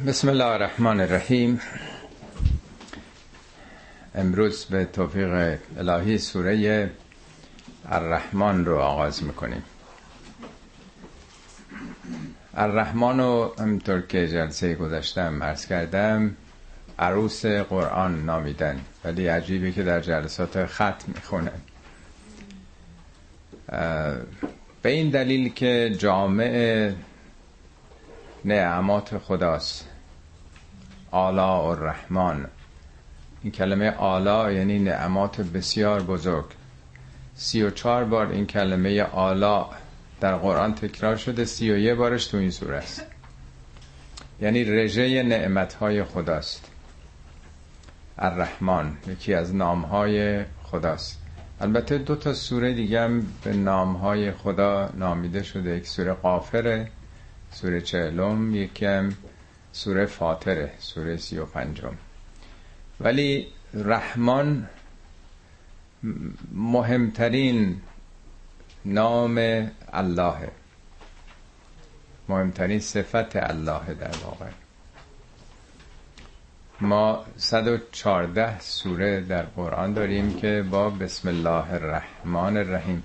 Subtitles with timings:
[0.00, 1.60] بسم الله الرحمن الرحیم.
[4.14, 6.90] امروز به توفیق الهی سوره
[7.88, 9.62] الرحمن رو آغاز می‌کنیم.
[12.54, 16.36] الرحمن رو همینطور که جلسه گذاشتم عرض کردم
[16.98, 21.52] عروس قرآن نامیدن ولی عجیبه که در جلسات خط می‌خونه
[24.82, 26.90] به این دلیل که جامع
[28.44, 29.88] نعمات خداست.
[31.10, 32.46] آلا الرحمن.
[33.42, 36.44] این کلمه آلا یعنی نعمات بسیار بزرگ.
[37.34, 39.66] سی و چار بار این کلمه آلا
[40.20, 43.06] در قرآن تکرار شده سی و یه بارش تو این سوره است.
[44.40, 46.70] یعنی رژه نعمت های خداست.
[48.18, 51.18] الرحمن یکی از نام های خداست.
[51.60, 55.76] البته دو تا سوره دیگه هم به نام های خدا نامیده شده.
[55.76, 56.88] یک سوره قافره
[57.52, 59.16] سوره چهلم یکی هم
[59.72, 61.94] سوره فاطره سوره سی و پنجم.
[63.00, 64.68] ولی رحمان
[66.52, 67.80] مهمترین
[68.84, 70.50] نام الله
[72.28, 74.46] مهمترین صفت الله در واقع.
[76.80, 83.02] ما 114 سوره در قرآن داریم که با بسم الله الرحمن الرحیم.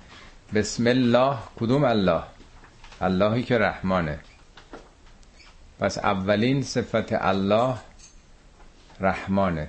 [0.54, 2.23] بسم الله کدوم الله؟
[3.02, 4.20] اللهی که رحمانه.
[5.80, 7.75] پس اولین صفت الله
[9.00, 9.67] رحمانه.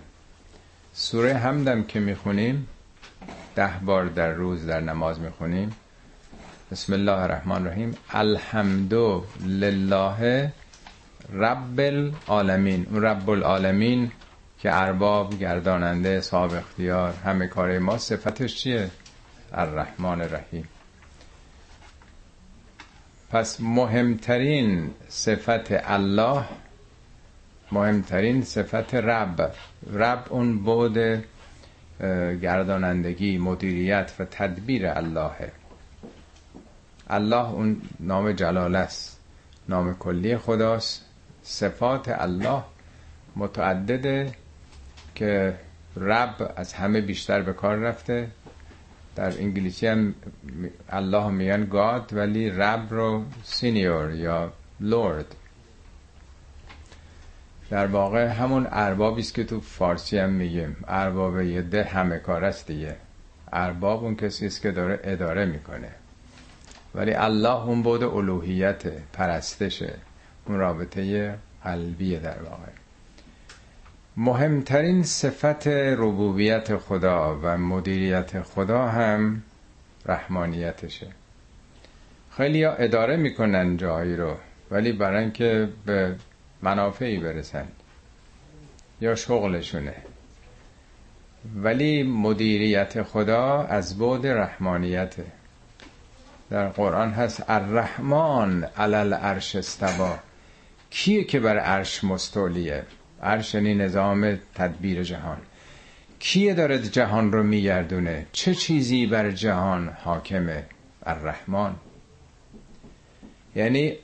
[0.93, 2.69] سوره همدم که می‌خونیم
[3.55, 5.71] ده بار در روز در نماز می‌خونیم.
[6.71, 7.97] بسم الله الرحمن الرحیم.
[8.11, 8.95] الحمد
[9.41, 10.53] لله
[11.33, 12.87] رب العالمین.
[12.91, 14.13] اون رب العالمین
[14.59, 18.91] که ارباب گرداننده صاحب اختیار همه کار ما صفتش چیه؟
[19.53, 20.69] الرحمن الرحیم.
[23.31, 26.45] پس مهمترین صفت الله
[27.73, 29.53] مهمترین صفت رب.
[29.93, 30.99] رب اون بود
[32.43, 35.53] گردانندگی مدیریت و تدبیر اللهه.
[37.11, 39.21] الله اون نام جلال است
[39.69, 41.05] نام کلی خداست.
[41.43, 42.63] صفات الله
[43.37, 44.33] متعدده
[45.15, 45.55] که
[45.97, 48.29] رب از همه بیشتر به کار رفته.
[49.19, 50.15] در انگلیسی هم
[50.89, 55.35] الله میگن گاد ولی رب رو سینیور یا لورد.
[57.71, 60.77] در واقع همون اربابی است که تو فارسی هم میگیم.
[60.89, 62.97] ارباب یه ده همه کار است دیگه.
[63.53, 65.91] ارباب اون کسی است که داره اداره می‌کنه.
[66.95, 69.95] ولی الله اون بود الوهیت پرستشه.
[70.47, 72.78] اون رابطه قلبیه در واقع.
[74.21, 79.43] مهمترین صفت ربوبیت خدا و مدیریت خدا هم
[80.07, 81.07] رحمانیتشه.
[82.37, 84.37] خیلی اداره می‌کنن جایی رو
[84.71, 86.17] ولی برای اینکه به
[86.63, 87.69] منافعی برسن
[89.01, 89.95] یا شغلشونه.
[91.57, 95.25] ولی مدیریت خدا از بود رحمانیته.
[96.51, 100.19] در قرآن هست الرحمن علل عرش استوا
[100.91, 102.85] کیه که بر عرش مستولیه؟
[103.23, 105.39] عرش یعنی نظام تدبیر جهان.
[106.19, 110.65] کیه داره جهان رو میگردونه؟ چه چیزی بر جهان حاکمه
[111.07, 111.75] الرحمن؟
[113.57, 113.95] یعنی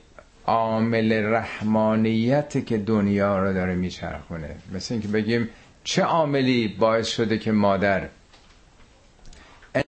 [0.45, 4.55] عامل رحمانیت که دنیا رو داره میچرخونه.
[4.73, 5.49] مثل اینکه بگیم
[5.83, 8.07] چه عاملی باعث شده که مادر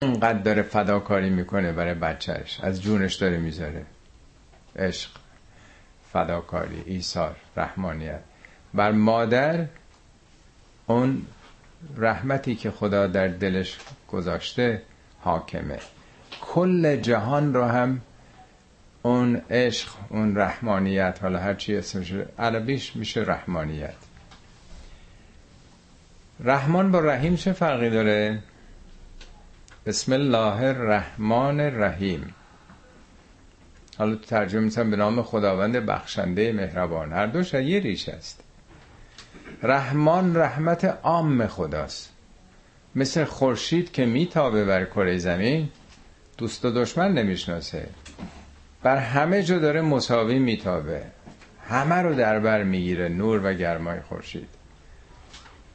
[0.01, 3.85] انقدر داره فداکاری می‌کنه برای بچهش از جونش داره می‌ذاره.
[4.75, 5.09] عشق
[6.13, 8.19] فداکاری ایثار رحمانیت.
[8.75, 9.65] بر مادر
[10.87, 11.25] اون
[11.97, 13.77] رحمتی که خدا در دلش
[14.11, 14.81] گذاشته
[15.21, 15.79] حاکمه.
[16.41, 18.01] کل جهان رو هم
[19.01, 23.95] اون عشق اون رحمانیت حالا هر چی اسمش عربیش میشه رحمانیت.
[26.39, 28.39] رحمان با رحیم چه فرقی داره؟
[29.85, 32.33] بسم الله الرحمن الرحیم.
[33.97, 37.13] حالا ترجمه می‌تونم به نام خداوند بخشنده مهربان.
[37.13, 38.44] هر دوش یه ریش است
[39.63, 42.11] رحمان رحمت عام خداست.
[42.95, 45.69] مثل خورشید که میتابه بر کره زمین
[46.37, 47.87] دوست و دشمن نمی‌شناسه.
[48.83, 51.01] بر همه جا داره مساوی میتابه.
[51.69, 54.47] همه رو در بر می‌گیره نور و گرمای خورشید.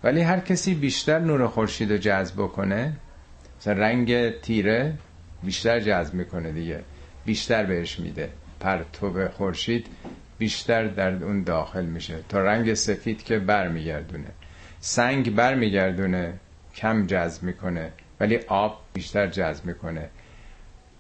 [0.05, 2.93] ولی هر کسی بیشتر نور خورشید رو جذب بکنه
[3.61, 4.95] مثلا رنگ تیره
[5.43, 6.81] بیشتر جذب می‌کنه دیگه.
[7.25, 8.31] بیشتر بهش میده.
[8.61, 9.87] پرتو خورشید
[10.41, 12.15] بیشتر در اون داخل میشه.
[12.29, 14.29] تا رنگ سفید که برمیگردونه.
[14.81, 16.33] سنگ برمیگردونه
[16.75, 20.09] کم جذب می‌کنه ولی آب بیشتر جذب می‌کنه.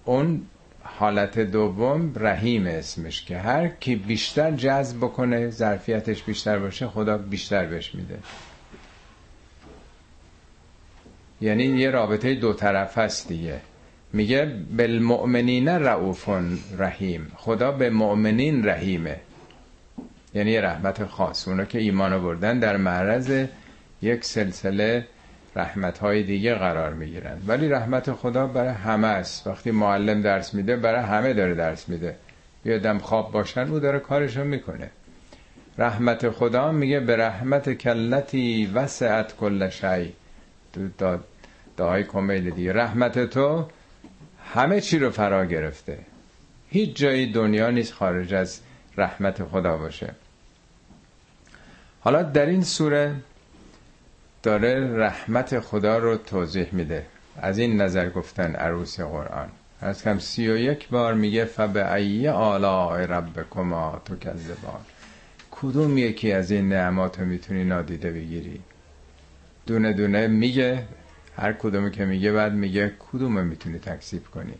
[0.04, 0.42] اون
[0.82, 7.66] حالت دوم رحیم اسمش که هر کی بیشتر جذب بکنه ظرفیتش بیشتر باشه خدا بیشتر
[7.66, 8.18] بهش میده.
[11.40, 13.60] یعنی یه رابطه دو طرف هست دیگه.
[14.12, 16.28] میگه بالمؤمنین رعوف
[16.78, 17.32] رحیم.
[17.36, 19.20] خدا به مؤمنین رحیمه.
[20.34, 21.48] یعنی رحمت خاص.
[21.48, 23.46] اونا که ایمان بردن در معرض
[24.02, 25.06] یک سلسله
[25.56, 27.38] رحمت های دیگه قرار می‌گیرن.
[27.46, 29.46] ولی رحمت خدا برای همه است.
[29.46, 32.16] وقتی معلم درس میده برای همه داره درس میده.
[32.64, 34.90] یه خواب باشن او داره کارشو می‌کنه.
[35.78, 40.12] رحمت خدا میگه به رحمت کلتی وسعت کل شی.
[41.76, 42.72] دعای کمیل دیگه.
[42.72, 43.66] رحمت تو
[44.54, 45.98] همه چی رو فرا گرفته.
[46.68, 48.60] هیچ جایی دنیا نیست خارج از
[48.96, 50.14] رحمت خدا باشه.
[52.00, 53.14] حالا در این سوره
[54.42, 57.06] داره رحمت خدا رو توضیح میده.
[57.36, 59.48] از این نظر گفتن عروس قرآن.
[59.80, 64.80] از کم سی و یک بار میگه فبه ای آلاء ربکما تو کذبان
[65.50, 68.60] کدوم یکی از این نعمات رو می‌تونی نادیده بگیری؟
[69.66, 70.84] دونه دونه میگه
[71.36, 74.54] هر کدومی که میگه بعد میگه کدوم می‌تونی تکسیب کنی؟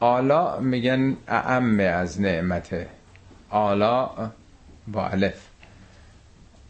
[0.00, 2.86] آلا میگن اعم از نعمته
[3.52, 4.30] آلا
[4.88, 5.48] با الف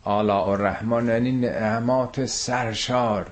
[0.04, 3.26] آلا الرحمن یعنی نعمات سرشار.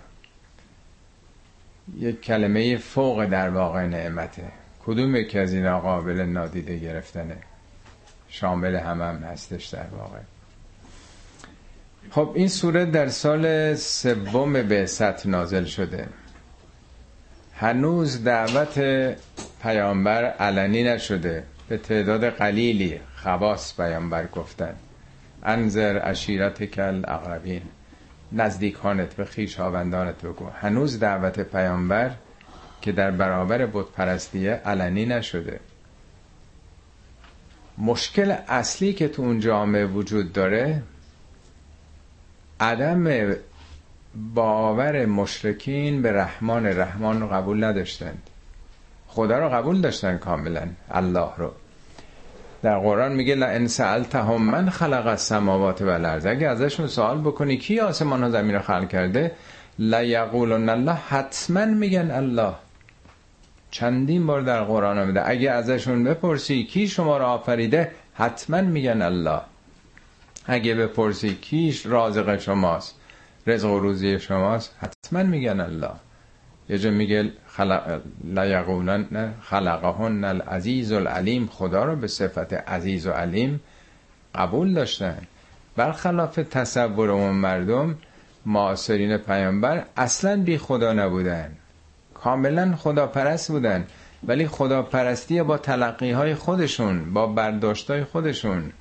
[1.98, 4.42] یک کلمه فوق در واقع نعمته.
[4.86, 7.36] کدوم یکی از این قابل نادیده گرفتنه؟
[8.28, 10.18] شامل همم هم هستش در واقع.
[12.10, 16.08] خب این سوره در سال سوم بعثت نازل شده.
[17.54, 18.80] هنوز دعوت
[19.62, 21.44] پیامبر علنی نشده.
[21.68, 23.00] به تعداد قلیلی.
[23.22, 24.74] خواص پیامبر گفتن.
[25.42, 27.62] انظر اشیرت کل اقربین.
[28.32, 30.50] نزدیکانت به خیشاوندانت بگو.
[30.50, 32.10] هنوز دعوت پیامبر
[32.80, 35.60] که در برابر بت پرستیه علنی نشده.
[37.78, 40.82] مشکل اصلی که تو اون جامعه وجود داره
[42.60, 43.34] عدم
[44.34, 46.66] باور مشرکین به رحمان.
[46.66, 48.30] رحمان رو قبول نداشتند.
[49.06, 50.68] خدا رو قبول داشتن کاملا.
[50.90, 51.52] الله رو.
[52.62, 56.26] در قرآن میگه لئن سألتهم من خلق السماوات والارض.
[56.26, 59.32] اگه ازشون سوال بکنی کی آسمان ها زمین رو خلق کرده؟
[59.78, 60.92] لیقولن الله.
[60.92, 62.54] حتما میگن الله.
[63.70, 69.40] چندین بار در قرآن آمده اگه ازشون بپرسی کی شما رو آفریده؟ حتما میگن الله.
[70.46, 72.94] اگه بپرسی کیش رازق شماست؟
[73.46, 75.90] رزق و روزی شماست؟ حتما میگن الله.
[76.70, 83.60] یه جا میگه خلق لیقولن خلقهن العزیز العلیم خدا رو به صفت عزیز و علیم
[84.34, 85.18] قبول داشتن.
[85.76, 87.98] برخلاف تصور اون مردم
[88.46, 91.50] معاصرین پیامبر اصلا بی خدا نبودن.
[92.14, 93.86] کاملا خدا پرست بودن.
[94.26, 98.72] ولی خدا پرستی با تلقی های خودشون با برداشت های خودشون.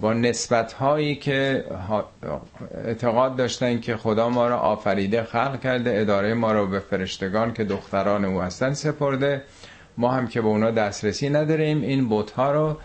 [0.00, 1.64] با نسبت هایی که
[2.84, 7.64] اعتقاد داشتن که خدا ما را آفریده خلق کرده اداره ما را به فرشتگان که
[7.64, 9.42] دختران او هستن سپرده.
[9.98, 11.82] ما هم که به اونا دسترسی نداریم.
[11.82, 12.76] این بوت ها رو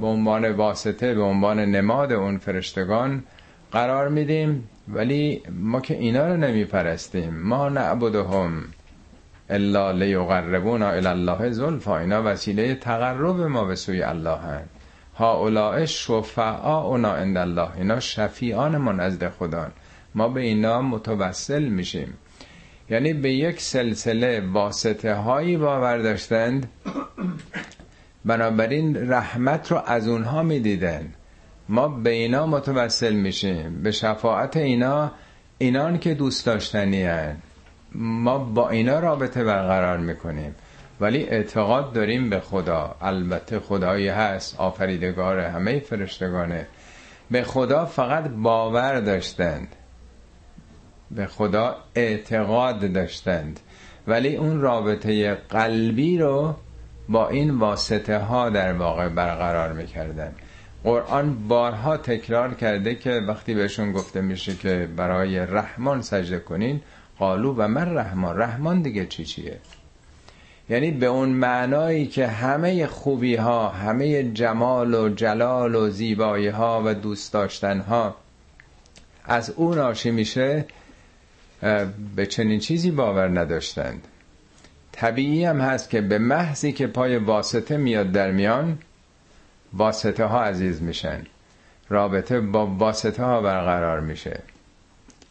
[0.00, 3.22] به عنوان واسطه به عنوان نماد اون فرشتگان
[3.72, 4.68] قرار میدیم.
[4.88, 8.64] ولی ما که اینا رو نمی پرستیم ما نعبدهم
[9.50, 11.98] الا لیقربونا الی الله زلفا.
[11.98, 14.71] اینا وسیله تقرب ما به سوی الله هست
[15.14, 15.86] هاولاء
[16.58, 19.66] اونا عند الله اینا شفیعان ما نزد خدا.
[20.14, 22.14] ما به اینا متوسل میشیم.
[22.90, 26.70] یعنی به یک سلسله واسطه هایی باور داشتند.
[28.24, 31.12] بنابراین رحمت رو از اونها می‌دیدن
[31.68, 33.82] ما به اینا متوسل میشیم.
[33.82, 35.12] به شفاعت اینا
[35.58, 37.36] اینان که دوست داشتنی هن.
[37.94, 40.54] ما با اینا رابطه برقرار می‌کنیم.
[41.02, 42.96] ولی اعتقاد داریم به خدا.
[43.00, 46.66] البته خدایی هست آفریدگار همه فرشتگانه.
[47.30, 49.68] به خدا فقط باور داشتند.
[51.10, 53.60] به خدا اعتقاد داشتند.
[54.06, 56.54] ولی اون رابطه قلبی رو
[57.08, 60.32] با این واسطه ها در واقع برقرار می‌کردن.
[60.84, 66.80] قرآن بارها تکرار کرده که وقتی بهشون گفته میشه که برای رحمان سجده کنین
[67.18, 69.58] قالو و من رحمان؟ رحمان دیگه چی چیه؟
[70.68, 76.82] یعنی به اون معنایی که همه خوبی ها همه جمال و جلال و زیبایی ها
[76.84, 78.16] و دوست داشتن ها
[79.24, 80.64] از اون ناشی میشه
[82.16, 84.08] به چنین چیزی باور نداشتند.
[84.92, 88.78] طبیعی هم هست که به محضی که پای واسطه میاد در میان
[89.72, 91.22] واسطه ها عزیز میشن.
[91.88, 94.40] رابطه با واسطه ها برقرار میشه.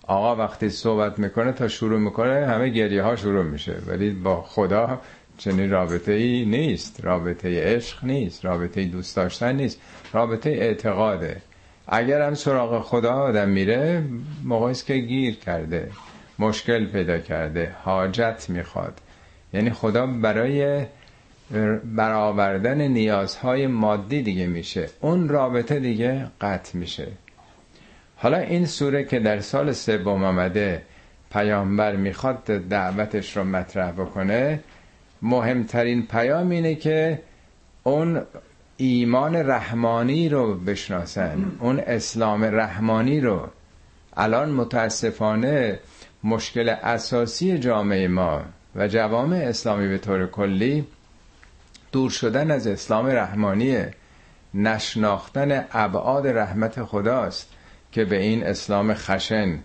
[0.08, 3.76] آقا وقتی صحبت می‌کنه تا شروع می‌کنه همه گریه ها شروع میشه.
[3.88, 5.02] ولی با خدا
[5.44, 9.82] چنین رابطه ای نیست رابطه عشق نیست رابطه دوست داشتن نیست
[10.14, 11.42] رابطه اعتقاده.
[11.88, 14.04] اگر هم سراغ خدا آدم میره
[14.44, 15.92] موقعی که گیر کرده
[16.40, 19.02] مشکل پیدا کرده حاجت می‌خواد.
[19.54, 20.86] یعنی خدا برای
[21.96, 24.90] برآوردن نیازهای مادی دیگه میشه.
[25.00, 27.08] اون رابطه دیگه قطع میشه.
[28.16, 30.82] حالا این سوره که در سال سوم آمده
[31.32, 34.60] پیامبر می‌خواد دعوتش رو مطرح بکنه
[35.22, 37.22] مهمترین پیام اینه که
[37.84, 38.22] اون
[38.78, 43.48] ایمان رحمانی رو بشناسن اون اسلام رحمانی رو.
[44.18, 45.80] الان متاسفانه
[46.24, 48.42] مشکل اساسی جامعه ما
[48.76, 50.88] و جوامع اسلامی به طور کلی
[51.92, 53.94] دور شدن از اسلام رحمانیه.
[54.54, 57.50] نشناختن ابعاد رحمت خداست
[57.92, 59.60] که به این اسلام خشن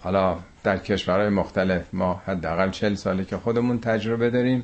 [0.00, 4.62] حالا در کشورهای مختلف ما حداقل چل ساله که خودمون تجربه داریم.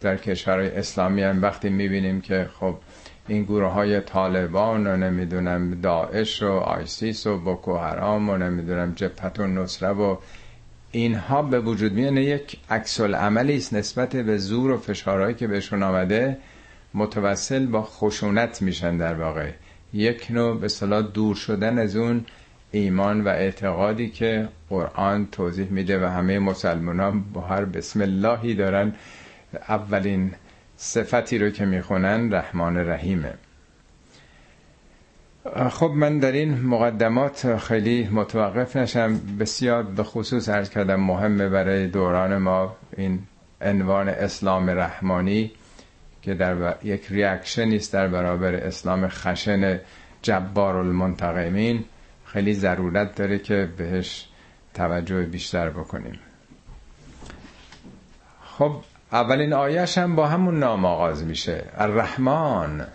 [0.00, 2.74] در کشورهای اسلامی هم وقتی می‌بینیم که خب
[3.28, 9.40] این گروه های طالبان و نمی‌دونم داعش و آیسیس و بوکو حرام و نمی‌دونم جبهت
[9.40, 10.16] و نصره و
[10.92, 15.82] اینها به وجود میان یک عکس عملی است نسبت به زور و فشارهایی که بهشون
[15.82, 16.36] آمده
[16.94, 19.50] متوسل با خشونت میشن در واقع.
[19.92, 22.24] یک نوع به صلاح دور شدن از اون
[22.72, 28.94] ایمان و اعتقادی که قرآن توضیح میده و همه مسلمان با هر بسم اللهی دارن.
[29.68, 30.32] اولین
[30.76, 33.34] صفتی رو که می‌خونن رحمان رحیمه.
[35.70, 39.20] خب من در این مقدمات خیلی متوقف نشم.
[39.40, 43.18] بسیار به خصوص ارز کردم مهمه برای دوران ما این
[43.60, 45.50] عنوان اسلام رحمانی
[46.22, 49.80] که در یک ریاکشنی است در برابر اسلام خشن
[50.22, 51.84] جبار المنتقمین.
[52.32, 54.28] خیلی ضرورت داره که بهش
[54.74, 56.18] توجه بیشتر بکنیم.
[58.44, 58.82] خب
[59.12, 61.64] اولین آیش هم با همون نام آغاز میشه.
[61.76, 62.86] الرحمن.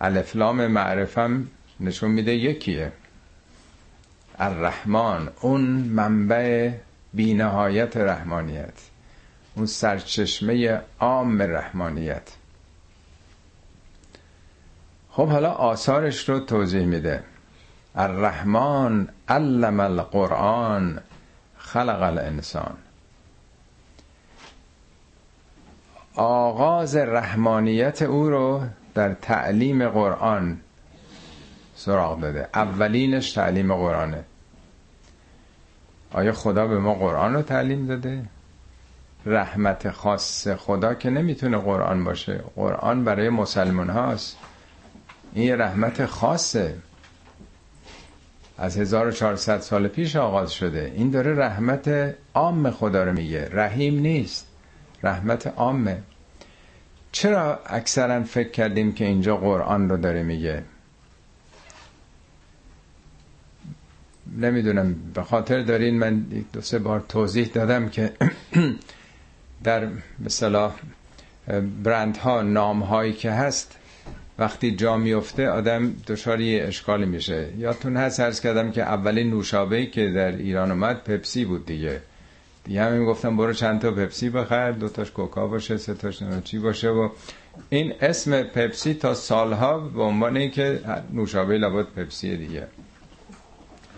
[0.00, 1.48] الفلام معرفم
[1.80, 2.92] نشون میده یکیه.
[4.38, 5.28] الرحمن.
[5.40, 6.70] اون منبع
[7.14, 8.78] بینهایت رحمانیت.
[9.54, 12.30] اون سرچشمه عام رحمانیت.
[15.10, 17.24] خب حالا آثارش رو توضیح میده.
[17.96, 21.00] الرحمن علم القرآن
[21.58, 22.76] خلق الانسان.
[26.14, 28.62] آغاز رحمانیت او رو
[28.94, 30.60] در تعلیم قرآن
[31.74, 32.48] سراغ داده.
[32.54, 34.24] اولینش تعلیم قرآنه.
[36.12, 38.24] آیا خدا به ما قرآن رو تعلیم داده؟
[39.26, 42.40] رحمت خاص خدا که نمی‌تونه قرآن باشه.
[42.56, 44.36] قرآن برای مسلمان هاست
[45.32, 46.74] این رحمت خاصه.
[48.60, 50.92] از 1400 سال پیش آغاز شده.
[50.96, 53.48] این داره رحمت عام خدا رو میگه.
[53.52, 54.46] رحیم نیست.
[55.02, 55.98] رحمت عامه.
[57.12, 60.62] چرا اکثرا فکر کردیم که اینجا قرآن رو داره میگه؟
[64.36, 64.94] نمی‌دونم.
[65.14, 66.18] به خاطر دارین من
[66.52, 68.12] دو سه بار توضیح دادم که
[69.64, 69.88] در
[70.18, 70.72] مثلا
[71.84, 73.76] برند ها نام هایی که هست
[74.40, 77.48] وقتی جا میفته آدم دچار اشکالی میشه.
[77.58, 82.00] یادتون هست عرض کردم که اولین نوشابه که در ایران اومد پپسی بود دیگه.
[82.64, 86.58] دیگه همین گفتم برو چند تا پپسی بخر دو تاش کوکا باشه سه تاش چی
[86.58, 87.08] باشه و
[87.68, 90.80] این اسم پپسی تا سالها به عنوان که
[91.12, 92.66] نوشابه لابد پپسی دیگه.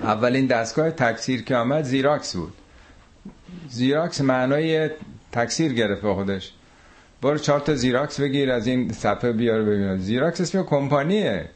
[0.02, 2.52] اولین دستگاه تکثیر که آمد زیراکس بود.
[3.68, 4.90] زیراکس معنای
[5.32, 6.52] تکثیر گرفت به خودش.
[7.22, 11.48] برو چهار تا زیراکس بگیر از این صفحه بیار ببین زیراکس اسم کمپانیه.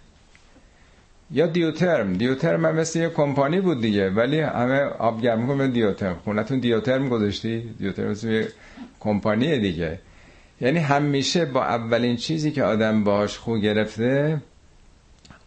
[1.30, 2.12] یا دیوترم.
[2.12, 6.16] دیوترم هم مثل یه کمپانی بود دیگه ولی همه آب گرم کنم دیوترم.
[6.24, 8.48] خونتون دیوترم گذاشتی؟ دیوترم مثل یه
[9.00, 9.98] کمپانی دیگه.
[10.60, 14.40] یعنی همیشه با اولین چیزی که آدم باش خو گرفته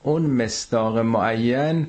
[0.03, 1.87] اون مستاق معین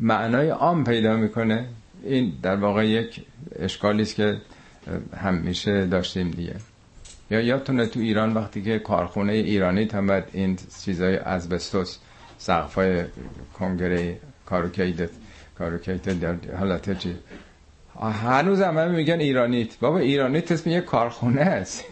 [0.00, 1.66] معنای عام پیدا می‌کنه.
[2.04, 3.20] این در واقع یک
[3.58, 4.36] اشکالی است که
[5.16, 6.54] همیشه داشتیم دیگه.
[7.30, 11.98] یا یادتونه تو ایران وقتی که کارخونه ایرانی هم این چیزای ازبستوس
[12.38, 13.04] سقفای
[13.58, 15.10] کنگره کاروکیدت
[15.58, 17.16] کاروکیدت در حالت چی؟
[18.00, 19.78] هنوز هم میگن ایرانیت.
[19.78, 21.84] بابا ایرانیت اسم یه کارخونه است.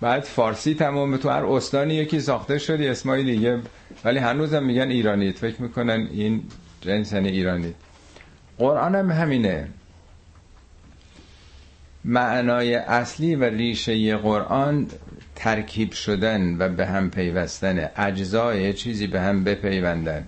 [0.00, 3.60] بعد فارسی تمام تو هر استانی یکی ساخته شدی اسمای دیگه.
[4.04, 5.38] ولی هنوز هم میگن ایرانیت.
[5.38, 6.42] فکر می‌کنن این
[6.80, 7.74] جنس یعنی ایرانی
[8.58, 9.68] قرآن هم همینه.
[12.04, 14.86] معنای اصلی و ریشه قرآن
[15.34, 17.90] ترکیب شدن و به هم پیوستن.
[17.96, 20.24] اجزای چیزی به هم بپیوندن.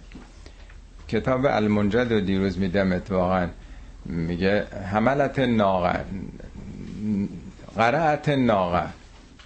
[1.08, 3.48] کتاب المنجد رو دیروز میدم اتفاقا.
[4.04, 6.00] میگه حملت ناقه
[7.76, 8.86] قرعت ناقه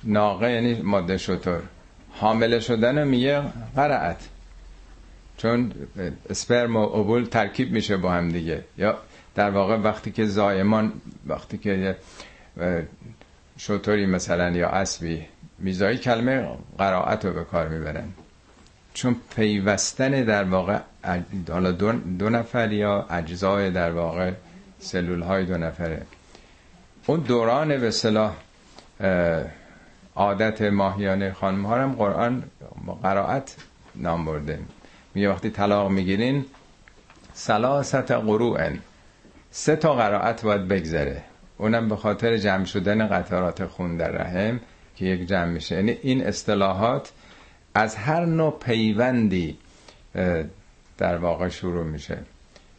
[0.05, 1.63] ناقه یعنی ماده شطور.
[2.11, 3.43] حامله شدن میگه
[3.77, 4.29] قرعت
[5.37, 5.73] چون
[6.31, 8.65] اسپرم و اوبول ترکیب میشه با هم دیگه.
[8.79, 8.99] یا
[9.35, 10.93] در واقع وقتی که زایمان
[11.27, 11.97] وقتی که
[13.59, 15.27] شطوری مثلا یا اسبی
[15.59, 18.09] میزایی کلمه قرائت رو به کار می‌برن.
[18.95, 20.79] چون پیوستن در واقع
[21.49, 21.73] حالا
[22.19, 24.33] دو, نفر یا اجزای در واقع
[24.79, 26.03] سلول های دو نفره.
[27.07, 28.33] اون دوران به صلاح
[30.17, 32.43] عادت ماهیانه خانم ها هم قرآن
[33.03, 33.57] قرائت
[33.95, 34.59] نام برده.
[35.15, 36.45] میگه وقتی طلاق می‌گیرین
[37.35, 38.79] سلاست قروعن
[39.51, 41.23] سه تا قرائت باید بگذره.
[41.59, 44.61] اونم به خاطر جمع شدن قطرات خون در رحم
[44.97, 45.75] که یک جمع میشه.
[45.75, 47.13] یعنی این اصطلاحات
[47.75, 49.59] از هر نوع پیوندی
[50.99, 52.19] در واقع شروع میشه.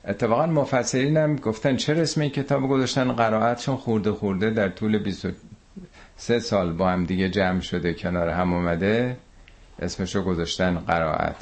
[0.06, 4.98] اتفاقا مفسرین هم گفتن چه اسم این کتاب گذاشتن؟ قرائت چون خورده خورده در طول
[4.98, 9.18] 23 سال با هم دیگه جمع شده کنار هم اومده.
[9.80, 11.36] اسمشو گذاشتن قرائت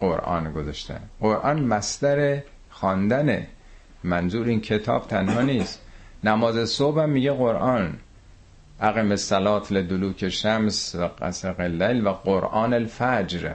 [0.00, 1.00] قرآن گذاشتن.
[1.20, 3.46] قرآن مصدر خواندنه
[4.04, 5.80] منظور این کتاب تنها نیست.
[6.24, 7.96] نماز صبح هم میگه قرآن.
[8.80, 13.52] اقم الصلات لدلوک شمس و قسق اللیل و قرآن الفجر.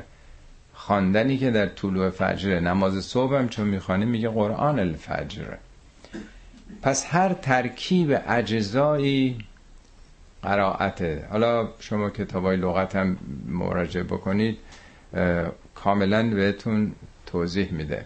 [0.74, 2.60] خواندنی که در طلوع فجر.
[2.60, 5.46] نماز صبح هم چون می‌خوانیم میگه قرآن الفجر.
[6.82, 9.38] پس هر ترکیب اجزایی
[10.44, 11.28] قرائته.
[11.32, 14.58] حالا شما کتابای لغت هم مراجعه بکنید
[15.76, 16.92] کاملا بهتون
[17.26, 18.06] توضیح میده.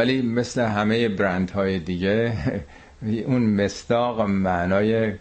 [0.00, 2.32] ولی مثل همه برند های دیگه
[3.26, 5.12] اون مستاق معنای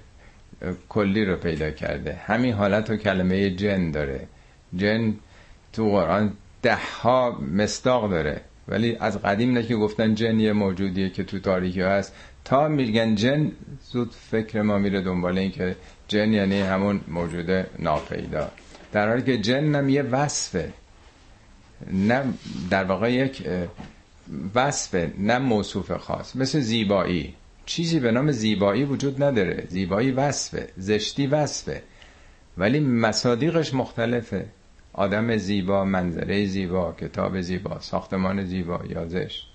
[0.89, 2.13] کلی رو پیدا کرده.
[2.13, 4.27] همین حالت و کلمه جن داره.
[4.75, 5.13] جن
[5.74, 8.41] تو قرآن ده ها مستاق داره.
[8.67, 12.13] ولی از قدیم نه که گفتن جن یه موجودیه که تو تاریکی هست.
[12.45, 13.51] تا میگن جن
[13.91, 15.75] زود فکر ما میره دنبال این که
[16.07, 18.51] جن یعنی همون موجود ناپیدا.
[18.91, 20.74] در حالی که جن هم یه وصفه.
[21.93, 22.24] نه
[22.69, 23.43] در واقع یک
[24.55, 26.35] وصفه نه موصوف خاص.
[26.35, 27.35] مثل زیبایی.
[27.65, 29.65] چیزی به نام زیبایی وجود نداره.
[29.70, 31.83] زیبایی وصفه زشتی وصفه
[32.57, 34.46] ولی مصادیقش مختلفه.
[34.94, 39.48] آدم زیبا منظره زیبا کتاب زیبا ساختمان زیبا یا زشت.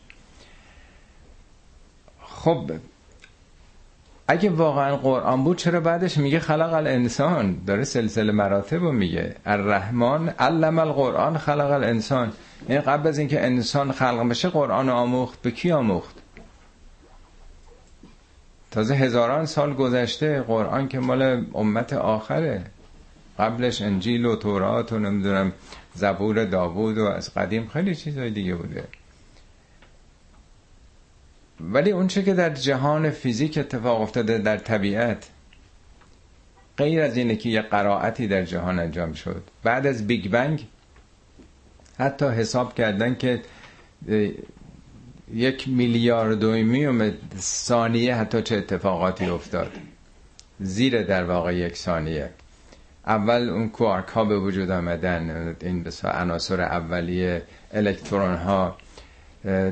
[2.22, 2.70] خب
[4.28, 9.37] اگه واقعا قرآن بود چرا بعدش میگه خلق الانسان؟ داره سلسله مراتب رو میگه.
[9.46, 12.32] الرحمن علم القرآن خلق الانسان.
[12.68, 15.42] یعنی قبل از اینکه انسان خلق بشه قرآن آموخت.
[15.42, 16.14] به کی آموخت؟
[18.70, 22.62] تازه هزاران سال گذشته قرآن که مال امت آخره.
[23.38, 25.52] قبلش انجیل و تورات و نمی‌دونم
[25.94, 28.84] زبور داوود و از قدیم خیلی چیزهای دیگه بوده.
[31.60, 35.30] ولی اونچه که در جهان فیزیک اتفاق افتاده در طبیعت
[36.76, 39.42] غیر از اینه که یه قرائتی در جهان انجام شد.
[39.62, 40.66] بعد از بیگ بنگ
[41.98, 43.42] حتی حساب کردن که
[45.34, 49.72] یک میلیارد و ثانیه حتی چه اتفاقاتی افتاد.
[50.60, 52.30] زیر در واقع یک ثانیه.
[53.06, 58.76] اول اون کوارک ها به وجود آمدن این بسا عناصر اولیه الکترون ها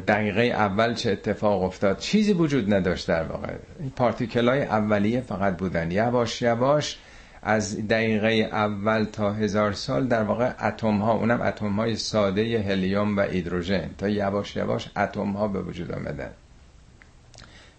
[0.07, 3.53] دقیقه اول چه اتفاق افتاد؟ چیزی وجود نداشت در واقع.
[3.81, 5.91] این پارتیکل های اولیه فقط بودن.
[5.91, 6.99] یواش یواش
[7.43, 13.17] از دقیقه اول تا هزار سال در واقع اتم ها اونم اتم های ساده هلیوم
[13.17, 16.31] و هیدروژن تا یواش یواش اتم ها به وجود آمدن.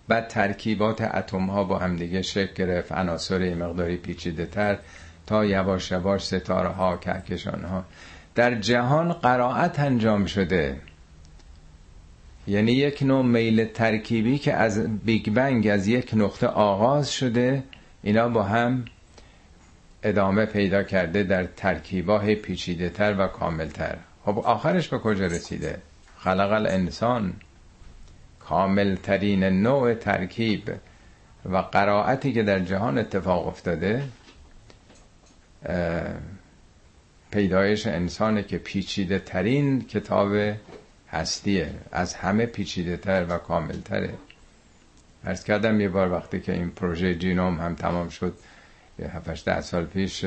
[0.08, 4.78] بعد ترکیبات اتم ها با همدیگه شکل گرفت عناصر مقداری پیچیده تر
[5.26, 7.84] تا یواش یواش ستاره ها کهکشان ها
[8.36, 10.76] در جهان قرائت انجام شده.
[12.48, 17.64] یعنی یک نوع میل ترکیبی که از Big Bang از یک نقطه آغاز شده
[18.04, 18.86] اینا با هم
[20.04, 25.82] ادامه پیدا کرده در ترکیباه پیچیده تر و کامل تر خب آخرش به کجا رسیده؟
[26.18, 27.34] خلق الانسان.
[28.40, 30.72] کامل ترین نوع ترکیب
[31.46, 34.04] و قرائتی که در جهان اتفاق افتاده
[37.32, 40.32] پیدایش انسانه که پیچیده ترین کتاب
[41.14, 41.70] هستیه.
[41.92, 44.14] از همه پیچیده تر و کامل تره
[45.26, 48.34] عرض کردم یه بار وقتی که این پروژه genome هم تمام شد
[49.14, 50.26] هفتش ده سال پیش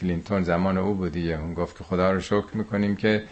[0.00, 1.40] کلینتون زمان او بود دیگه.
[1.40, 3.22] اون گفت که خدا رو شکر می‌کنیم که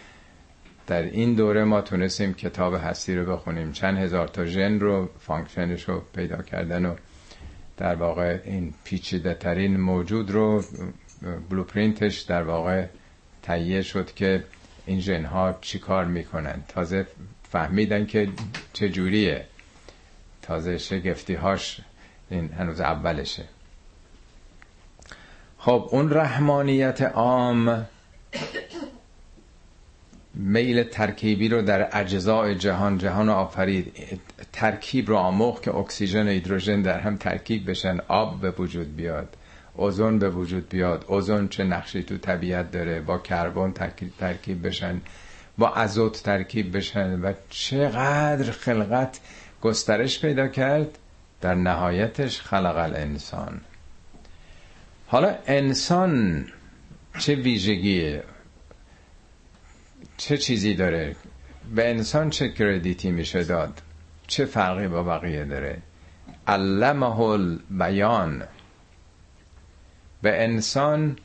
[0.87, 3.71] در این دوره ما تونستیم کتاب هستی رو بخونیم.
[3.71, 6.95] چند هزار تا ژن رو function ش رو پیدا کردن و
[7.77, 10.63] در واقع این پیچیده ترین موجود رو
[11.49, 12.85] blueprint ش در واقع
[13.43, 14.43] تهیه شد که
[14.91, 17.07] این ژن ها چی کار می‌کنن؟ تازه
[17.49, 18.29] فهمیدن که
[18.73, 19.45] چجوریه.
[20.41, 21.81] تازه شگفتی هاش
[22.29, 23.43] این هنوز اولشه.
[25.57, 27.87] خب اون رحمانیت عام
[30.33, 33.93] میل ترکیبی رو در اجزای جهان جهان آفرید.
[34.53, 39.37] ترکیب رو آموخ که اکسیژن و هیدروژن در هم ترکیب بشن آب به وجود بیاد.
[39.81, 41.05] اوزون به وجود بیاد.
[41.07, 43.73] اوزون چه نقشی تو طبیعت داره؟ با کربن
[44.19, 45.01] ترکیب بشن
[45.57, 49.19] با ازوت ترکیب بشن و چقدر خلقت
[49.61, 50.97] گسترش پیدا کرد؟
[51.41, 53.61] در نهایتش خلق الانسان.
[55.07, 56.45] حالا انسان
[57.19, 58.23] چه ویژگیه؟
[60.17, 61.15] چه چیزی داره؟
[61.75, 63.81] به انسان چه کردیتی میشه داد؟
[64.27, 65.77] چه فرقی با بقیه داره؟
[66.47, 68.43] علمه البیان.
[70.21, 71.17] به انسان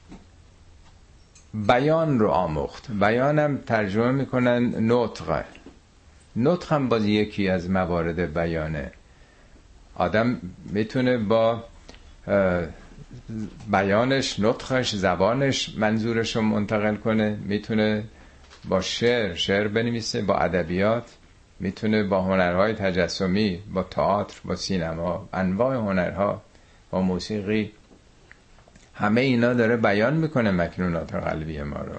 [1.55, 2.91] بیان رو آموخت.
[2.91, 5.45] بیانم ترجمه می‌کنن نطق.
[6.37, 8.93] نطق هم باز یکی از موارد بیانه.
[9.95, 11.65] آدم می‌تونه با
[13.73, 17.39] بیانش نطخش زبانش منظورش رو منتقل کنه.
[17.45, 18.05] می‌تونه
[18.69, 21.15] با شعر شعر بنویسه با ادبیات.
[21.61, 26.43] می‌تونه با هنرهای تجسمی با تئاتر با سینما انواع هنرها
[26.91, 27.73] با موسیقی
[28.99, 31.95] همه اینا داره بیان می‌کنه مکنونات قلبی ما رو.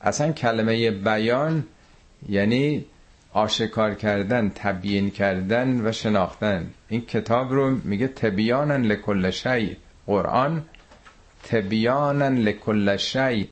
[0.00, 1.64] اصلا کلمه بیان
[2.28, 2.84] یعنی
[3.32, 6.70] آشکار کردن تبیین کردن و شناختن.
[6.88, 10.62] این کتاب رو میگه تبیانن لکل شی قرآن
[11.44, 13.48] تبیانن لکل شی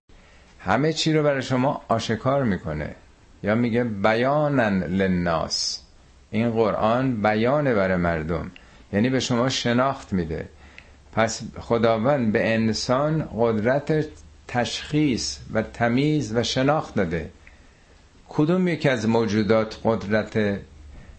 [0.61, 2.95] همه چی رو برای شما آشکار می‌کنه.
[3.43, 5.83] یا میگه بیانن للناس.
[6.31, 8.51] این قرآن بیانه برای مردم.
[8.93, 10.49] یعنی به شما شناخت میده.
[11.13, 14.07] پس خداوند به انسان قدرت
[14.49, 17.31] تشخیص و تمیز و شناخت داده.
[18.29, 20.59] کدوم یکی از موجودات قدرت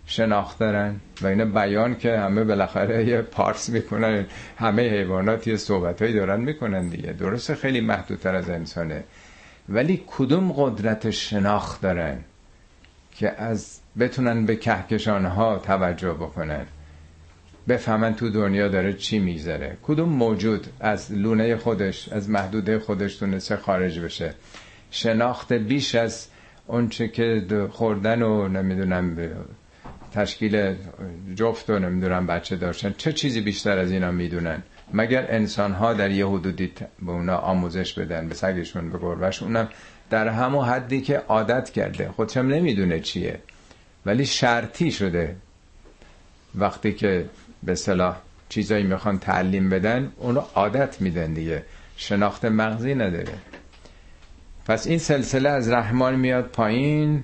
[0.05, 4.25] شناخت دارن؟ و اینا بیان که همه بالاخره یه پارس می‌کنن.
[4.57, 7.13] همه حیوانات یه صحبت دارن می‌کنن دیگه.
[7.13, 9.03] درسته خیلی محدودتر از انسانه.
[9.69, 12.17] ولی کدوم قدرت شناخت دارن
[13.11, 16.65] که از بتونن به کهکشان ها توجه بکنن؟
[17.67, 19.77] بفهمن تو دنیا داره چی میگذره.
[19.83, 24.33] کدوم موجود از لونه خودش از محدوده خودش تونسته خارج بشه؟
[24.91, 26.27] شناخت بیش از
[26.67, 29.17] اونچه که خوردن و نمی‌دونم
[30.13, 30.75] تشکیل
[31.35, 36.11] جفت و نمی‌دونم بچه داشتن چه چیزی بیشتر از اینا می‌دونن؟ مگر انسان ها در
[36.11, 36.71] یه حدودی
[37.01, 39.69] به اونا آموزش بدن به سگشون به گربش اونم
[40.09, 42.09] در همون حدی که عادت کرده.
[42.09, 43.39] خودشم نمی‌دونه چیه.
[44.05, 45.35] ولی شرطی شده.
[46.55, 47.25] وقتی که
[47.63, 48.17] به صلاح
[48.49, 51.63] چیزایی می‌خوان تعلیم بدن اونو عادت میدن دیگه.
[51.97, 53.33] شناخت مغزی نداره.
[54.67, 57.23] پس این سلسله از رحمان میاد پایین.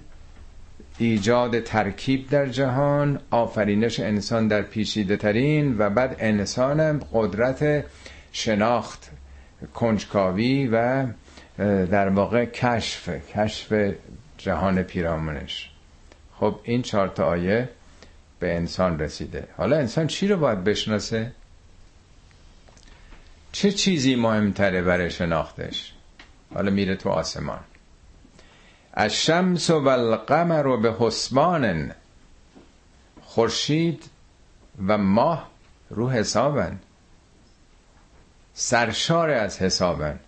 [0.98, 7.86] ایجاد ترکیب در جهان آفرینش انسان در پیشیده ترین و بعد انسانم قدرت
[8.32, 9.12] شناخت
[9.74, 11.06] کنجکاوی و
[11.86, 13.94] در واقع کشف کشف
[14.38, 15.72] جهان پیرامونش.
[16.40, 17.70] خب این چهار تا آیه
[18.40, 19.48] به انسان رسیده.
[19.58, 21.32] حالا انسان چی رو باید بشناسه؟
[23.52, 25.94] چه چیزی مهمتره برای شناختش؟
[26.54, 27.60] حالا میره تو آسمان.
[28.94, 31.92] الشمس و القمر به حسبان
[33.22, 34.04] خورشید
[34.88, 35.50] و ماه
[35.90, 36.80] رو حسابن.
[38.54, 40.20] سرشار از حسابن.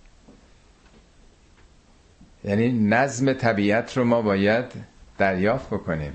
[2.43, 4.65] یعنی نظم طبیعت رو ما باید
[5.17, 6.13] دریافت بکنیم.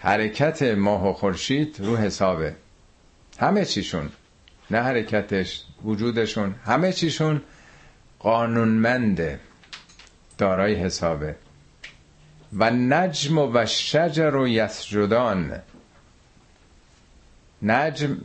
[0.00, 2.54] حرکت ماه و خورشید رو حسابه.
[3.38, 4.10] همه چیشون.
[4.70, 7.42] نه حرکتش وجودشون همه چیشون
[8.18, 9.40] قانونمنده
[10.38, 11.36] دارای حسابه.
[12.52, 15.58] و نجم و شجر و یسجدان.
[17.62, 18.16] نجم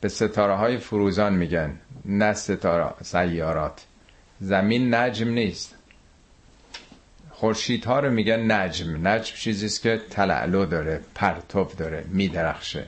[0.00, 3.86] به ستاره های فروزان میگن نه ستاره سیارات.
[4.40, 5.75] زمین نجم نیست.
[7.38, 9.08] خورشید ها رو میگن نجم.
[9.08, 12.86] نجم چیزیست که تلعلو داره پرتو داره میدرخشه.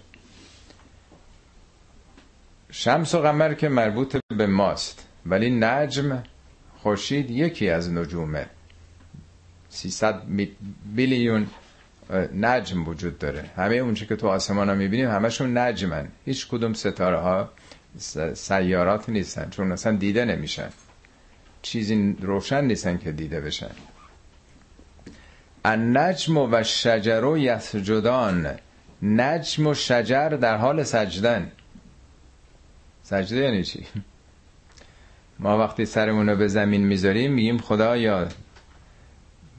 [2.71, 5.07] شمس و قمر که مربوط به ماست.
[5.27, 6.23] ولی نجم
[6.79, 8.47] خورشید یکی از نجومه.
[9.69, 10.23] 300
[10.95, 11.47] بیلیون
[12.37, 13.51] نجم وجود داره.
[13.57, 16.09] همه اونچه که تو آسمان ها می‌بینیم همشون نجمن.
[16.25, 17.51] هیچ کدوم ستاره ها
[18.35, 20.69] سیارات نیستن چون اصلا دیده نمیشن.
[21.63, 23.71] چیزی روشن نیستن که دیده بشن.
[25.65, 28.51] النجم و شجر و یسجدان.
[29.03, 31.51] نجم و شجر در حال سجدن.
[33.03, 33.87] سجده یعنی چی؟
[35.39, 38.29] ما وقتی سرمون رو به زمین می‌ذاریم میگیم خدایا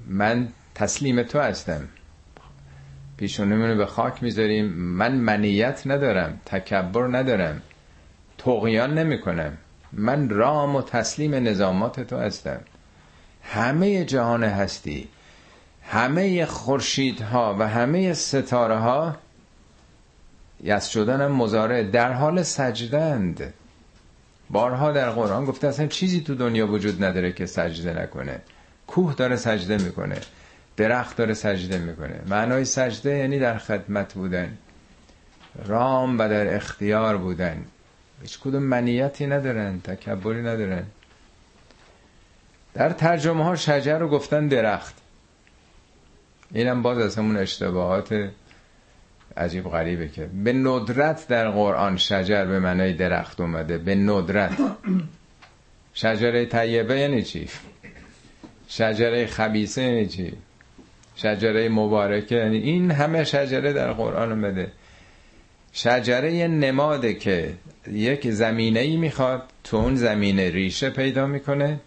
[0.07, 1.87] من تسلیم تو هستم.
[3.17, 4.65] پیشونمون به خاک می‌ذاریم.
[4.73, 7.61] من منیت ندارم تکبر ندارم
[8.37, 9.57] تقیان نمی کنم
[9.93, 12.61] من رام و تسلیم نظامات تو هستم.
[13.43, 15.07] همه جهان هستی.
[15.91, 19.17] همه خورشیدها و همه ستاره ها
[20.63, 23.53] یس شدن هم مزاره در حال سجدند.
[24.49, 28.41] بارها در قرآن گفته اصلا چیزی تو دنیا وجود نداره که سجده نکنه.
[28.87, 30.17] کوه داره سجده می‌کنه
[30.77, 32.19] درخت داره سجده می‌کنه.
[32.27, 34.57] معنای سجده یعنی در خدمت بودن.
[35.65, 37.65] رام و در اختیار بودن.
[38.21, 40.83] هیچ کدوم منیتی ندارن تکبری ندارن.
[42.73, 44.98] در ترجمه ها شجر رو گفتن درخت.
[46.53, 48.29] اینم باز از همون اشتباهات
[49.37, 53.77] عجیب غریبه که به ندرت در قرآن شجر به معنای درخت اومده.
[53.77, 54.57] به ندرت.
[55.93, 57.47] شجره طیبه یعنی چی؟
[58.67, 60.33] شجره خبیسه یعنی چی؟
[61.15, 64.71] شجره مبارکه یعنی این همه شجره در قرآن اومده.
[65.73, 67.53] شجره نماده که
[67.91, 71.79] یک زمینه ای می‌خواد تو اون زمینه ریشه پیدا می‌کنه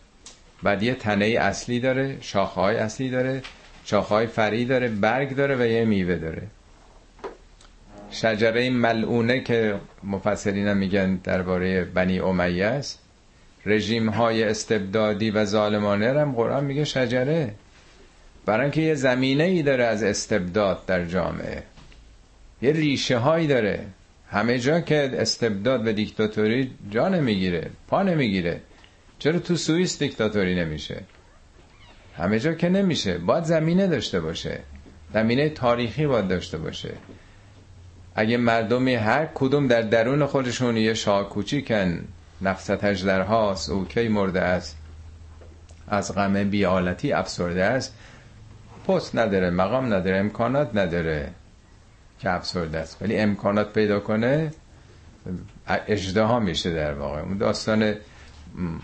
[0.62, 3.42] بعد یه تنه اصلی داره شاخهای اصلی داره
[3.84, 6.42] شاخهای فری داره برگ داره و یه میوه داره.
[8.10, 12.98] شجره ملعونه که مفسرین میگن درباره بنی امیه است.
[13.66, 17.54] رژیم های استبدادی و ظالمانه هم قرآن میگه شجره.
[18.46, 21.62] برای اینکه یه زمینه ای داره از استبداد در جامعه.
[22.62, 23.86] یه ریشه هایی داره.
[24.30, 28.60] همه جا که استبداد و دیکتاتوری جا نمی‌گیره پا نمی‌گیره.
[29.18, 31.02] چرا تو سوئیس دیکتاتوری نمیشه؟
[32.16, 33.18] همه جا که نمیشه.
[33.18, 34.60] باید زمینه داشته باشه.
[35.14, 36.94] زمینه تاریخی باید داشته باشه.
[38.14, 42.04] اگه مردمی هر کدوم در درون خودشون یه شاه کوچیکن
[42.42, 44.76] نفست هاست او کی مرده است.
[45.88, 47.94] از غم بیالتی افسرده است.
[48.88, 51.30] پست نداره مقام نداره امکانات نداره
[52.18, 53.02] که افسرده است.
[53.02, 54.50] ولی امکانات پیدا کنه
[55.86, 57.20] اجدها میشه در واقع.
[57.20, 57.94] اون داستان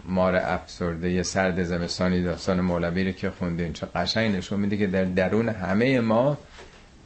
[0.04, 4.87] مار افسرده یه سرد زمستانی داستان مولوی رو که خوندین چه قشنگ نشون میده که
[4.87, 6.38] در درون همه ما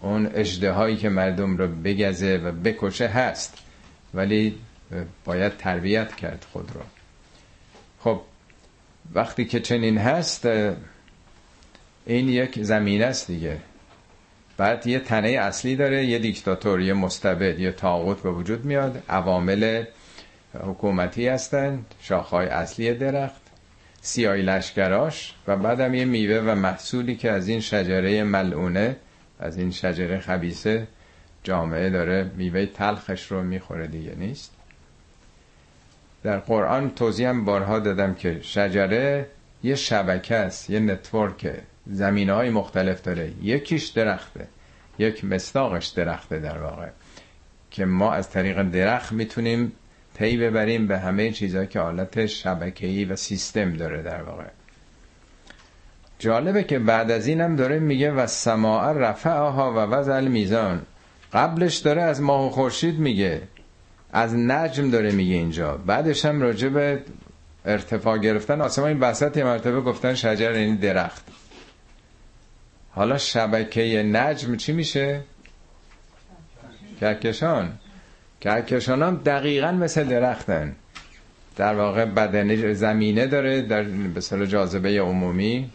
[0.01, 3.59] اون اجده که مردم رو بگزه و بکشه هست.
[4.15, 4.55] ولی
[5.25, 6.81] باید تربیت کرد خود رو.
[8.01, 8.21] خب
[9.15, 10.47] وقتی که چنین هست
[12.07, 13.59] این یک زمین است دیگه.
[14.57, 19.85] بعد یه تنه اصلی داره یه دیکتاتور یه مستبد یه تاغوت به وجود میاد عوامل
[20.55, 23.43] حکومتی هستن شاخهای اصلی درخت
[24.01, 28.97] سیای لشکراش و بعدم یه میوه و محصولی که از این شجره ملعونه
[29.41, 30.87] از این شجره خبیثه
[31.45, 34.53] جامعه داره میوه تلخش رو می‌خوره دیگه نیست؟
[36.23, 39.27] در قرآن توضیح هم بارها دادم که شجره
[39.63, 41.55] یه شبکه است یه network
[41.87, 43.33] زمینه های مختلف داره.
[43.43, 44.47] یکیش درخته.
[44.99, 46.89] یک مصداقش درخته در واقع.
[47.71, 49.73] که ما از طریق درخت می‌تونیم
[50.15, 54.45] پی ببریم به همه چیزهایی که حالت شبکه‌ای و سیستم داره در واقع.
[56.19, 60.83] جالبه که بعد از اینم داره میگه و سماع رفعها و وزل میزان
[61.33, 63.43] قبلش داره از ماه و خورشید میگه.
[64.13, 65.77] از نجم داره میگه اینجا.
[65.77, 67.03] بعدش هم راجع به
[67.65, 71.25] ارتفاع گرفتن آسمان این وسط مرتبه گفتن شجر این درخت.
[72.91, 75.21] حالا شبکه نجم چی میشه؟
[77.01, 77.79] کهکشان.
[78.43, 80.77] کهکشان هم دقیقا مثل درختن.
[81.57, 85.71] در واقع بدن زمینه داره در به جاذبه عمومی.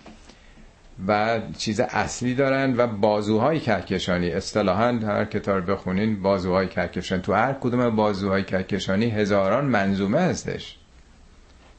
[1.07, 4.31] و چیز اصلی دارن و بازوهای کهکشانی.
[4.31, 10.77] اصطلاحا هر کتاب بخونین بازوهای کهکشانی تو هر کدوم بازوهای کهکشانی هزاران منظومه هستش.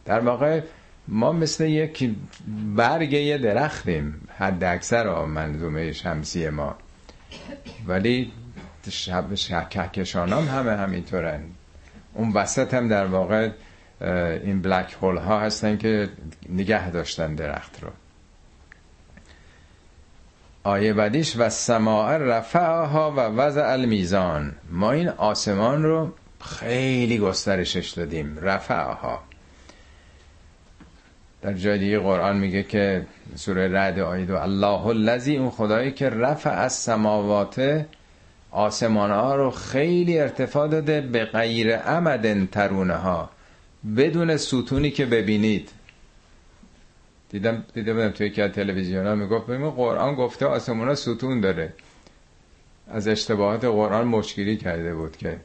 [0.04, 0.60] در واقع
[1.08, 2.10] ما مثل یک
[2.76, 4.28] برگ یه درختیم.
[4.38, 6.76] حد اکثر منظومه شمسی ما.
[7.86, 8.32] ولی
[8.90, 9.34] شب
[9.70, 11.42] کهکشان هم همه همینطورن.
[12.14, 13.50] اون وسط هم در واقع
[14.44, 16.08] این بلک هول ها هستن که
[16.48, 17.88] نگه داشتن درخت رو.
[20.62, 24.54] آیه بعدیش و سماع رفعها و وضع المیزان.
[24.70, 29.22] ما این آسمان رو خیلی گسترشش دادیم رفعها.
[31.42, 36.50] در جای دیگه قرآن میگه که سوره رد آیه الله الذی اون خدایی که رفع
[36.50, 37.84] از سماوات
[38.50, 43.30] آسمان ها رو خیلی ارتفاع داده به غیر عمد ترونه ها
[43.96, 45.70] بدون ستونی که ببینید.
[47.30, 51.72] دیدم دیدم توی که تلویزیون ها می‌گفت ببین قرآن گفته آسمان ها ستون داره.
[52.90, 55.40] از اشتباهات قرآن مشکلی کرده بود که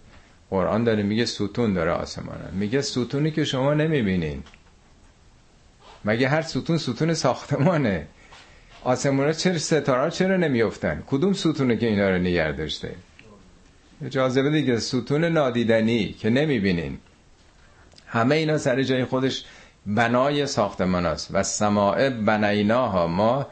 [0.50, 2.48] قرآن داره میگه ستون داره آسمان ها.
[2.52, 4.44] میگه ستونی که شما نمی‌بینین.
[6.06, 8.08] مگه هر ستون ستون ساختمانه؟
[8.84, 12.96] آسمون چرا ستاره چرا نمیافتن؟ کدوم ستونه که اینا رو نگه داشته؟
[14.06, 16.98] اجازه بده دیگه ستون نادیدنی که نمی‌بینین.
[18.08, 19.46] همه اینا سر جای خودش
[19.86, 21.30] بنای ساختمان است.
[21.34, 23.08] و سماع بنیناها.
[23.08, 23.48] ما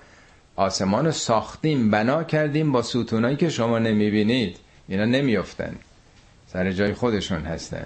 [0.56, 4.58] آسمان ساختیم بنا کردیم با ستونایی که شما نمی‌بینید.
[4.88, 5.76] اینا نمیافتن.
[6.48, 7.86] سر جای خودشون هستن.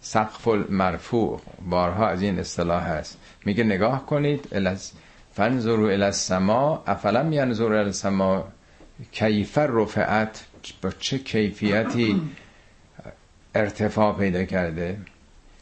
[0.00, 1.40] سقف المرفوع.
[1.70, 3.18] بارها از این اصطلاح هست.
[3.44, 4.90] میگه نگاه کنید الز
[5.32, 8.48] فنظروا الى السما افلم الى السما
[9.12, 10.44] کیف رفعت؟
[10.82, 12.20] با چه کیفیتی
[13.54, 14.98] ارتفاع پیدا کرده؟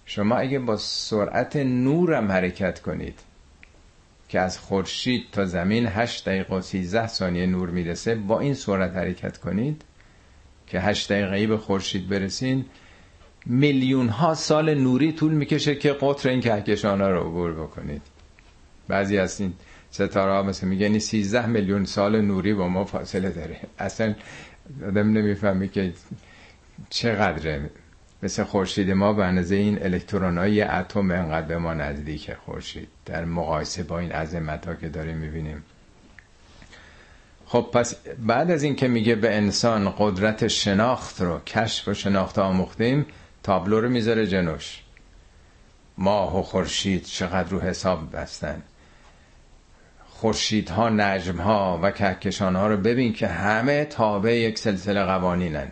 [0.05, 3.19] شما اگه با سرعت نورم حرکت کنید
[4.29, 8.97] که از خورشید تا زمین 8 دقیقه و 13 ثانیه نور می‌رسه با این سرعت
[8.97, 9.83] حرکت کنید
[10.67, 12.65] که 8 دقیقه به خورشید برسین
[13.47, 18.03] میلیون ها سال نوری طول می‌کشه که قطر این کهکشان ها رو عبور بکنید.
[18.89, 19.53] بعضی از این
[19.91, 23.61] ستاره ها مثل میگن 13 میلیون سال نوری با ما فاصله داره.
[23.79, 24.15] اصلا
[24.87, 25.93] آدم نمی‌فهمی که
[26.91, 27.71] چقدره.
[28.23, 32.89] مثل خورشید ما به اندازه این الکترون های اتم انقدر به ما نزدیک خورشید.
[33.07, 35.65] در مقایسه با این عظمت ها که داریم می‌بینیم.
[37.47, 42.39] خب پس بعد از این که میگه به انسان قدرت شناخت رو کشف و شناخت
[42.39, 43.07] آموختیم
[43.43, 44.83] تابلو رو می‌ذاره جنوش.
[45.99, 48.63] ماه و خورشید چقدر رو حساب بستن؟
[50.21, 55.71] خورشیدها نجم ها و کهکشان ها رو ببین که همه تابع یک سلسله قوانینن.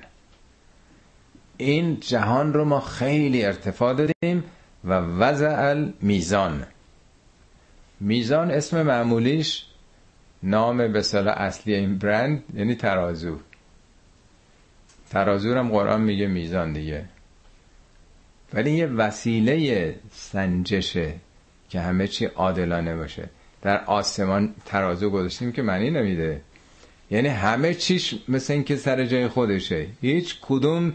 [1.57, 4.45] این جهان رو ما خیلی ارتفاع دادیم
[4.85, 6.67] و وضع میزان
[8.01, 9.67] میزان اسم معمولیش
[10.43, 13.39] نام به اصلی این برند یعنی ترازو.
[15.11, 17.05] ترازو هم قرآن میگه میزان دیگه.
[18.55, 21.15] ولی یه وسیله سنجشه
[21.69, 23.29] که همه چی عادلانه باشه.
[23.63, 26.41] در آسمان ترازو گذاشتیم که معنی نمیده.
[27.11, 29.87] یعنی همه چیش مثل اینکه سر جای خودشه.
[30.01, 30.93] هیچ کدوم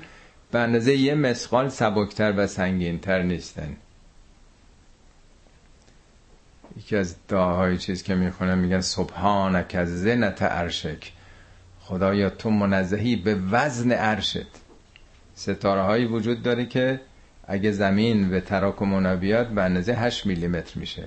[0.52, 3.76] به اندازه یه مسقال سبکتر و سنگینتر نیستن.
[6.78, 11.12] یکی از دعاهای چیز که می‌خونم میگن سبحانک از زنت عرشک.
[11.80, 14.47] خدایا تو منزهی به وزن عرشت.
[15.36, 17.00] ستاره هایی وجود داره که
[17.47, 21.04] اگه زمین به تراکم اونا بیاد به اندازه 8 میلیمتر میشه.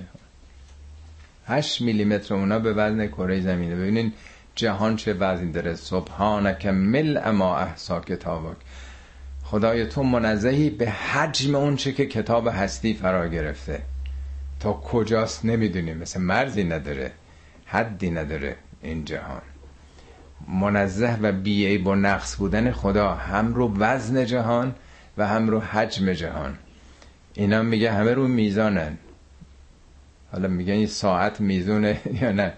[1.47, 3.75] 8 میلیمتر اونا به وزن کره زمینه.
[3.75, 4.13] ببینین
[4.55, 5.75] جهان چه وزنی داره.
[5.75, 8.57] سبحانک مل ما احسا کتابک.
[9.43, 13.81] خدای تو منزهی به حجم اون چه که کتاب هستی فرا گرفته.
[14.59, 17.11] تا کجاست نمی‌دونیم مثل مرزی نداره.
[17.65, 19.41] حدی نداره این جهان.
[20.47, 24.75] منزه و بیعیب و نقص بودن خدا هم رو وزن جهان
[25.17, 26.57] و هم رو حجم جهان.
[27.33, 28.97] اینا میگه همه رو میزانن.
[30.35, 32.53] حالا میگن این ساعت میزونه یا نه؟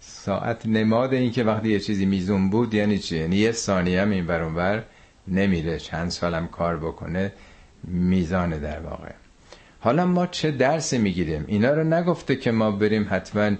[0.00, 4.10] ساعت نماد این که وقتی یه چیزی میزون بود یعنی چی؟ یعنی یه ثانیه هم
[4.10, 4.26] این
[5.28, 5.78] نمیره.
[5.78, 7.32] چند سالم کار بکنه
[7.84, 9.10] میزانه در واقع.
[9.80, 13.50] حالا ما چه درس می‌گیریم؟ اینا رو نگفته که ما بریم حتما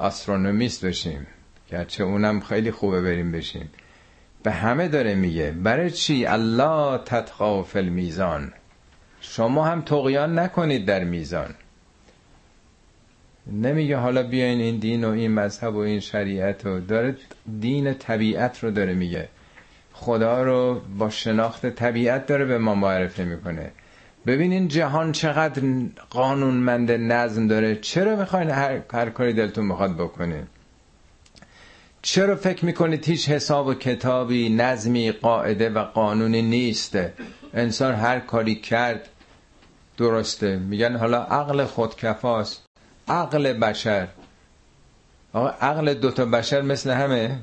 [0.00, 1.26] آسترونومیست بشیم.
[1.70, 3.70] گرچه اونم خیلی خوبه بریم بشیم.
[4.42, 8.52] به همه داره میگه برای چی؟ الله تتقا فی میزان
[9.20, 11.54] شما هم تقیان نکنید در میزان.
[13.46, 16.80] نمیگه حالا بیاین این دین و این مذهب و این شریعت رو.
[16.80, 17.16] داره
[17.60, 19.28] دین طبیعت رو داره میگه.
[19.92, 23.70] خدا رو با شناخت طبیعت داره به ما معرفی می‌کنه.
[24.26, 25.62] ببینین جهان چقدر
[26.10, 27.76] قانونمند نظم داره.
[27.76, 30.46] چرا می‌خواین هر, هر کاری دلتون می‌خواد بکنین؟
[32.02, 36.98] چرا فکر می‌کنید هیچ حساب و کتابی نظمی قاعده و قانونی نیست؟
[37.54, 39.08] انسان هر کاری کرد
[39.96, 40.56] درسته.
[40.56, 42.71] میگن حالا عقل خودکفاست.
[43.12, 44.08] عقل بشر.
[45.32, 47.38] آقا عقل دوتا بشر مثل همه.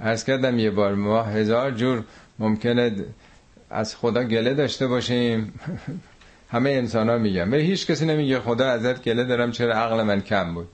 [0.00, 2.04] ارز کردم یه بار ما هزار جور
[2.38, 2.92] ممکنه
[3.70, 5.60] از خدا گله داشته باشیم.
[6.52, 7.50] همه انسان ها میگن.
[7.50, 10.68] ولی هیچ کسی نمیگه خدا ازت گله دارم چرا عقل من کم بود.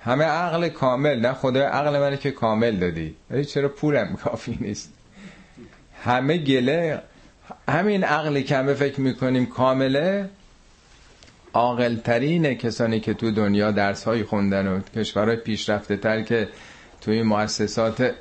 [0.00, 3.16] همه عقل کامل نه خدا عقل من که کامل دادی.
[3.30, 4.92] ولی چرا پولم کافی نیست؟
[6.04, 7.02] همه گله
[7.68, 10.30] همین عقلی که همه فکر می‌کنیم کامله
[11.56, 16.48] عاقلترین کسانی که تو دنیا درس های خوندن و کشورهای پیشرفته تر که
[17.00, 18.14] توی مؤسسات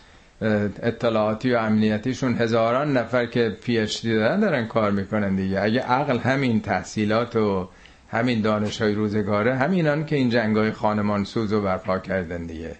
[0.82, 5.60] اطلاعاتی و امنیتیشون هزاران نفر که پی اچ دی دارن دارن کار می‌کنن دیگه.
[5.62, 7.68] اگه عقل همین تحصیلات و
[8.10, 12.76] همین دانش های روزگاره همینان که این جنگ های خانمان سوز و برپا کردن دیگه.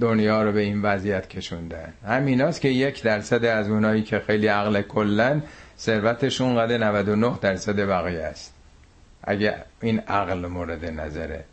[0.00, 1.92] دنیا رو به این وضعیت کشوندن.
[2.06, 5.42] همیناست که یک درصد از اونایی که خیلی عقل کلن
[5.78, 8.57] ثروتشون قده 99 درصد بقیه است.
[9.24, 11.44] اگه این عقل مورد نظره.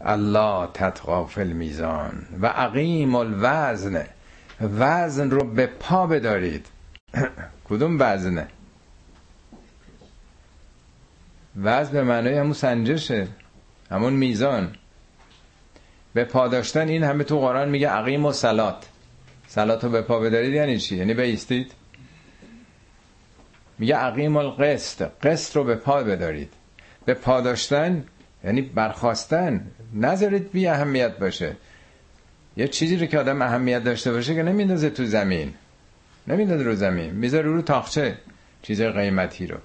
[0.00, 4.06] الله تطغا فی المیزان و عقیم الوزن.
[4.60, 6.66] وزن رو به پا بدارید.
[7.68, 8.46] کدوم وزنه؟
[11.56, 13.28] وزن به معنای همون سنجشه
[13.90, 14.76] همون میزان.
[16.14, 18.88] به پا داشتن این همه تو قرآن میگه عقیم و سلات.
[19.46, 21.72] سلات رو به پا بدارید یعنی چی؟ یعنی بیستید؟
[23.78, 25.10] میگه عقیم القسط.
[25.22, 26.52] قسط رو به پا بدارید.
[27.04, 28.04] به پا داشتن
[28.44, 29.66] یعنی برخواستن.
[29.94, 31.56] نذارید بی اهمیت باشه.
[32.56, 35.54] یه چیزی رو که آدم اهمیت داشته باشه که نمیندازه تو زمین.
[36.28, 37.10] نمیندازه رو زمین.
[37.10, 38.18] می‌ذاره رو تاخچه.
[38.62, 39.56] چیز قیمتی رو.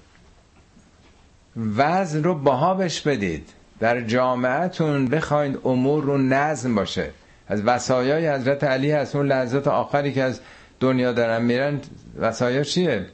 [1.76, 3.48] وزن رو باها بش بدید.
[3.80, 7.10] در جامعتون بخواید امور رو نظم باشه.
[7.48, 9.16] از وسایای حضرت علی هست.
[9.16, 10.40] اون لحظات آخری که از
[10.80, 11.80] دنیا دارن میرن
[12.18, 13.06] وسایا چیه؟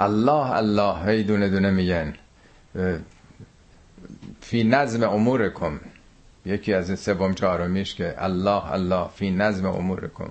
[0.00, 2.14] الله الله هی دونه دونه میگن.
[4.40, 5.80] فی نظم امورکم.
[6.46, 10.30] یکی از سوم چهارمیش که الله الله فی نظم امورکم.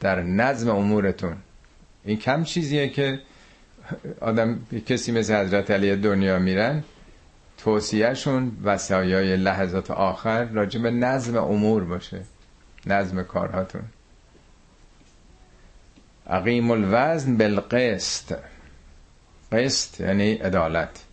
[0.00, 1.36] در نظم امورتون.
[2.04, 3.20] این کم چیزیه که
[4.20, 6.84] آدم کسی مثل حضرت علی دنیا میرن
[7.58, 12.20] توصیهشون وسایای لحظات آخر راجب نظم امور باشه.
[12.86, 13.82] نظم کارهاتون.
[16.26, 18.34] عقیم الوزن بالقسط.
[19.54, 21.04] قسط یعنی عدالت.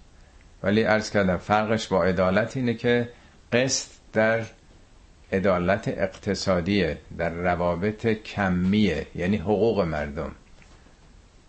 [0.63, 3.09] ولی ارز کردم فرقش با عدالت اینه که
[3.53, 4.41] قسط در
[5.33, 10.31] عدالت اقتصادیه در روابط کمیه یعنی حقوق مردم.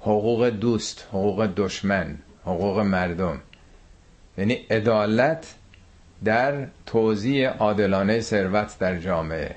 [0.01, 3.40] حقوق دوست حقوق دشمن حقوق مردم.
[4.38, 5.55] یعنی عدالت
[6.24, 9.57] در توزیع عادلانه ثروت در جامعه.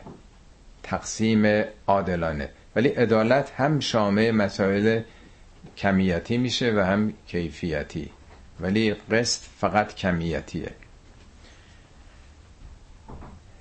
[0.84, 2.50] تقسیم عادلانه.
[2.76, 5.02] ولی عدالت هم شامل مسائل
[5.78, 8.10] کمیتی میشه و هم کیفیتی.
[8.60, 10.72] ولی قسط فقط کمیتیه.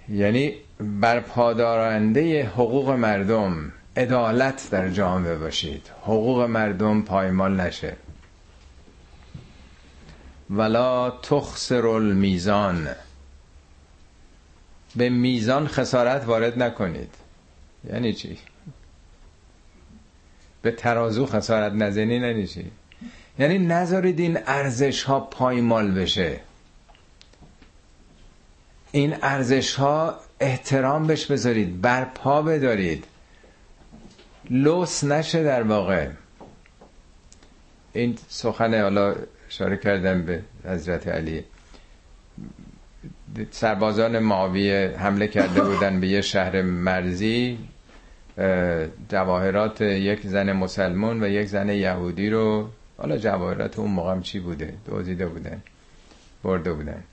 [0.09, 7.97] یعنی بر پادارنده حقوق مردم عدالت در جامعه باشید حقوق مردم پایمال نشه.
[10.51, 12.89] ولا تخسر المیزان.
[14.97, 17.15] به میزان خسارت وارد نکنید.
[17.93, 18.39] یعنی چی؟
[20.65, 22.71] به ترازو خسارت نزنی چی
[23.39, 26.41] یعنی نذارید این ارزش ها پایمال بشه.
[28.93, 33.05] این ارزش ها احترام بهش بذارید برپا بدارید.
[34.51, 36.09] لوس نشه در واقع.
[37.93, 39.15] این سخن حالا
[39.49, 41.45] اشاره کردم به حضرت علی.
[43.51, 47.59] سربازان معاویه حمله کرده بودن به یه شهر مرزی.
[49.09, 52.69] جواهرات یک زن مسلمون و یک زن یهودی رو
[52.99, 55.63] حالا جواهرات اون موقع چی بوده؟ دوزیده بودن
[56.43, 57.05] برده بودن.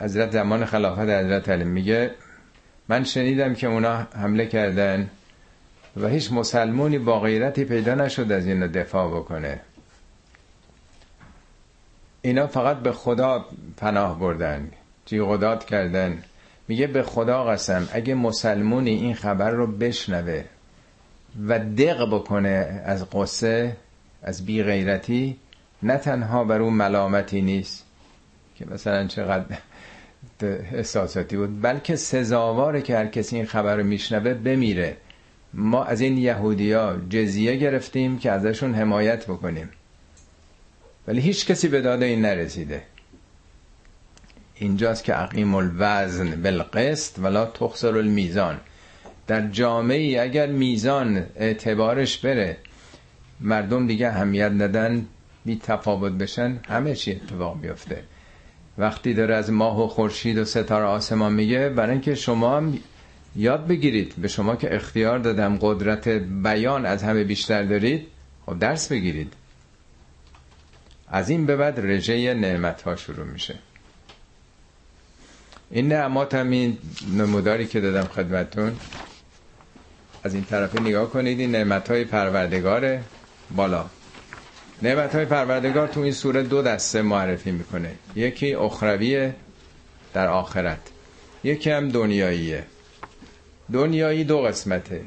[0.00, 2.10] حضرت زمان خلافت حضرت علی میگه
[2.88, 5.10] من شنیدم که اونا حمله کردن
[5.96, 9.60] و هیچ مسلمونی با غیرتی پیدا نشد از این دفاع بکنه.
[12.22, 13.44] اینا فقط به خدا
[13.76, 14.70] پناه بردن
[15.06, 16.22] جیغداد کردن.
[16.68, 20.44] میگه به خدا قسم اگه مسلمونی این خبر رو بشنوه
[21.48, 23.76] و دق بکنه از قصه
[24.22, 25.36] از بی غیرتی
[25.82, 27.84] نه تنها بر اون ملامتی نیست
[28.56, 29.44] که مثلا چقدر
[30.72, 34.96] احساساتی بود بلکه سزاواره که هر کسی این خبر رو میشنوه بمیره.
[35.54, 39.70] ما از این یهودیا جزیه گرفتیم که ازشون حمایت بکنیم.
[41.08, 42.82] ولی هیچ کسی به داده این نرسیده.
[44.54, 48.60] اینجاست که عقیم الوزن بالقسط ولا تخسر المیزان.
[49.26, 52.56] در جامعه اگر میزان اعتبارش بره
[53.40, 55.06] مردم دیگه همیت ندن
[55.44, 58.02] بی تفاوت بشن همه چی اتفاق بیفته.
[58.78, 62.78] وقتی داره از ماه و خورشید و ستاره آسمان میگه برای اینکه شما هم
[63.36, 66.08] یاد بگیرید به شما که اختیار دادم قدرت
[66.42, 68.06] بیان از همه بیشتر دارید
[68.46, 69.32] خب درس بگیرید.
[71.08, 73.54] از این به بعد رژه نعمت ها شروع میشه.
[75.70, 76.78] این نعمات هم این
[77.12, 78.76] نموداری که دادم خدمتون
[80.24, 83.02] از این طرفی نگاه کنید این نعمت های پروردگاره.
[83.56, 83.86] بالا.
[84.82, 87.92] نعمت های پروردگار تو این سوره دو دسته معرفی می‌کنه.
[88.16, 89.34] یکی اخرویه
[90.14, 90.78] در آخرت.
[91.44, 92.64] یکی هم دنیاییه.
[93.72, 95.00] دنیایی دو قسمته.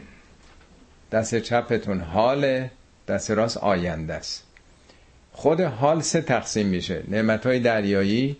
[1.11, 2.67] دست چپتون حال
[3.07, 4.43] دست راست آینده است.
[5.31, 7.03] خود حال سه تقسیم میشه.
[7.07, 8.37] نعمت های دریایی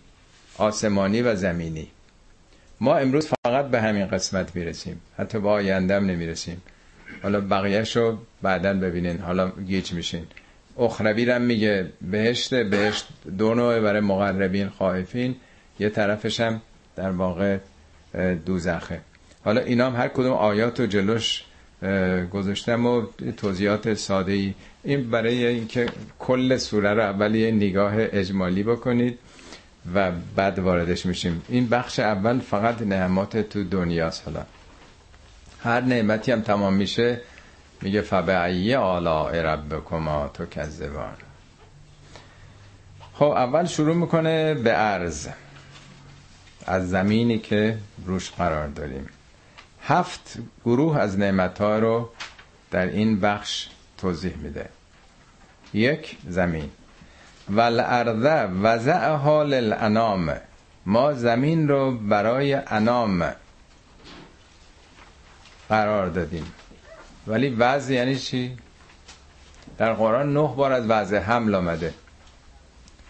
[0.58, 1.88] آسمانی و زمینی.
[2.80, 5.00] ما امروز فقط به همین قسمت می‌رسیم.
[5.18, 6.62] حتی با آیندهم نمی‌رسیم.
[7.22, 9.18] حالا بقیهش رو بعدا ببینین.
[9.18, 10.26] حالا گیج میشین.
[10.78, 13.08] اخروی رم میگه بهشت بهشت
[13.38, 15.36] دو نوع برای مقربین خائفین.
[15.78, 16.60] یه طرفش هم
[16.96, 17.58] در واقع
[18.46, 19.00] دوزخه.
[19.44, 21.44] حالا اینا هم هر کدوم آیات و جلوش
[22.32, 23.06] گذاشتم و
[23.36, 24.54] توضیحات ساده ای
[24.84, 25.86] این برای اینکه
[26.18, 29.18] کل سوره رو اول نگاه اجمالی بکنید.
[29.94, 31.42] و بعد واردش میشیم.
[31.48, 34.42] این بخش اول فقط نعمات تو دنیاست حالا.
[35.62, 37.20] هر نعمتی هم تمام میشه
[37.80, 41.16] میگه فبعی آلا ربکما تو کذبان.
[43.14, 45.28] خب اول شروع می‌کنه به عرض.
[46.66, 49.06] از زمینی که روش قرار داریم.
[49.82, 52.10] هفت گروه از نعمت ها رو
[52.70, 53.68] در این بخش
[53.98, 54.68] توضیح میده.
[55.74, 56.70] یک زمین.
[57.50, 60.34] والارض وضعها للانام
[60.86, 63.32] ما زمین رو برای انام
[65.68, 66.52] قرار دادیم.
[67.26, 68.56] ولی وضع یعنی چی؟
[69.78, 71.94] در قرآن نه بار از وضع حمل آمده.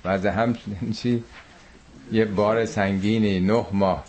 [0.05, 1.24] وضع حمل یعنی چی؟
[2.12, 4.05] یه بار سنگینی نه ماه.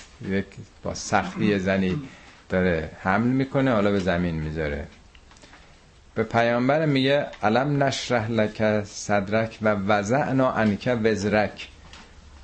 [0.83, 2.01] با سختی زنی
[2.49, 4.87] داره حمل می‌کنه حالا به زمین می‌ذاره.
[6.19, 11.67] به پیامبر میگه علم نشرح لک صدرک و وضعنا انک وزرک.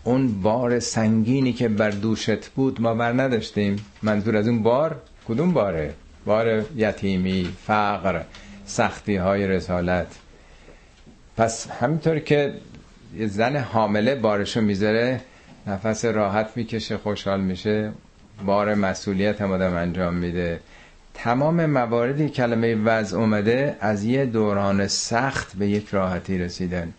[0.04, 3.86] اون بار سنگینی که بر دوشت بود ما بر نداشتیم.
[4.04, 5.94] منظور از اون بار کدوم باره؟
[6.26, 8.22] بار یتیمی فقر
[8.66, 10.08] سختی های رسالت.
[11.38, 12.54] پس همینطور که
[13.20, 15.22] زن حامله بارشو می‌ذاره
[15.68, 17.92] نفس راحت می‌کشه خوشحال میشه
[18.46, 20.60] بار مسئولیت هم آدم انجام میده.
[21.16, 26.94] تمام مواردی کلمه وضع اومده از یه دوران سخت به یک راحتی رسیدن.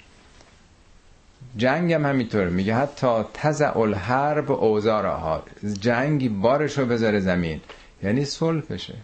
[1.57, 2.49] جنگ هم همینطور.
[2.49, 5.43] میگه حتی تزع الحرب اوزارها
[5.81, 7.61] جنگی بارشو بذاره زمین.
[8.03, 8.95] یعنی صلح بشه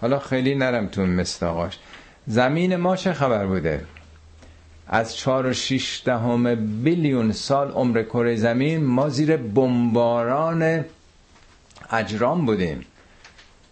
[0.00, 1.78] حالا خیلی نرم تو مستاقاش.
[2.26, 3.84] زمین ما چه خبر بوده؟
[4.88, 10.84] از چهار و شیش دهم بیلیون سال عمر کره زمین ما زیر بمباران
[11.90, 12.84] اجرام بودیم.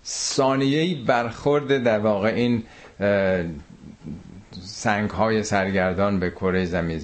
[0.07, 2.63] ثانیه‌ای برخورد در واقع این
[4.63, 7.01] سنگ های سرگردان به کره زمین.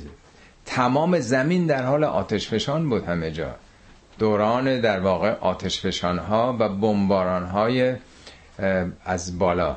[0.66, 3.54] تمام زمین در حال آتش فشان بود همه جا.
[4.18, 7.94] دوران در واقع آتش فشان ها و بمباران های
[9.04, 9.76] از بالا.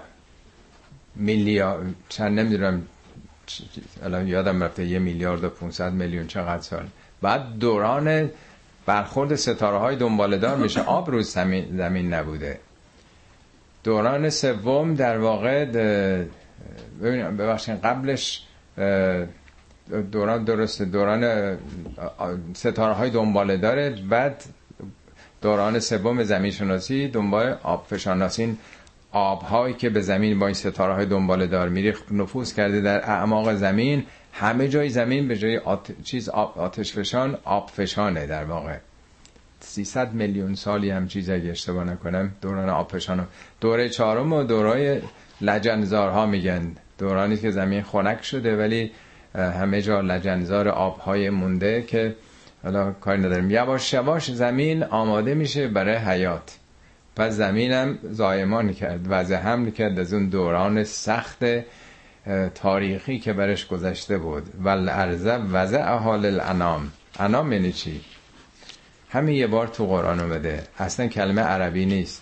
[1.16, 2.82] میلیارد چند نمی‌دونم
[4.04, 6.88] الان یادم رفته یه میلیارد و 500 میلیون چقدر سال.
[7.22, 8.30] بعد دوران
[8.86, 10.82] برخورد ستاره های دنبالدار میشه.
[10.82, 11.30] آب روز
[11.78, 12.60] زمین نبوده.
[13.86, 15.66] دوران سوم در واقع
[17.02, 18.44] ببینیم ببخشید قبلش
[20.12, 21.58] دوران درسته دوران
[22.54, 24.44] ستاره های دنباله داره بعد
[25.42, 28.58] دوران سوم زمین شناسی دنبال آب فشاناسین
[29.12, 33.54] آبهایی که به زمین با این ستاره های دنباله دار میری نفوذ کرده در اعماق
[33.56, 36.04] زمین همه جای زمین به جای آت...
[36.04, 36.58] چیز آب...
[36.60, 38.78] آتش فشان آب فشانه در واقع.
[39.76, 43.28] 300 میلیون سالی هم چیز اگه اشتباه نکنم دوران آب فشان
[43.62, 45.02] دوره چهارم و دورای
[45.42, 46.72] لجنزارها میگن.
[46.98, 48.92] دورانی که زمین خنک شده ولی
[49.36, 52.16] همه جا لجنزار آبهای مونده که
[52.64, 53.52] حالا کاری نداریم.
[53.52, 56.58] یواش یواش زمین آماده میشه برای حیات.
[57.16, 60.00] پس زمینم زایمان کرد وضع حمل کرد.
[60.00, 61.44] از اون دوران سخت
[62.56, 64.44] تاریخی که برش گذشته بود.
[64.64, 66.92] ول ارزه وضع حال الانام.
[67.20, 68.02] انام یعنی چی؟
[69.16, 70.64] همین یه بار تو قرآن اومده.
[70.80, 72.22] اصلا کلمه عربی نیست.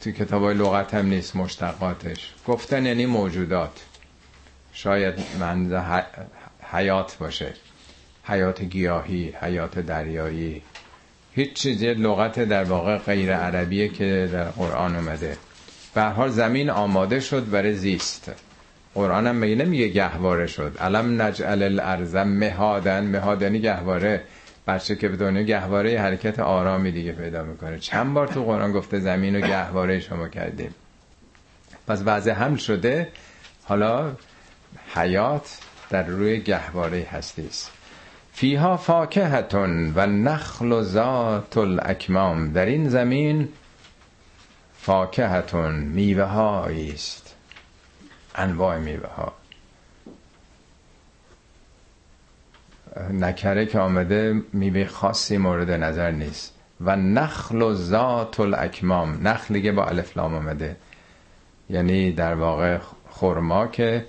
[0.00, 2.32] تو کتاب های لغت هم نیست مشتقاتش.
[2.46, 3.80] گفتن یعنی موجودات.
[4.72, 5.82] شاید من
[6.72, 7.52] حیات باشه.
[8.24, 10.62] حیات گیاهی حیات دریایی.
[11.32, 15.36] هیچ چیزی لغت در واقع غیر عربیه که در قرآن اومده.
[15.94, 18.32] به حال زمین آماده شد برای زیست.
[18.94, 20.76] قرآن هم میگه نمیگه گهواره شد.
[20.80, 23.04] علم نجعل الارض مهادن.
[23.04, 24.24] مهادنی گهواره.
[24.66, 27.78] بچه که به دنیا گهواره حرکت آرامی دیگه پیدا می‌کنه.
[27.78, 30.74] چند بار تو قرآن گفته زمین و گهواره شما کردیم.
[31.88, 33.08] پس وضع حمل شده.
[33.64, 34.12] حالا
[34.94, 35.58] حیات
[35.90, 37.70] در روی گهواره هستیست
[38.32, 42.52] فیها فاکهتون و نخل و ذات الاکمام.
[42.52, 43.48] در این زمین
[44.78, 47.34] فاکهتون میوه است.
[48.34, 49.41] انواع میوه ها
[52.96, 56.54] نکره که آمده میوه خاصی مورد نظر نیست.
[56.80, 60.76] و نخل و ذات الاکمام نخل با الفلام آمده.
[61.70, 62.78] یعنی در واقع
[63.10, 64.06] خرما که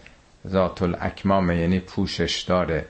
[0.48, 2.86] ذات الاکمام یعنی پوشش داره.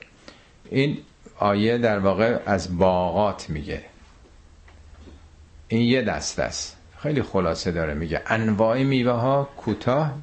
[0.70, 0.98] این
[1.38, 3.84] آیه در واقع از باغات میگه.
[5.68, 6.76] این یه دست است.
[6.98, 7.94] خیلی خلاصه داره.
[7.94, 10.14] میگه انواع میوه ها کوتاه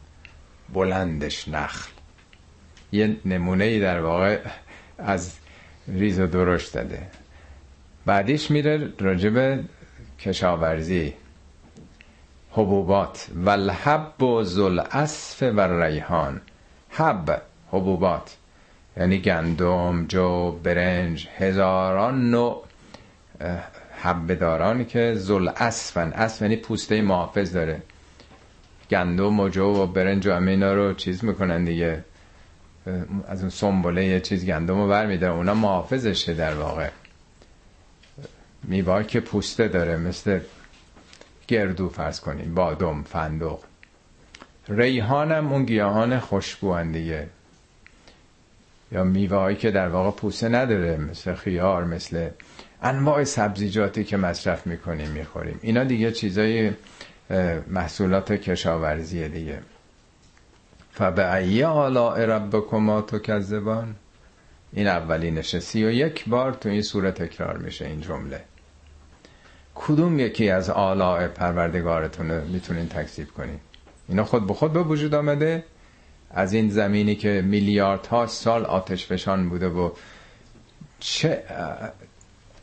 [0.74, 1.92] بلندش نخل.
[2.92, 4.40] یه نمونه ای در واقع
[4.98, 5.41] از
[5.88, 7.08] ریز و درشت داده
[8.06, 9.60] بعدیش میره راجب
[10.20, 11.14] کشاورزی.
[12.52, 13.28] حبوبات.
[13.36, 16.42] و الحب و زلعصف و ریحان
[16.90, 18.38] حب حبوبات.
[18.98, 22.64] یعنی گندم جو برنج هزاران نوع
[24.02, 27.82] حب داران که زل اسفن اسف یعنی پوسته محافظ داره.
[28.90, 32.04] گندم و جو و برنج و همه رو چیز می‌کنن دیگه.
[33.28, 36.90] از اون سنبله یه چیز گندم رو بر اونا محافظشه در واقع.
[38.64, 40.40] میوه که پوسته داره مثل
[41.48, 43.60] گردو فرض کنیم بادم فندق.
[44.70, 47.28] ریحان اون گیاهان خوشبو دیگه.
[48.92, 52.30] یا میوه که در واقع پوسته نداره مثل خیار مثل
[52.82, 55.60] انواع سبزیجاتی که مصرف می‌کنیم می‌خوریم.
[55.62, 56.72] اینا دیگه چیزای
[57.68, 59.60] محصولات کشاورزی دیگه.
[60.92, 63.96] فبه ای آلاء ربکما کذبان
[64.74, 68.42] این اولینشه سی و یک بار تو این صورت تکرار میشه این جمله.
[69.76, 73.60] کدوم یکی از آلاء پروردگارتونه می‌تونین تکذیب کنین؟
[74.10, 75.64] اینا خود به خود به وجود آمده.
[76.32, 79.92] از این زمینی که میلیاردها سال آتش فشان بوده و
[81.00, 81.44] چه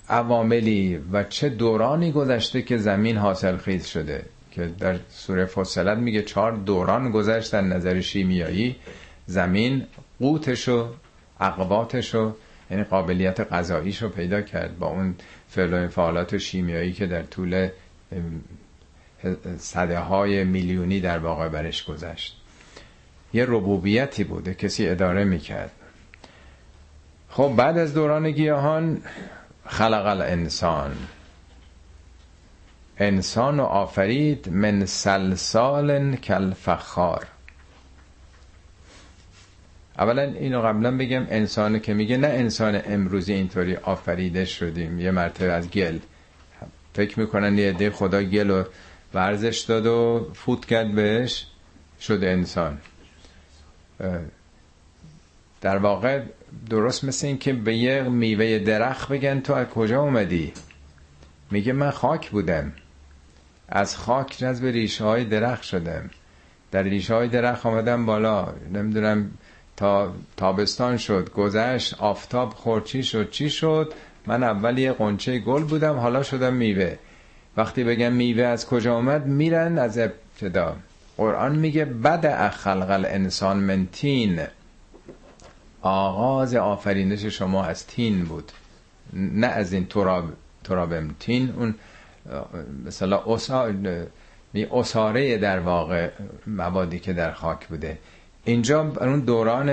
[0.08, 4.24] عواملی و چه دورانی گذشته که زمین حاصل خیز شده.
[4.50, 8.76] که در سوره فصلت میگه چهار دوران گذشت در نظر شیمیایی
[9.26, 9.86] زمین
[10.18, 10.88] قوتش و
[11.40, 12.32] اقواتش و
[12.70, 15.14] یعنی قابلیت غذاییش رو پیدا کرد با اون
[15.48, 15.88] فعل
[16.34, 17.68] و شیمیایی که در طول
[19.58, 22.40] صده های میلیونی در واقع برش گذشت.
[23.32, 25.70] یه ربوبیتی بوده کسی اداره می‌کرد.
[27.28, 29.02] خب بعد از دوران گیاهان
[29.66, 30.96] خلق الانسان.
[32.98, 37.26] انسان و آفرید من سلسال کالفخار.
[39.98, 45.00] اولا اینو قبلا بگم انسان که میگه نه انسان امروزی اینطوری آفریده شدیم.
[45.00, 45.98] یه مرتبه از گل.
[46.94, 48.64] فکر می‌کنن یه عده خدا گل و
[49.14, 51.46] ورزش داد و فوت کرد بهش.
[52.00, 52.78] شده انسان.
[55.60, 56.22] در واقع
[56.70, 60.52] درست مثل این که به یه میوه درخت بگن تو از کجا اومدی؟
[61.50, 62.72] میگه من خاک بودم.
[63.68, 66.10] از خاک جذب ریشه های درخت شدم.
[66.70, 68.48] در ریشه های درخت آمدم بالا.
[68.72, 69.30] نمی‌دونم
[69.76, 73.92] تا تابستان شد گذشت آفتاب خورچی شد چی شد؟
[74.26, 76.96] من اول یه قنچه گل بودم حالا شدم میوه.
[77.56, 80.76] وقتی بگم میوه از کجا آمد میرن از ابتدا.
[81.16, 84.40] قرآن میگه بد خلق الانسان من تین.
[85.82, 88.52] آغاز آفرینش شما از تین بود.
[89.12, 90.24] نه از این تراب
[90.64, 91.14] ترابم.
[91.20, 91.74] تین اون
[92.86, 93.22] مثلا
[94.72, 96.10] اصاره در واقع
[96.46, 97.98] موادی که در خاک بوده.
[98.44, 99.70] اینجا اون دوران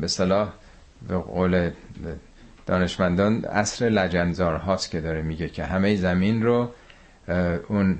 [0.00, 0.48] مثلا
[1.08, 1.70] به قول
[2.66, 6.70] دانشمندان اصر لجنزار هاست که داره میگه که همه زمین رو
[7.68, 7.98] اون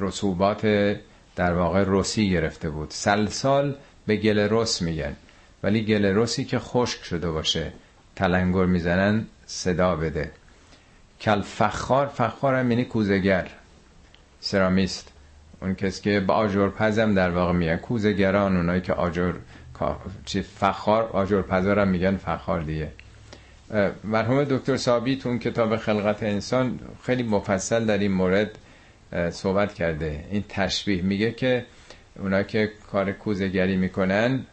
[0.00, 0.66] رسوبات
[1.36, 2.90] در واقع روسی گرفته بود.
[2.90, 5.16] سلسال به گل رس میگن.
[5.62, 7.72] ولی گل رسی که خشک شده باشه
[8.16, 10.30] تلنگر می‌زنن صدا بده.
[11.20, 13.48] کل فخار فخار هم یعنی کوزگر
[14.40, 15.12] سرامیست.
[15.62, 17.76] اون کسی که با آجر پزم در واقع میگن.
[17.76, 19.32] کوزگران اونایی که آجر
[20.24, 22.88] چی فخار آجر پزارم میگن فخار دیگه.
[24.04, 28.58] مرحوم دکتر سابی تو اون کتاب خلقت انسان خیلی مفصل در این مورد
[29.30, 30.24] صحبت کرده.
[30.30, 31.66] این تشبیه میگه که
[32.18, 34.46] اونا که کار کوزگری می‌کنن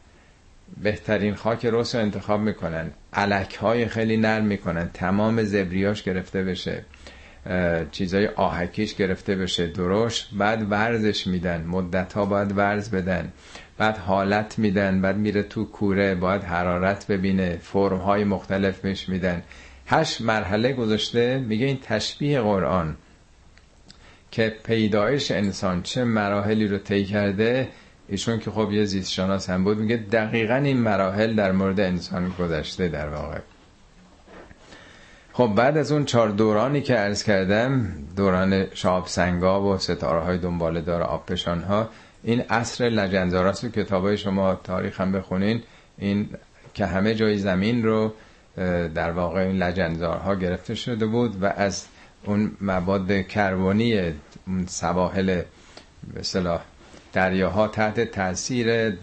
[0.83, 2.91] بهترین خاک رس رو انتخاب می‌کنن.
[3.13, 4.89] علک های خیلی نرم می‌کنن.
[4.93, 6.85] تمام زبریاش گرفته بشه.
[7.91, 9.67] چیزای آهکیش گرفته بشه.
[9.67, 10.29] درشت.
[10.33, 11.63] بعد ورزش میدن.
[11.63, 13.33] مدت ها باید ورز بدن.
[13.77, 15.01] بعد حالت میدن.
[15.01, 16.15] بعد میره تو کوره.
[16.15, 17.57] باید حرارت ببینه.
[17.61, 19.43] فرم های مختلف میش میدن.
[19.87, 22.97] هشت مرحله گذاشته میگه این تشبیه قرآن
[24.31, 27.67] که پیدایش انسان چه مراحلی رو طی کرده
[28.09, 32.33] ایشون که خب یه زیست شناس هم بود میگه دقیقا این مراحل در مورد انسان
[32.39, 33.39] گذشته در واقع.
[35.33, 40.37] خب بعد از اون چهار دورانی که عرض کردم دوران شاب سنگا و ستاره های
[40.37, 41.89] دنباله دار آبپشان ها
[42.23, 45.63] این عصر لجنزاراست و کتاب شما تاریخ هم بخونین.
[45.97, 46.29] این
[46.73, 48.13] که همه جای زمین رو
[48.95, 51.85] در واقع این لجنزارها گرفته شده بود و از
[52.23, 53.99] اون مواد کربونی
[54.47, 55.41] اون سواحل
[56.13, 56.61] به صلاح
[57.17, 58.97] دریاها تحت تاثیر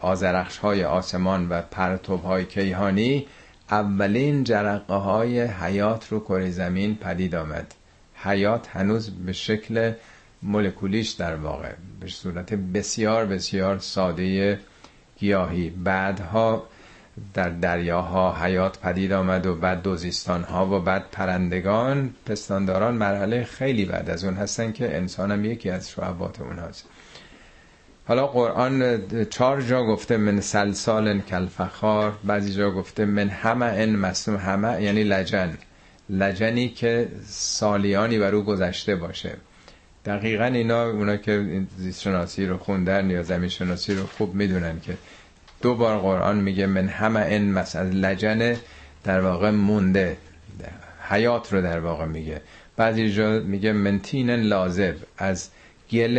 [0.00, 3.26] آزرخش های آسمان و پرتوب های کیهانی
[3.70, 7.74] اولین جرقه های حیات رو کره زمین پدید آمد.
[8.14, 9.92] حیات هنوز به شکل
[10.42, 14.58] مولکولیش در واقع به صورت بسیار بسیار ساده
[15.18, 15.70] گیاهی.
[15.70, 16.66] بعدها
[17.34, 23.84] در دریاها حیات پدید آمد و بعد دوزیستان ها و بعد پرندگان پستانداران مرحله خیلی
[23.84, 26.88] بعد از اون هستن که انسان هم یکی از شعبات اونهاست.
[28.08, 34.36] حالا قرآن چهار جا گفته من سلسال کلفخار بعضی جا گفته من همه ان مسلم
[34.36, 35.58] همه یعنی لجن.
[36.10, 39.36] لجنی که سالیانی بر او گذشته باشه.
[40.04, 44.96] دقیقا اینا اونا که زیست شناسی رو خوندن یا زمین شناسی رو خوب می‌دونن که
[45.62, 48.56] دو بار قرآن میگه من همه این مثلا لجن
[49.04, 50.16] در واقع مونده.
[51.08, 52.40] حیات رو در واقع میگه.
[52.76, 55.48] بعضی جا میگه منتین لازب از
[55.90, 56.18] گل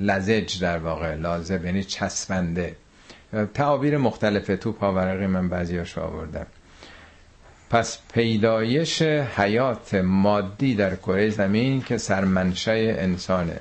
[0.00, 2.76] لزج در واقع لازب یعنی چسبنده.
[3.54, 6.46] تعابیر مختلفه تو پاورقی من بعضیاشو آوردم
[7.72, 13.60] پس پیدایش حیات مادی در کره زمین که سرمنشه انسانه.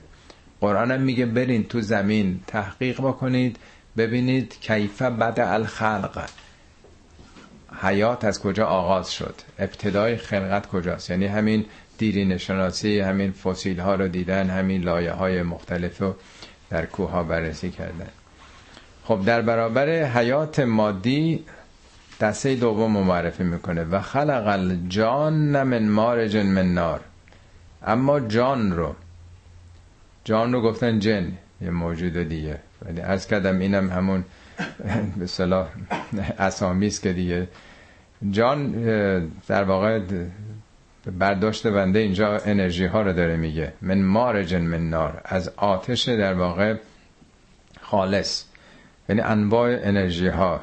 [0.61, 3.57] قرآن هم میگه برین تو زمین تحقیق بکنید
[3.97, 6.29] ببینید کیفه بد الخلق.
[7.81, 11.65] حیات از کجا آغاز شد؟ ابتدای خلقت کجاست؟ یعنی همین
[12.01, 16.15] دیرین شناسی همین فسیل ها رو دیدن همین لایه های مختلف رو
[16.69, 18.07] در کوه ها بررسی کردن.
[19.03, 21.45] خب در برابر حیات مادی
[22.19, 23.83] دسته دوم معرفی می‌کنه.
[23.83, 26.99] و خلق الجان من مارج من نار.
[27.85, 28.95] اما جان رو
[30.23, 31.31] جان رو گفتن جن
[31.61, 32.57] یه موجود دیگه.
[32.85, 34.23] ولی عرض کردم اینم همون
[35.17, 35.67] به اصطلاح
[36.39, 37.47] اسامیست که دیگه.
[38.31, 38.71] جان
[39.47, 39.99] در واقع
[41.05, 43.73] برداشت بنده اینجا انرژی ها رو داره میگه.
[43.81, 45.21] من مارج من نار.
[45.25, 46.75] از آتش در واقع
[47.81, 48.43] خالص.
[49.09, 50.61] یعنی انواع انرژی ها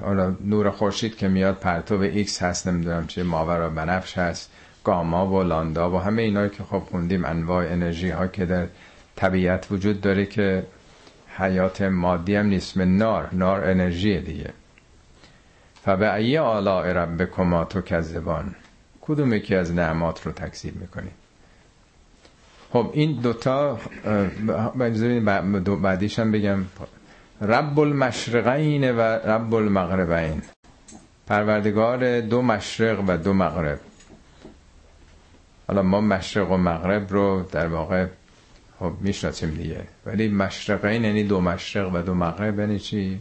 [0.00, 4.50] حالا نور خورشید که میاد پرتو ایکس هست نمی‌دونم چه ماورا بنفش هست
[4.84, 8.66] گاما و لاندا و همه اینایی که خب خوندیم انواع انرژی ها که در
[9.16, 10.66] طبیعت وجود داره که
[11.38, 12.76] حیات مادی هم نیست.
[12.76, 13.28] من نار.
[13.32, 14.50] نار انرژی دیگه.
[15.84, 18.54] فبه ای آلاء ربکما تو کذبان
[19.10, 21.12] کدوم یکی از نعمات رو تکذیب می‌کنید
[22.72, 23.78] خب این دوتا
[25.82, 26.64] بعدیش هم بگم.
[27.40, 30.42] رب المشرقین و رب المغربین
[31.26, 33.80] پروردگار دو مشرق و دو مغرب.
[35.68, 38.06] حالا ما مشرق و مغرب رو در واقع
[38.78, 39.82] خب می‌شناسیم دیگه.
[40.06, 43.20] ولی مشرقین یعنی دو مشرق و دو مغرب یعنی چی؟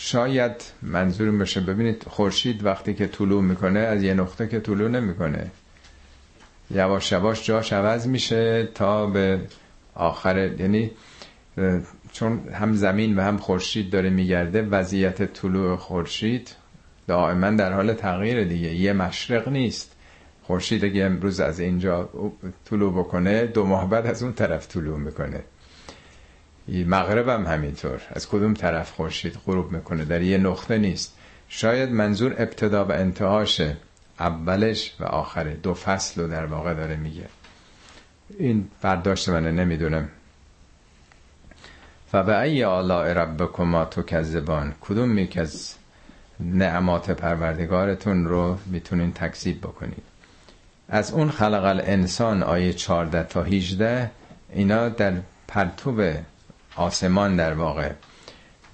[0.00, 5.50] شاید منظور بشه ببینید خورشید وقتی که طلوع می‌کنه از یه نقطه که طلوع نمی‌کنه.
[6.70, 9.40] یواش یواش جاش عوض میشه تا به
[9.94, 10.90] آخر یعنی
[12.12, 16.54] چون هم زمین و هم خورشید داره میگرده وضعیت طلوع خورشید
[17.06, 18.74] دائما در حال تغییر دیگه.
[18.74, 19.92] یه مشرق نیست.
[20.42, 22.08] خورشید اگه امروز از اینجا
[22.64, 25.42] طلوع بکنه دو ماه بعد از اون طرف طلوع می‌کنه.
[26.68, 28.00] مغرب هم همینطور.
[28.10, 31.14] از کدوم طرف خورشید غروب می‌کنه؟ در یه نقطه نیست.
[31.48, 33.76] شاید منظور ابتدا و انتهاشه
[34.20, 35.54] اولش و آخره.
[35.54, 37.28] دو فصل رو در واقع داره میگه.
[38.38, 40.08] این برداشت منه نمی‌دونم.
[42.12, 45.74] و به ای آلاء ربکما تو کذبان کدوم یک از
[46.40, 50.02] نعمات پروردگارتون رو می‌تونین تکذیب بکنید
[50.88, 54.10] از اون خلق الانسان آیه 14 تا 18
[54.52, 55.12] اینا در
[55.48, 56.00] پرتوب
[56.78, 57.92] آسمان در واقع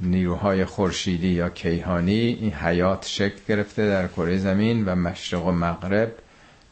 [0.00, 6.12] نیروهای خورشیدی یا کیهانی این حیات شکل گرفته در کره زمین و مشرق و مغرب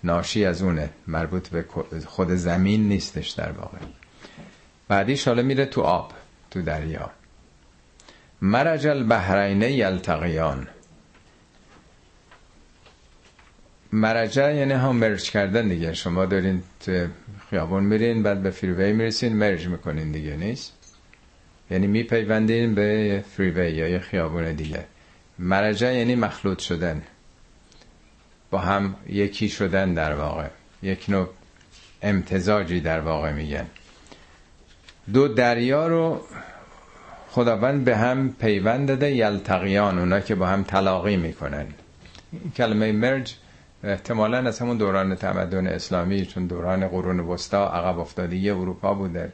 [0.05, 1.65] ناشی از اونه مربوط به
[2.07, 3.79] خود زمین نیستش در واقع.
[4.89, 6.13] بعدیش حالا میره تو آب
[6.51, 7.11] تو دریا.
[8.43, 10.67] مرج البحرین یلتقیان.
[13.93, 15.95] مرجع یعنی هم مرج کردن دیگه.
[15.95, 17.07] شما دارین تو
[17.51, 20.82] خیابون میرین بعد به فریوی می‌رسین مرج می‌کنین دیگه نیست؟
[21.73, 24.85] یعنی میپیوندین به فریوی یا یه خیابون دیگه.
[25.39, 27.03] مرجع یعنی مخلوط شدن.
[28.51, 30.47] با هم یکی شدن در واقع.
[30.83, 31.29] یک نوع
[32.03, 33.67] امتزاجی در واقع میگن.
[35.13, 36.21] دو دریا رو
[37.31, 41.67] خداوند به هم پیوند داده یلتقیان اونا که با هم تلاقی می‌کنن.
[42.57, 43.35] کلمه مرج
[43.85, 49.29] احتمالا از همون دوران تمدن اسلامی چون دوران قرون وسطا عقب افتادگی اروپا بود در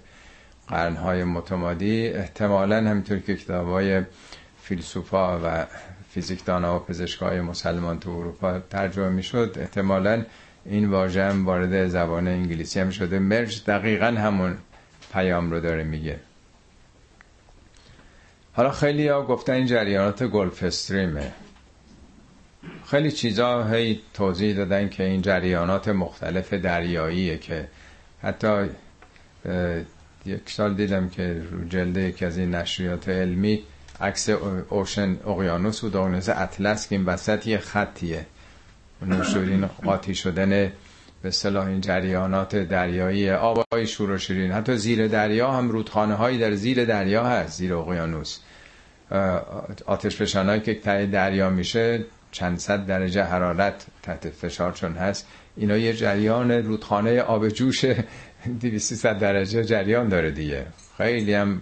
[0.68, 4.02] قرنهای متمادی احتمالا همینطور که کتابای
[4.62, 5.66] فیلسوفا و
[6.10, 10.24] فیزیکدانا و پزشکای مسلمان تو اروپا ترجمه می‌شد احتمالا
[10.64, 13.18] این واژه هم وارد زبان انگلیسی هم شده.
[13.18, 14.56] مرج دقیقا همون
[15.12, 16.20] پیام رو داره میگه.
[18.52, 21.32] حالا خیلی ها گفتن این جریانات گلف استریمه.
[22.86, 27.68] خیلی چیزا هی توضیح دادن که این جریانات مختلف دریاییه که
[28.22, 28.68] حتی
[30.29, 33.62] یک سال دیدم که رو جلده یکی از این نشریات علمی
[34.01, 34.29] عکس
[34.68, 35.97] اوشن اقیانوس بود.
[35.97, 38.26] اقیانوس اطلس که این وسط یه خطیه.
[39.07, 40.72] نوشورین قاطی شدن
[41.22, 44.53] به صلاح این جریانات دریایی آبای شور و شیرین.
[44.53, 48.39] حتی زیر دریا هم رودخانه هایی در زیر دریا هست زیر اقیانوس.
[49.87, 55.26] آتش فشانهایی که ته دریا میشه چند صد درجه حرارت تحت فشار چون هست.
[55.59, 57.84] اینا یه جریان رودخانه آب جوش
[58.61, 60.66] 200 درجه جریان داره دیگه.
[60.96, 61.61] خیلی هم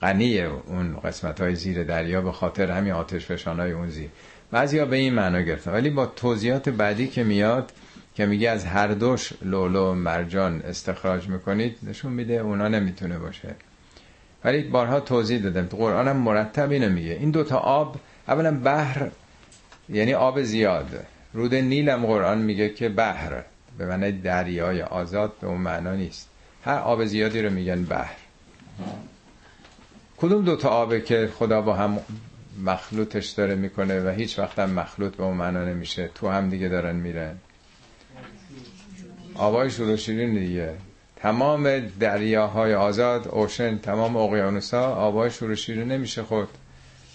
[0.00, 4.08] غنیه اون قسمت های زیر دریا به خاطر همین آتش فشان های اون زیر.
[4.50, 5.72] بعضی به این معنا گرفتن.
[5.72, 7.72] ولی با توضیحات بعدی که میاد
[8.14, 13.54] که میگه از هر دوش لولو مرجان استخراج می‌کنید نشون میده اونا نمی‌تونه باشه.
[14.44, 15.66] ولی بارها توضیح دادم.
[15.66, 17.12] تو قرآن هم مرتب اینو میگه.
[17.12, 17.96] این دوتا آب
[18.28, 19.08] اولا بحر
[19.88, 21.06] یعنی آب زیاد.
[21.32, 23.42] رود نیل هم قرآن میگه که بحر
[23.78, 26.28] به معنی دریای آزاد به اون معنا نیست.
[26.64, 28.16] هر آب زیادی رو میگن بحر.
[30.16, 31.98] کدوم دوتا آبه که خدا با هم
[32.64, 36.68] مخلوطش داره می‌کنه و هیچ وقت هم مخلوط به اون معنا نمیشه؟ تو هم دیگه
[36.68, 37.36] دارن میرن.
[39.34, 40.74] آبای شروع شیرین دیگه.
[41.16, 46.48] تمام دریاهای آزاد اوشن تمام اقیانوسا آبای شروع شیرین نمیشه خود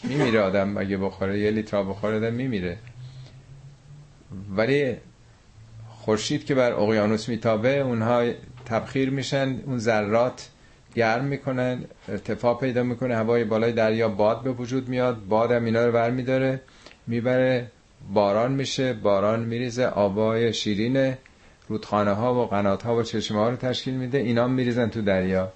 [0.03, 2.77] میمیره آدم اگه بخوره یه لیتر بخوره آدم میمیره.
[4.55, 4.95] ولی
[5.89, 8.31] خورشید که بر اقیانوس میتابه اونها
[8.65, 10.49] تبخیر میشن اون ذرات
[10.95, 15.85] گرم می‌کنن ارتفاع پیدا می‌کنه هوای بالای دریا باد به وجود میاد باد هم اینا
[15.85, 16.61] رو بر میداره
[17.07, 17.67] می‌بره
[18.13, 21.13] باران میشه باران میریزه آبای شیرین
[21.67, 25.51] رودخانه ها و قنات ها و چشمه ها رو تشکیل میده اینا میریزن تو دریا.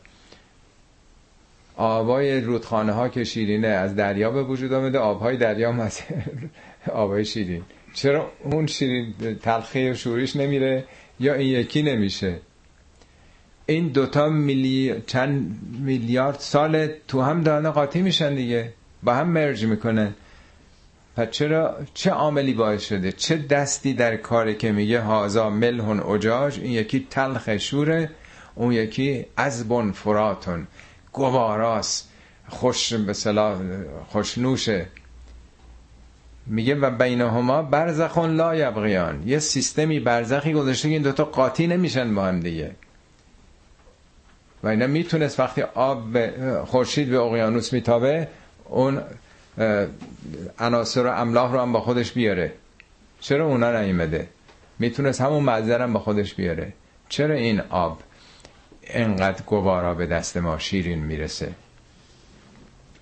[1.76, 6.04] آبای رودخانه ها که شیرینه از دریا به وجود آمده آبهای دریا مثل
[6.94, 7.64] آبای شیرین.
[7.98, 10.84] چرا اون شیرین تلخی و شوریش نمیره
[11.20, 12.40] یا این یکی نمیشه؟
[13.66, 15.04] این دوتا میلی...
[15.08, 18.74] چند میلیارد سال تو هم دارن قاطی میشن دیگه
[19.04, 20.14] با هم مرج می‌کنن.
[21.16, 26.60] پس چرا چه عاملی باعث شده؟ چه دستی در کاری که میگه هازا ملهن اجاج
[26.60, 28.10] این یکی تلخ شوره
[28.56, 30.68] اون یکی ازبون فراتون
[31.14, 32.04] گواراس
[32.50, 33.14] خوش به
[34.08, 34.88] خوشنوشه.
[36.50, 39.24] میگه و بینهما برزخون لا یبغیان.
[39.26, 42.72] یه سیستمی برزخی گذاشته که این دوتا قاطی نمیشن با هم دیگه.
[44.64, 46.02] و اینا می‌تونست وقتی آب
[46.66, 48.28] خورشید به اقیانوس میتابه
[48.66, 49.02] اون
[50.60, 52.54] عناصر و املاح رو هم با خودش بیاره.
[53.20, 54.28] چرا اونا نیمده
[54.80, 56.74] می‌تونست همون مزدر هم با خودش بیاره.
[57.10, 58.00] چرا این آب
[58.84, 61.52] انقدر گوارا به دست ما شیرین می‌رسه؟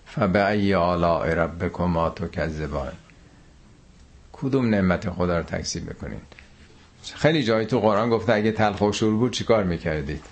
[0.06, 2.92] فبعی آلاء ربکما تکذبان.
[4.42, 6.22] کدوم نعمت خدا رو تکذیب بکنین
[7.16, 10.24] خیلی جایی تو قرآن گفته اگه تلخ و شور بود چیکار می‌کردید؟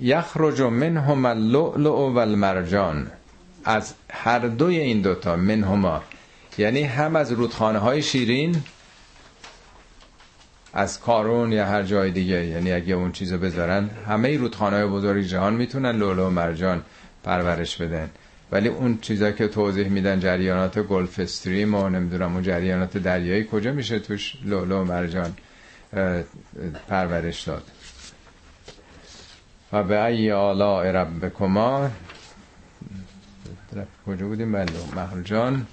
[0.00, 3.10] یخرج منهما اللؤلؤ و المرجان
[3.64, 6.02] از هر دوی این دوتا منهما.
[6.58, 8.62] یعنی هم از رودخانه های شیرین
[10.72, 12.46] از کارون یا هر جای دیگه.
[12.46, 16.82] یعنی اگه اون چیزو بذارن همه رودخانه های بزرگ جهان می‌تونن لولو و مرجان
[17.24, 18.10] پرورش بدن.
[18.52, 23.72] ولی اون چیزا که توضیح میدن جریانات گلف استریم و نمی‌دونم اون جریانات دریایی کجا
[23.72, 25.34] میشه توش؟ لولو و مرجان
[26.88, 27.62] پرورش داد.
[29.72, 31.90] و به ای آلاء ربکما
[34.06, 35.66] کجا بودیم؟ بله محرجان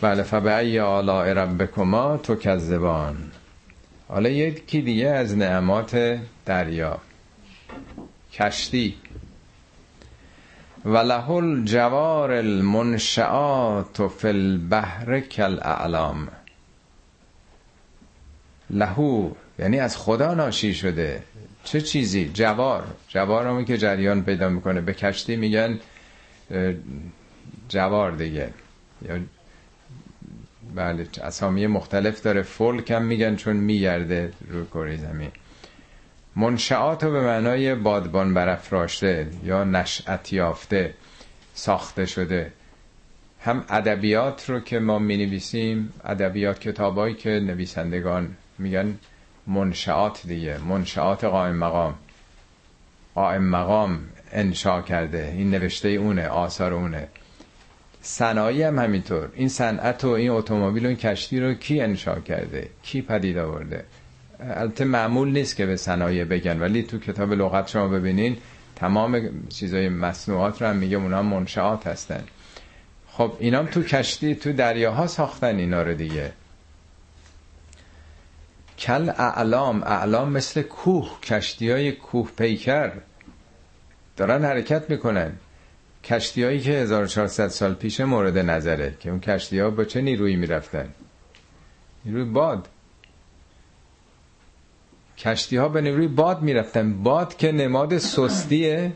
[0.00, 3.16] بله ای آلاء ربکما تو کذبان.
[4.08, 6.98] حالا یکی دیگه از نعمات دریا
[8.32, 8.94] کشتی.
[10.84, 16.28] و له الجوار المنشعات فی البحر کالاعلام.
[18.70, 21.22] لهو یعنی از خدا ناشی شده.
[21.64, 22.86] چه چیزی؟ جوار.
[23.08, 24.80] جوار همون که جریان پیدا می‌کنه.
[24.80, 25.78] به کشتی میگن
[27.68, 28.50] جوار دیگه.
[29.08, 29.18] یا
[30.74, 32.42] بله اسامی مختلف داره.
[32.42, 35.30] فولک هم میگن چون میگرده روی کره زمین.
[36.38, 40.94] منشعات به معنای بادبان برافراشته یا نشأت یافته
[41.54, 42.52] ساخته شده.
[43.40, 48.98] هم ادبیات رو که ما می نویسیم ادبیات کتابایی که نویسندگان میگن
[49.46, 50.58] منشعات دیگه.
[50.58, 51.94] منشعات قائم مقام.
[53.14, 54.00] قائم مقام
[54.32, 55.34] انشا کرده.
[55.36, 57.08] این نوشته اونه آثار اونه.
[58.02, 59.28] صنایع هم همینطور.
[59.34, 63.84] این صنعت و این اتومبیل و این کشتی رو کی انشا کرده؟ کی پدید آورده؟
[64.40, 68.36] البته معمول نیست که به صنایع بگن ولی تو کتاب لغت شما ببینین
[68.76, 72.24] تمام چیزای مصنوعات رو هم میگه اونا منشعات هستن.
[73.08, 76.32] خب اینام تو کشتی تو دریاها ساختن اینا رو دیگه.
[78.78, 82.92] کل اعلام اعلام مثل کوه کشتی های کوه پیکر.
[84.16, 85.32] دارن حرکت می‌کنن.
[86.04, 90.36] کشتی هایی که 1400 سال پیش مورد نظره که اون کشتی ها با چه نیرویی
[90.36, 90.88] می‌رفتن؟
[92.04, 92.68] نیروی باد.
[95.18, 97.02] کشتی ها به نیروی باد می‌رفتن.
[97.02, 98.92] باد که نماد سستیه.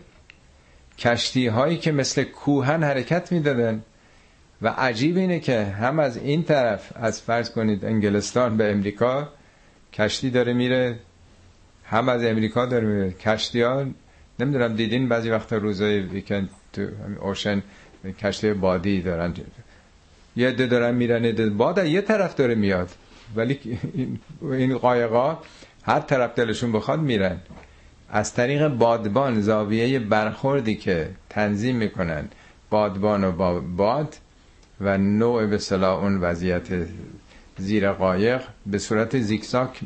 [0.99, 3.83] کشتی هایی که مثل کوهن حرکت می‌دادن.
[4.63, 9.29] و عجیب اینه که هم از این طرف از فرض کنید انگلستان به امریکا
[9.93, 10.99] کشتی داره میره.
[11.85, 13.13] هم از امریکا داره میره.
[13.13, 13.87] کشتی ها
[14.41, 16.87] نمی‌دونم دیدین بعضی وقتا روزای ویکند تو
[17.21, 17.63] اوشن
[18.23, 19.35] کشتی بادی دارن.
[20.37, 21.57] یه عده دارن میرن.
[21.57, 22.89] باد یه طرف داره میاد.
[23.37, 23.79] ولی
[24.43, 25.39] این قایقا
[25.83, 27.37] هر طرف دلشون بخواد میرن.
[28.11, 32.25] از طریق بادبان زاویه برخوردی که تنظیم می‌کنن.
[32.71, 34.17] بادبان و با باد
[34.81, 36.69] و نوع به صلاح اون وضعیت
[37.59, 38.41] زیر قایق.
[38.67, 39.81] به صورت زیکساک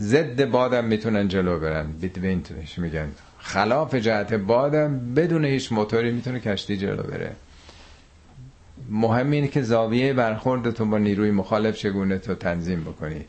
[0.00, 1.92] ضد بادم می‌تونن جلو برن.
[1.92, 7.32] بیتوینتش میگن؟ خلاف جهت بادم بدون هیچ موتوری می‌تونه کشتی جلو بره.
[8.90, 13.24] مهم اینه که زاویه برخورد تو با نیروی مخالف چگونه تو تنظیم بکنی.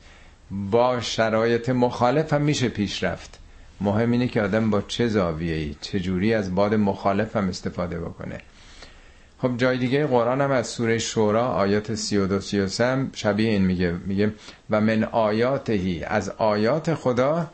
[0.51, 3.39] با شرایط مخالف هم میشه پیش رفت
[3.81, 8.37] مهم اینه که آدم با چه زاویه‌ای چه جوری از باد مخالف هم استفاده بکنه.
[9.41, 13.91] خب جای دیگه قرآن هم از سوره شورا آیات 32 33 شبیه این میگه.
[13.91, 14.33] میگه
[14.69, 17.47] و من آیاتهی از آیات خدا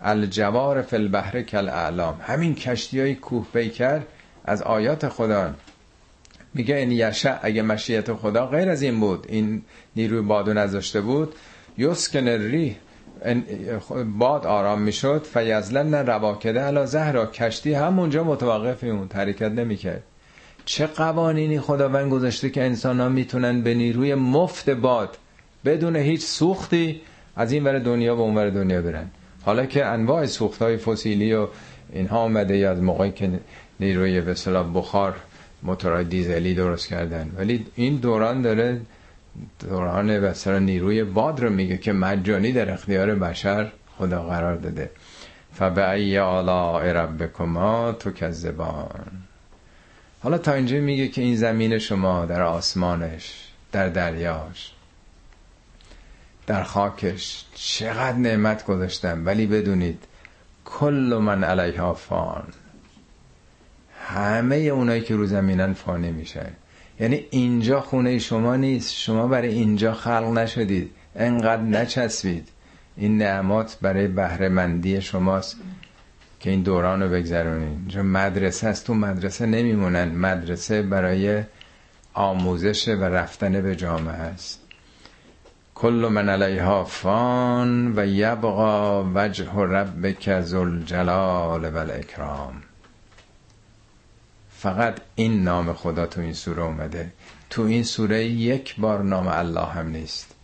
[0.00, 4.02] الجوار فی البحر کل اعلام همین کشتی های کوه بیکر
[4.44, 5.54] از آیات خدا.
[6.54, 9.62] میگه این یشع اگه مشیت خدا غیر از این بود این
[9.96, 11.34] نیروی بادو نذاشته بود
[11.78, 12.76] یسکن ری
[14.18, 20.02] باد آرام می‌شد فیزلن رواکده علا زهرا کشتی همونجا متوقف میمون حرکت نمی‌کرد.
[20.64, 25.18] چه قوانینی خداوند گذاشته که انسان ها می‌تونن به نیروی مفت باد
[25.64, 27.00] بدون هیچ سوختی
[27.36, 29.10] از این ور دنیا به اون ور دنیا برن؟
[29.44, 31.46] حالا که انواع سوخت های فسیلی و
[31.92, 33.30] اینها آمده یا از موقعی که
[33.80, 34.34] نیروی به
[34.74, 35.16] بخار
[35.62, 37.30] موتورهای دیزلی درست کردن.
[37.38, 38.80] ولی این دوران داره
[39.60, 44.90] دوران بسر نیروی باد رو میگه که مجانی در اختیار بشر خدا قرار داده.
[45.54, 49.06] فبعی آلاء ربکما تو کذبان
[50.22, 54.72] حالا تا اینجا میگه که این زمین شما در آسمانش در دریاش
[56.46, 59.26] در خاکش چقدر نعمت گذاشتم.
[59.26, 60.04] ولی بدونید
[60.64, 62.44] کل من علیها فان.
[64.06, 66.52] همه اونایی که رو زمینن فانی میشن
[67.00, 70.90] یعنی اینجا خونه شما نیست شما برای اینجا خلق نشدید.
[71.16, 72.48] انقدر نچسبید.
[72.96, 75.56] این نعمات برای بهرهمندی شماست
[76.40, 77.78] که این دوران رو بگذرونید.
[77.78, 80.08] اینجا مدرسه است تو مدرسه نمیمونن.
[80.08, 81.42] مدرسه برای
[82.14, 84.62] آموزش و رفتن به جامعه است.
[85.74, 92.62] کل من علیها فان و یبقا وجه ربک ذوالجلال و الاکرام.
[94.58, 97.12] فقط این نام خدا تو این سوره اومده.
[97.50, 100.34] تو این سوره یک بار نام الله هم نیست.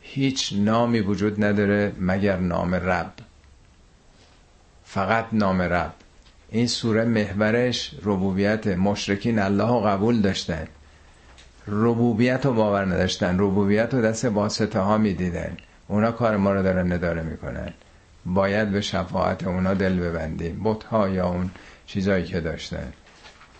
[0.00, 3.12] هیچ نامی وجود نداره مگر نام رب.
[4.84, 5.92] فقط نام رب.
[6.50, 10.66] این سوره محورش ربوبیت مشرکین الله قبول داشتن.
[11.66, 13.38] ربوبیت رو باور نداشتن.
[13.38, 15.56] ربوبیت رو دست واسطه ها می‌دیدن.
[15.88, 17.72] اونا کار ما رو دارن نداره می‌کنن.
[18.26, 20.60] باید به شفاعت اونا دل ببندیم.
[20.64, 21.50] بطها یا اون
[21.86, 22.92] چیزایی که داشتن.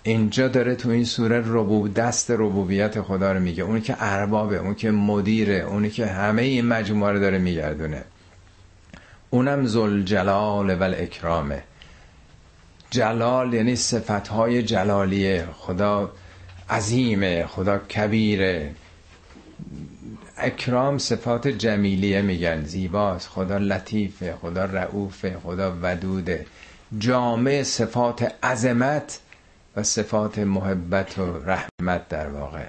[0.09, 3.63] اینجا داره تو این سوره ربوب دست ربوبیت خدا رو میگه.
[3.63, 8.05] اونی که اربابه اون که مدیره اونی که همه این مجموعه رو داره میگردونه.
[9.31, 11.63] اونم زل جلال و اکرامه
[12.91, 15.47] جلال یعنی صفتهای جلالیه.
[15.57, 16.13] خدا
[16.71, 18.71] عظیمه خدا کبیره.
[20.37, 22.65] اکرام صفات جمیلیه میگن.
[22.65, 23.29] زیباست.
[23.29, 26.47] خدا لطیفه خدا رعوفه خدا ودوده.
[26.99, 29.21] جامع صفات عظمت
[29.79, 32.65] و صفات محبت و رحمت در واقع.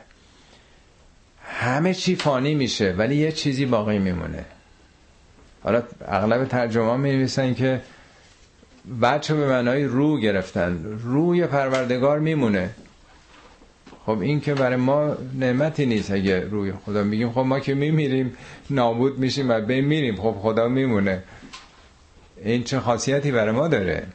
[1.43, 4.45] همه چی فانی میشه ولی یه چیزی باقی میمونه.
[5.63, 7.81] حالا اغلب ترجمه می نویسن که
[9.01, 10.99] بچه به معنای رو گرفتن.
[11.03, 12.69] روی پروردگار میمونه.
[14.05, 17.31] خب این که برای ما نعمتی نیست اگه روی خدا میگیم.
[17.31, 18.37] خب ما که میمیریم
[18.69, 21.23] نابود میشیم و بین میریم خب خدا میمونه.
[22.43, 24.07] این چه خاصیتی برای ما داره؟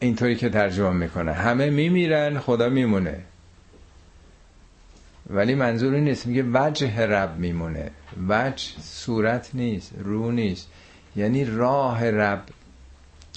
[0.00, 1.32] اینطوری که ترجمه می‌کنه.
[1.32, 3.20] همه میمیرن خدا میمونه.
[5.30, 7.90] ولی منظور این نیست میگه وجه رب میمونه.
[8.28, 10.68] وجه صورت نیست رو نیست.
[11.16, 12.42] یعنی راه رب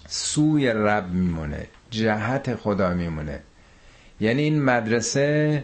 [0.07, 1.67] سوی رب میمونه.
[1.91, 3.39] جهت خدا میمونه.
[4.19, 5.63] یعنی این مدرسه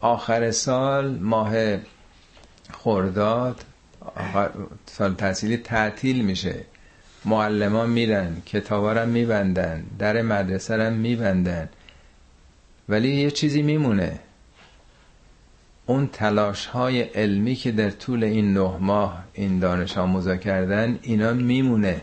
[0.00, 1.76] آخر سال ماه
[2.72, 3.64] خرداد
[4.86, 6.64] سال تحصیلی تعطیل میشه.
[7.26, 11.68] معلمان میرن کتابا رو میبندن در مدرسه رو میبندن.
[12.88, 14.18] ولی یه چیزی میمونه.
[15.86, 21.32] اون تلاش های علمی که در طول این نه ماه این دانش آموزا کردن اینا
[21.32, 22.00] میمونه.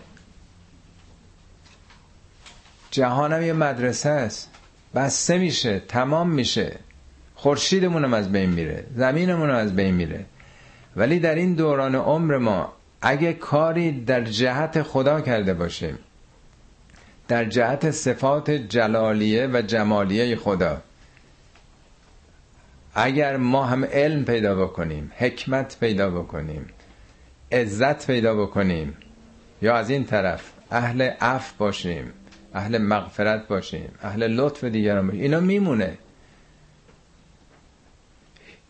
[2.92, 4.50] جهانم یه مدرسه است.
[4.96, 6.80] بسته میشه تمام میشه.
[7.36, 10.26] خورشیدمونم از بین میره زمینمونم از بین میره.
[10.96, 12.74] ولی در این دوران عمر ما
[13.06, 16.00] اگه کاری در جهت خدا کرده باشیم
[17.28, 20.82] در جهت صفات جلالیه و جمالیه خدا
[22.96, 26.66] اگر ما هم علم پیدا بکنیم حکمت پیدا بکنیم
[27.52, 28.98] عزت پیدا بکنیم
[29.62, 32.14] یا از این طرف اهل عف باشیم
[32.54, 35.98] اهل مغفرت باشیم اهل لطف دیگران باشیم اینا میمونه.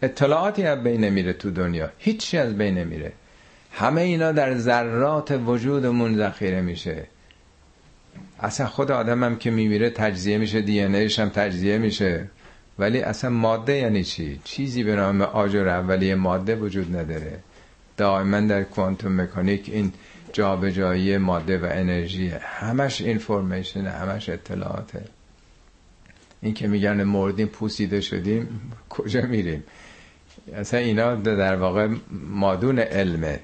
[0.02, 3.12] اطلاعاتی از بین نمیره تو دنیا هیچی از بین نمیره.
[3.76, 7.08] همه اینا در ذرات وجودمون ذخیره میشه.
[8.40, 12.30] اصلا خود آدم هم که میمیره تجزیه میشه دی هم تجزیه میشه.
[12.80, 17.40] ولی اصلا ماده یعنی چی؟ چیزی به نام آجر اولیه ماده وجود نداره.
[17.98, 19.94] دائما در کوانتوم مکانیک این
[20.34, 25.02] جابجایی ماده و انرژی همش اینفورمیشن همش اطلاعاته.
[26.42, 29.64] این که میگن مردیم پوسیده شدیم کجا میریم؟
[30.56, 33.40] اصلا اینا در واقع مادون علمه.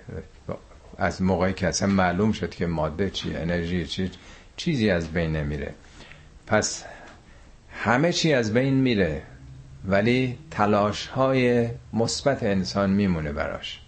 [0.98, 4.12] از موقعی که اصلا معلوم شد که ماده چی انرژی چی
[4.58, 5.74] چیزی از بین نمیره.
[6.48, 6.84] پس
[7.72, 9.22] همه چی از بین میره
[9.86, 13.80] ولی تلاش های مثبت انسان میمونه براش.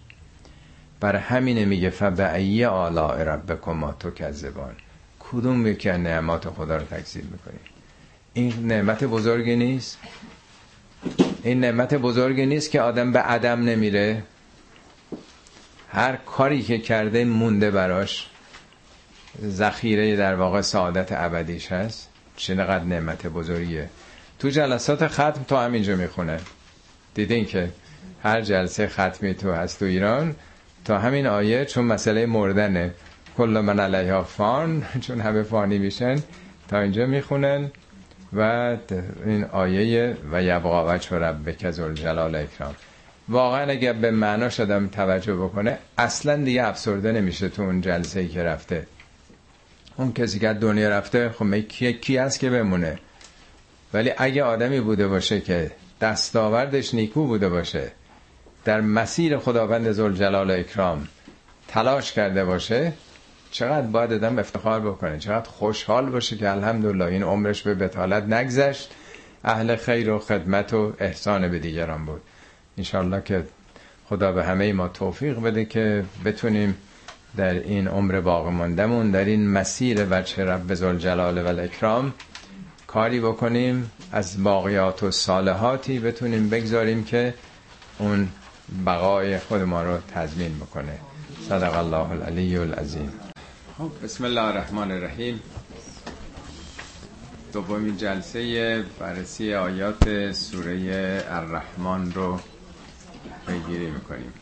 [1.00, 4.74] بر همینه میگه فبعی آلاء ربکما تو کذبان
[5.20, 7.58] کدوم یکی از نعمات خدا رو تکذیب می‌کنی؟
[8.34, 9.98] این نعمت بزرگی نیست؟
[11.42, 14.22] این نعمت بزرگی نیست که آدم به عدم نمیره.
[15.88, 18.28] هر کاری که کرده مونده براش.
[19.46, 22.08] ذخیره در واقع سعادت ابدیش هست.
[22.36, 23.88] چقدر نعمت بزرگیه.
[24.38, 26.40] تو جلسات ختم تو همینجا می‌خونه.
[27.14, 27.68] دیدین که
[28.22, 30.36] هر جلسه ختمی تو هست تو ایران.
[30.84, 32.90] تا همین آیه چون مسئله مردنه.
[33.36, 34.86] کل من علیها فان.
[35.06, 36.16] چون همه فانی میشن.
[36.68, 37.70] تا اینجا می‌خونن.
[38.32, 38.76] و
[39.26, 41.58] این آیه و یبقا وجه ربک
[41.94, 42.74] جلال اکرام.
[43.28, 48.28] واقعا اگر به معنا شدم توجه بکنه اصلا دیگه افسرده نمیشه تو اون جلسه ای
[48.28, 48.86] که رفته.
[49.96, 52.98] اون کسی که دنیا رفته خب کی, کی هست که بمونه؟
[53.94, 55.70] ولی اگه آدمی بوده باشه که
[56.00, 57.92] دستاوردش نیکو بوده باشه
[58.64, 61.08] در مسیر خداوند زلجلال و اکرام
[61.68, 62.92] تلاش کرده باشه
[63.52, 68.90] چقدر باید ادم افتخار بکنه؟ چقدر خوشحال باشه که الحمدلله این عمرش به بتالت نگذشت.
[69.44, 72.20] اهل خیر و خدمت و احسان به دیگران بود.
[72.78, 73.44] انشالله که
[74.08, 76.74] خدا به همه ما توفیق بده که بتونیم
[77.36, 82.12] در این عمر باقی ماندمون در این مسیر وجه رب زلجلال و الاکرام
[82.86, 87.34] کاری بکنیم از باقیات و صالحاتی بتونیم بگذاریم که
[87.98, 88.28] اون
[88.86, 90.98] بقای خود ما رو تضمین بکنه.
[91.48, 93.12] صدق الله العلی العظیم.
[93.82, 95.40] خب بسم الله الرحمن الرحیم.
[97.52, 102.40] دومین جلسه بررسی آیات سوره الرحمن رو
[103.46, 104.32] پیگیری می‌کنیم.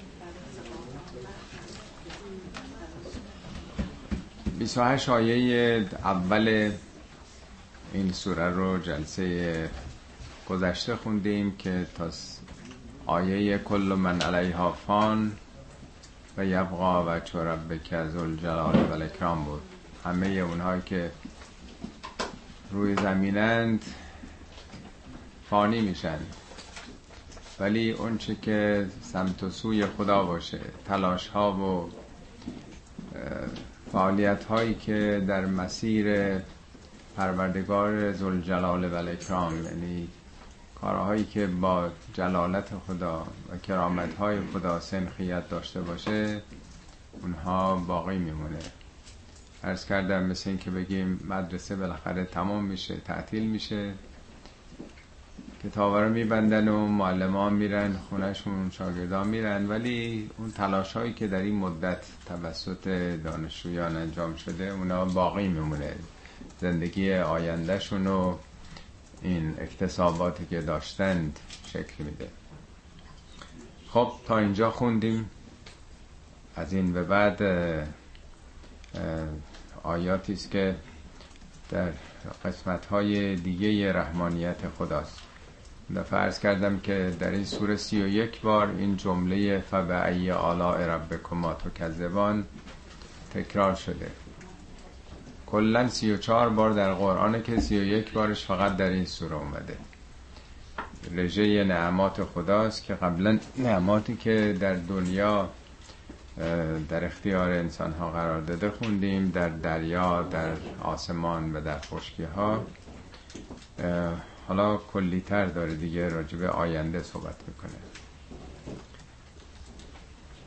[4.58, 6.70] 28 آیه اول
[7.92, 9.70] این سوره رو جلسه
[10.48, 12.10] گذشته خوندیم که تا
[13.06, 15.32] آیه کل من علیها فان
[16.44, 19.62] یبقا و چرب که از الجلال و الاکرام بود.
[20.04, 21.10] همه اونهایی که
[22.70, 23.84] روی زمینند
[25.50, 26.18] فانی میشن.
[27.60, 31.90] ولی اونچه که سمت و سوی خدا باشه تلاش ها و
[33.92, 36.36] فعالیت هایی که در مسیر
[37.16, 40.08] پروردگار زلجلال و الاکرام یعنی
[40.80, 46.42] کارهایی که با جلالت خدا و کرامت های خدا سنخیت داشته باشه
[47.22, 48.58] اونها باقی میمونه.
[49.62, 53.92] ارز کردم مثل این که بگیم مدرسه بالاخره تمام میشه تعطیل میشه.
[55.64, 61.40] کتاب رو میبندن و معلمان میرن خونهشون شاگردان میرن ولی اون تلاش هایی که در
[61.40, 62.88] این مدت توسط
[63.24, 65.94] دانشجویان انجام شده اونا باقی میمونه.
[66.60, 68.36] زندگی آیندهشون و
[69.22, 72.28] این اکتساباتی که داشتند شکل میده.
[73.88, 75.30] خب تا اینجا خوندیم.
[76.56, 77.42] از این به بعد
[79.82, 80.76] آیاتی است که
[81.70, 81.92] در
[82.44, 85.20] قسمت های دیگه رحمانیت خداست.
[85.96, 90.76] دفعه ارز کردم که در این سوره سی و یک بار این جمله فبعی آلاء
[90.76, 92.44] ربکما تو کذبان
[93.34, 94.10] تکرار شده.
[95.50, 99.04] کلا سی و چهار بار در قرآن که سی و یک بارش فقط در این
[99.04, 99.76] سوره اومده.
[101.14, 105.48] رژه نعمات خداست که قبلا نعماتی که در دنیا
[106.88, 110.52] در اختیار انسان ها قرار داده خوندیم در دریا در
[110.82, 112.66] آسمان و در خشکی ها
[114.48, 117.78] حالا کلیتر داره دیگه راجب آینده صحبت می‌کنه.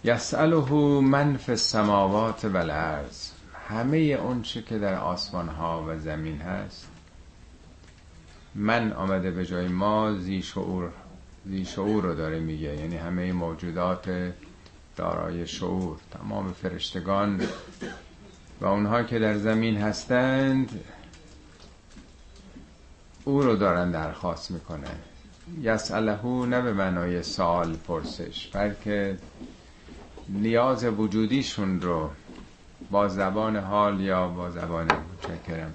[0.04, 0.72] یسأله
[1.02, 3.33] من فی السماوات و الارض.
[3.70, 6.88] همه اون چه که در آسمان ها و زمین هست
[8.56, 10.90] من آمده به جای ما زی شعور
[11.46, 12.76] زی شعور رو داره میگه.
[12.76, 14.34] یعنی همه موجودات
[14.96, 17.42] دارای شعور تمام فرشتگان
[18.62, 20.80] و اونها که در زمین هستند
[23.26, 24.88] او رو دارن درخواست می‌کنه
[25.62, 29.18] یسالهو نه به معنای سال پرسش بلکه
[30.30, 32.10] نیاز وجودیشون رو
[32.92, 35.74] با زبان حال یا با زبان متشکرم.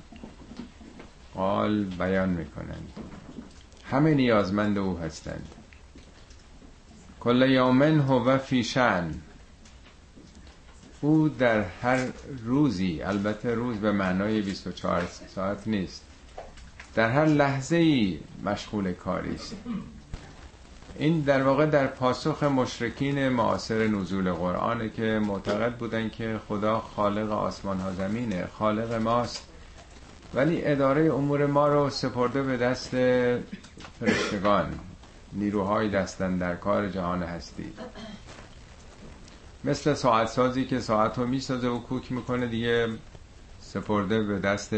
[1.35, 2.93] حال بیان می‌کنند.
[3.91, 5.49] همه نیازمند او هستند.
[7.21, 9.11] کل یومن هو فی شن
[11.01, 12.07] او در هر
[12.45, 16.05] روزی البته روز به معنای 24 ساعت نیست
[16.95, 19.57] در هر لحظه ای مشغول کاری است.
[20.97, 27.31] این در واقع در پاسخ مشرکین معاصر نزول قرآنه که معتقد بودن که خدا خالق
[27.33, 29.49] آسمان ها زمینه خالق ماست.
[30.35, 32.91] ولی اداره امور ما رو سپرده به دست
[34.01, 34.79] فرشتگان.
[35.33, 37.73] نیروهای دستن در کار جهان هستی.
[39.65, 42.89] مثل ساعت سازی که ساعت رو می‌سازه و کوک می‌کنه دیگه
[43.61, 44.75] سپرده به دست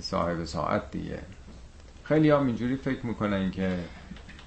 [0.00, 1.18] صاحب ساعت دیگه.
[2.04, 3.78] خیلی هم اینجوری فکر می‌کنن که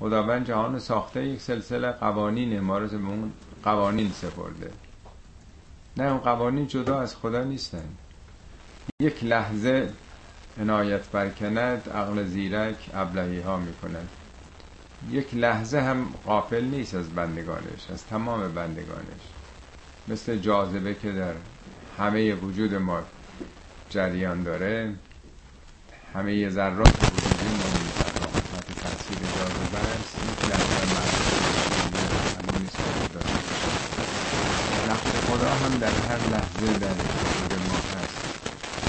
[0.04, 4.72] خداوند جهان ساخته یک سلسله قوانین ما رو اون قوانین سپرده.
[5.98, 7.86] نه اون قوانین جدا از خدا نیستن.
[9.02, 9.90] یک لحظه
[10.62, 14.10] عنایت برکند عقل زیرک ابلهی ها می‌کنند
[15.12, 19.24] یک لحظه هم قافل نیست از بندگانش از تمام بندگانش.
[20.08, 21.34] مثل جاذبه که در
[21.98, 23.00] همه وجود ما
[23.90, 24.94] جریان داره
[26.14, 27.33] همه ذرات تحت
[29.44, 30.86] است یک لحظه
[34.88, 36.94] نقش خدا هم در هر لحظه در
[37.60, 38.24] ما هست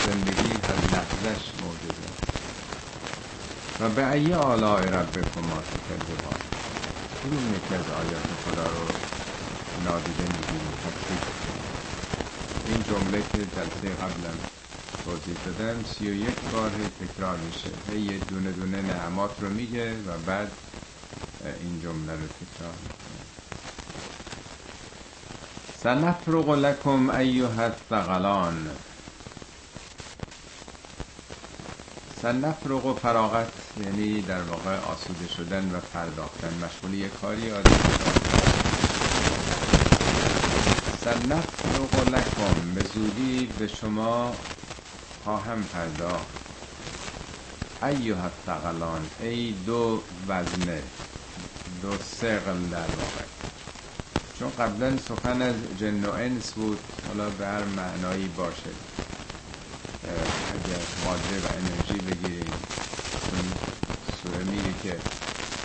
[0.04, 2.08] زندگی هر لحظهش موجوده
[3.80, 6.40] و به ای آلاء ربکما تکذبان
[7.22, 8.86] کدوم یکی از آیات خدا رو
[9.84, 11.20] نادیده می‌گیریم تکذیب
[12.64, 14.63] این جمله که جلسه قبلا
[15.04, 17.70] توضیح دادم سی و یک بار تکرار میشه.
[17.92, 20.52] هی دونه دونه نعمات رو میگه و بعد
[21.62, 23.24] این جمله رو تکرار می‌کنه.
[25.82, 28.70] سنفرغ لکم ایها الثقلان
[32.22, 33.52] سنفرغ فراغت
[33.84, 36.54] یعنی در واقع آسوده شدن و پرداختن.
[36.64, 37.70] مشغول یه کاری آدم
[41.04, 42.74] سنفرغ لکم.
[42.74, 44.36] به زودی به شما
[45.24, 46.26] خواهم پرداخت.
[47.82, 50.82] ایوه الثقلان ای دو وزنه
[51.82, 53.24] دو سقل در واقع.
[54.38, 56.78] چون قبلا سخن از جن و انس بود
[57.08, 58.70] حالا به هر معنایی باشه.
[60.52, 62.52] اگر ماده و انرژی بگیریم
[63.32, 63.52] اون
[64.22, 64.98] سوره میگه که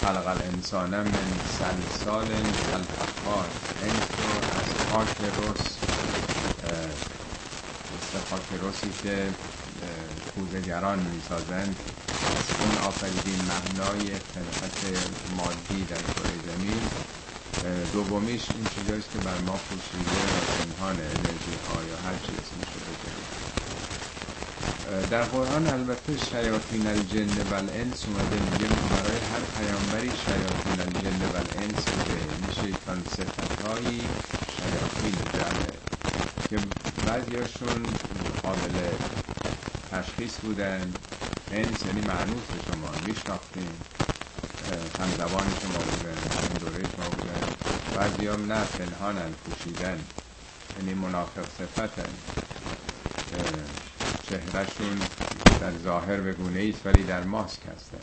[0.01, 1.11] خلق الانسان من
[1.59, 2.27] سلسال
[2.73, 3.45] الفخار
[3.83, 5.77] انس رو از خاک رس
[8.63, 9.33] رسی که
[10.35, 11.75] کوزگران می‌سازند.
[12.35, 14.79] از اون آفریدین معنای خلقت
[15.37, 16.81] مادی در کره زمین.
[17.93, 22.69] دومیش این چیزاییست که بر ما پوشیده و پنهان انرژی ها یا هر چی اسمش
[25.11, 31.35] در قرآن البته شیاطین الجن و الانس اومده میگه برای هر پیامبری شیاطین الجن و
[31.35, 32.13] الانس بوده.
[32.39, 34.01] این شیطان صفت هایی
[34.47, 35.88] شیاطین جمعه
[36.49, 36.57] که
[37.05, 37.83] بعضیاشون
[38.43, 38.73] قابل
[39.91, 40.93] تشخیص بودن.
[41.51, 43.67] انس یعنی معنوس به شما میشناختیم
[44.99, 46.17] هم زبان شما بودن
[46.47, 47.53] هم دوره شما بودن.
[47.95, 49.99] بعضی هم نه پنهانن پوشیدن.
[50.77, 52.09] یعنی منافق صفتن.
[54.29, 54.99] چهرهشون
[55.59, 57.97] در ظاهر به گونه ایست ولی در ماسک هستن.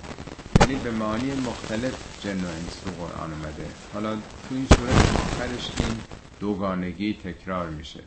[0.60, 3.66] یعنی به معانی مختلف جن و انس تو قرآن اومده.
[3.94, 6.00] حالا تو این صورت آخرش این
[6.40, 8.00] دوگانگی تکرار میشه.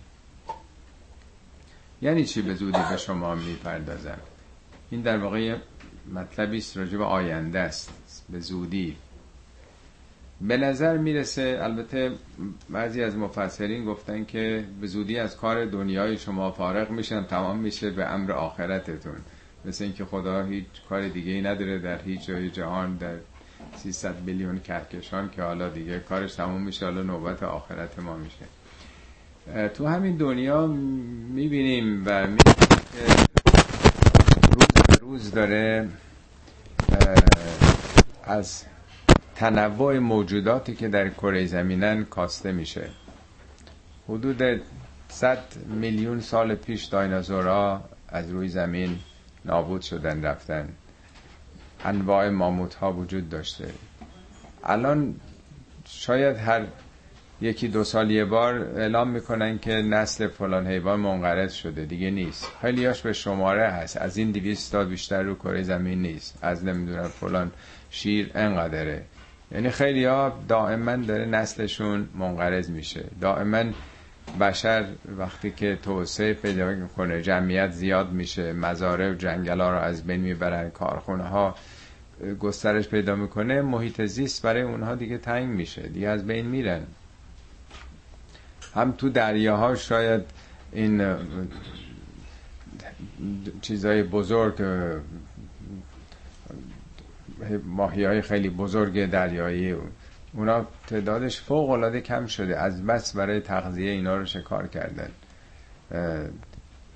[2.02, 4.20] یعنی چی به زودی به شما می‌پردازم؟
[4.92, 5.56] این در واقع
[6.14, 7.92] مطلبی است راجع به آینده است
[8.30, 8.96] به زودی.
[10.42, 12.12] به نظر می‌رسه البته
[12.70, 17.90] بعضی از مفسرین گفتن که به زودی از کار دنیای شما فارغ میشن تمام میشه
[17.90, 19.18] به امر آخرتتون.
[19.66, 23.16] مثل اینکه خدا هیچ کار دیگه ای نداره در هیچ جای جهان در
[23.76, 28.59] 300 میلیون کهکشان که حالا دیگه کارش تموم میشه حالا نوبت آخرت ما میشه.
[29.74, 32.38] تو همین دنیا می‌بینیم و می‌بینیم
[32.94, 33.06] که
[34.52, 35.90] روز روز داره
[38.24, 38.64] از
[39.36, 42.90] تنوع موجوداتی که در کره زمینن کاسته میشه.
[44.10, 44.62] حدود
[45.10, 45.38] 100
[45.68, 49.00] میلیون سال پیش دایناسورها از روی زمین
[49.46, 50.70] نابود شدن رفتن.
[51.86, 53.74] انواع ماموت ها وجود داشته.
[54.64, 55.16] الان
[55.86, 56.66] شاید هر
[57.42, 61.86] یکی دو سال یه بار اعلام می‌کنن که نسل فلان حیوان منقرض شده.
[61.86, 62.52] دیگه نیست.
[62.62, 63.98] خیلیاش به شماره هست.
[63.98, 66.40] از این دیویست تا بیشتر رو کره زمین نیست.
[66.42, 67.52] از نمی‌دونم فلان
[67.90, 69.02] شیر انقدره.
[69.52, 73.04] یعنی خیلی ها دائما داره نسلشون منقرض میشه.
[73.22, 73.64] دائما
[74.40, 74.86] بشر
[75.18, 78.54] وقتی که توسعه پیدا می‌کنه جمعیت زیاد میشه.
[78.54, 80.70] مزارع و جنگل رو از بین می‌برن.
[80.70, 81.56] کارخونه ها
[82.40, 83.62] گسترش پیدا می‌کنه.
[83.62, 85.82] محیط زیست برای اونها دیگه تنگ میشه.
[85.82, 86.82] دیگه از بین میرن.
[88.76, 90.22] هم تو دریاها شاید
[90.72, 91.16] این
[93.62, 94.62] چیزای بزرگ
[97.66, 99.76] ماهی های خیلی بزرگ دریایی
[100.34, 102.60] اونا تعدادش فوق العاده کم شده.
[102.60, 105.10] از بس برای تغذیه اینا رو شکار کردن.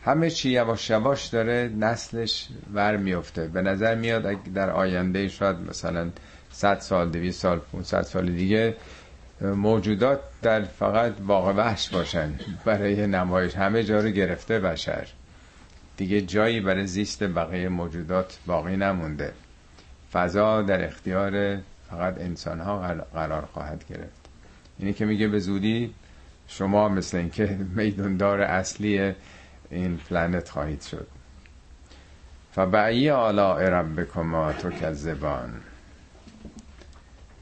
[0.05, 6.09] همه چی یواش یواش داره نسلش ور میفته به نظر میاد در آینده شاید مثلا
[6.51, 8.75] 100 سال 200 سال 500 سال دیگه
[9.43, 12.33] موجودات در فقط واقع وحش باشن.
[12.65, 15.07] برای نمایش همه جا رو گرفته بشر.
[15.97, 19.33] دیگه جایی برای زیست بقیه موجودات باقی نمونده.
[20.13, 21.57] فضا در اختیار
[21.89, 24.29] فقط انسان ها قرار خواهد گرفت.
[24.79, 25.93] اینی که میگه به زودی
[26.47, 29.13] شما مثل اینکه میدوندار اصلی
[29.69, 31.07] این پلنت خواهید شد.
[32.55, 35.53] فبعی آلاء ربکما تو کذبان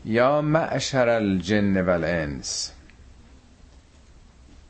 [0.06, 2.72] یا معشر الجن والانس.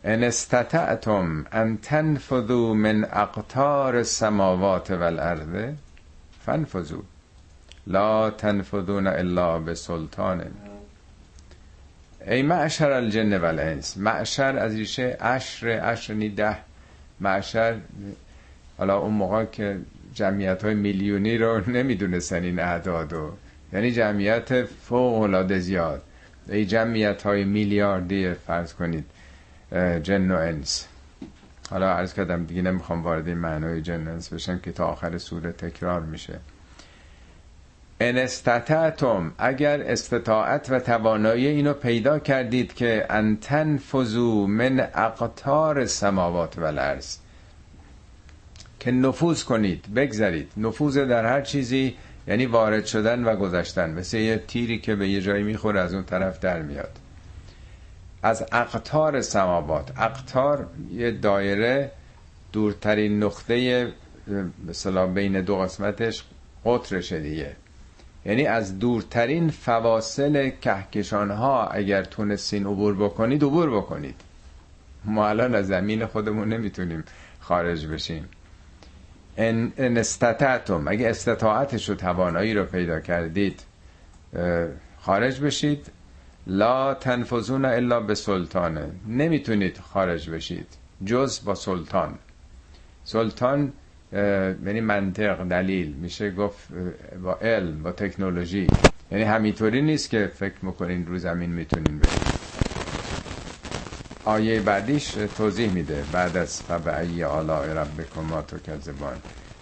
[0.05, 5.75] ان استطعتم ان تنفذوا من اقطار السماوات والارض
[6.45, 7.01] فانفذوا.
[7.87, 10.41] لا تنفذون الا به سلطان
[12.27, 16.57] ای معشر الجن والانس معشر از ریشه عشر عشر نی ده
[17.19, 17.77] معشر.
[18.77, 19.79] حالا اون موقع که
[20.13, 23.31] جمعیت های میلیونی رو نمی‌دونستن این اعدادو
[23.73, 26.01] یعنی جمعیت فوق العاده زیاد.
[26.49, 29.05] ای جمعیت های میلیاردی فرض کنید
[30.03, 30.87] جن و انس.
[31.69, 35.51] حالا عرض کردم دیگه نمی‌خوام وارد این معنای جن انس بشم که تا آخر سوره
[35.51, 36.39] تکرار میشه.
[37.99, 46.57] ان استطعتم اگر استطاعت و توانایی اینو پیدا کردید که انتن فزو من اقطار سماوات
[46.59, 47.17] و الارض.
[48.79, 50.51] که نفوذ کنید بگذرید.
[50.57, 51.95] نفوذ در هر چیزی
[52.31, 53.89] یعنی وارد شدن و گذشتن.
[53.89, 56.99] مثل یه تیری که به یه جایی می‌خوره از اون طرف در میاد.
[58.23, 59.99] از اقطار سماوات.
[59.99, 61.91] اقطار یه دایره
[62.51, 63.87] دورترین نقطه
[64.67, 66.23] مثلا بین دو قسمتش
[66.65, 67.55] قطرشه دیگه.
[68.25, 74.15] یعنی از دورترین فواصل کهکشان ها اگر تونستین عبور بکنید عبور بکنید.
[75.05, 77.03] ما الان از زمین خودمون نمی‌تونیم
[77.39, 78.29] خارج بشیم.
[79.37, 80.87] ان استطعتم.
[80.87, 83.63] اگه استطاعتش و توانایی رو پیدا کردید
[84.99, 85.91] خارج بشید.
[86.47, 90.67] لا تنفذون الا به سلطانه نمی‌تونید خارج بشید.
[91.05, 92.13] جز با سلطان.
[93.03, 93.73] سلطان
[94.13, 95.93] یعنی منطق دلیل.
[95.93, 96.67] میشه گفت
[97.23, 98.67] با علم با تکنولوژی.
[99.11, 102.30] یعنی همینطوری نیست که فکر می‌کنین رو زمین می‌تونین برید.
[104.25, 106.03] آیه بعدیش توضیح میده.
[106.11, 109.17] بعد از فبعی آلاء ربکما تو کذبان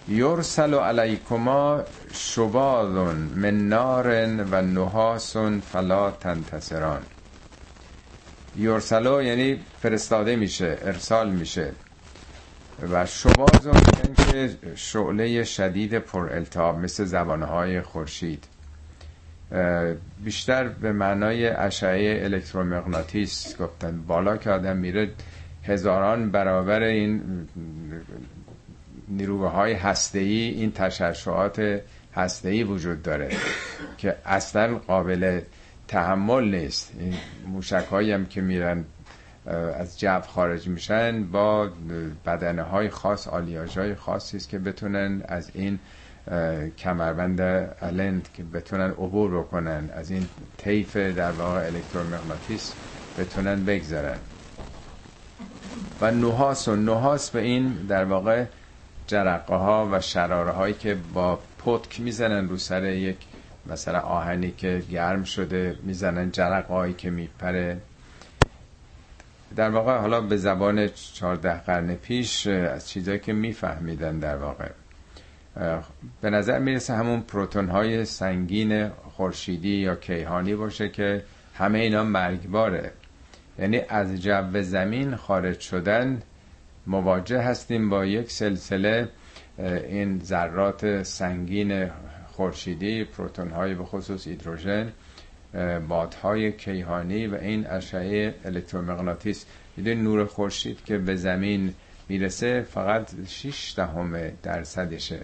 [0.08, 1.82] یرسل علیکما
[2.12, 2.88] شبال
[3.34, 4.06] من نار
[4.50, 5.36] و نحاس
[5.72, 7.02] فلا تنتصران.
[8.56, 11.72] یرسلو یعنی فرستاده میشه ارسال میشه.
[12.90, 18.44] و شباز میگن که شعله شدید پر التهاب مثل زبانهای خورشید.
[20.24, 24.02] بیشتر به معنای اشعه الکترومغناطیس گفتن.
[24.06, 25.10] بالا که آدم میره
[25.64, 27.22] هزاران برابر این
[29.08, 31.80] نیروهای هسته‌ای این تشعشعات
[32.14, 33.28] هسته‌ای وجود داره
[33.98, 35.40] که اصلا قابل
[35.88, 36.92] تحمل نیست.
[36.98, 37.14] این
[37.46, 38.84] موشک هم که میرن
[39.78, 41.70] از جو خارج میشن با
[42.26, 45.78] بدنه های خاص آلیاژ های خاصی است که بتونن از این
[46.78, 47.40] کمربند
[47.82, 50.26] الند که بتونن عبور بکنن از این
[50.56, 52.74] طیف در واقع الکترومغناطیس
[53.18, 54.18] بتونن بگذرن.
[56.00, 58.44] و نحاس و نحاس به این در واقع
[59.06, 63.16] جرقه ها و شراره هایی که با پتک می‌زنن رو سر یک
[63.66, 67.78] مثلا آهنی که گرم شده می‌زنن جرقایی که میپره.
[69.56, 74.68] در واقع حالا به زبان 14 قرن پیش از چیزایی که میفهمیدن در واقع.
[76.20, 81.24] به نظر می‌رسه همون پروتون های سنگین خورشیدی یا کیهانی باشه که
[81.54, 82.92] همه اینا مرگباره.
[83.58, 86.22] یعنی از جو زمین خارج شدن
[86.86, 89.08] مواجه هستیم با یک سلسله
[89.88, 91.90] این ذرات سنگین
[92.26, 94.92] خورشیدی پروتون های به خصوص هیدروژن
[95.88, 99.46] بادهای کیهانی و این اشعه الکترومغناطیس.
[99.76, 101.74] می‌دونی نور خورشید که به زمین
[102.08, 105.20] می‌رسه فقط 6 دهم درصدشه.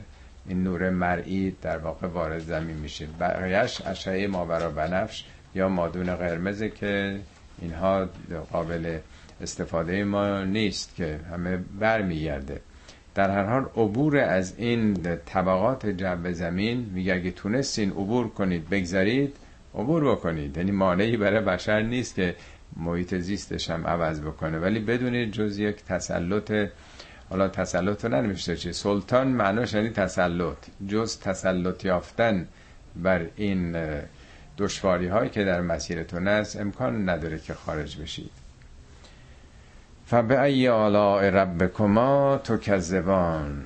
[0.48, 3.06] این نور مرئی در واقع وارد زمین میشه.
[3.20, 5.24] بقیهش اشعه ماورا بنفش
[5.54, 7.20] یا مادون قرمزه که
[7.58, 8.08] اینها
[8.52, 8.98] قابل
[9.40, 12.60] استفاده ما نیست که همه برمیگرده.
[13.14, 14.94] در هر حال عبور از این
[15.26, 19.36] طبقات جو زمین میگه اگه تونستین عبور کنید بگذارید
[19.74, 20.56] عبور بکنید.
[20.56, 22.34] یعنی مانعی برای بشر نیست که
[22.76, 24.58] محیط زیستش هم عوض بکنه.
[24.58, 26.52] ولی بدونید جز یک تسلط
[27.30, 30.56] حالا تسلط رو ننوشته چی سلطان معناش یعنی تسلط
[30.88, 32.48] جز تسلط یافتن
[32.96, 33.76] بر این
[34.58, 38.30] دشواری هایی که در مسیرتون است امکان نداره که خارج بشید.
[40.06, 43.64] فبأی آلاء ربکما تکذبان.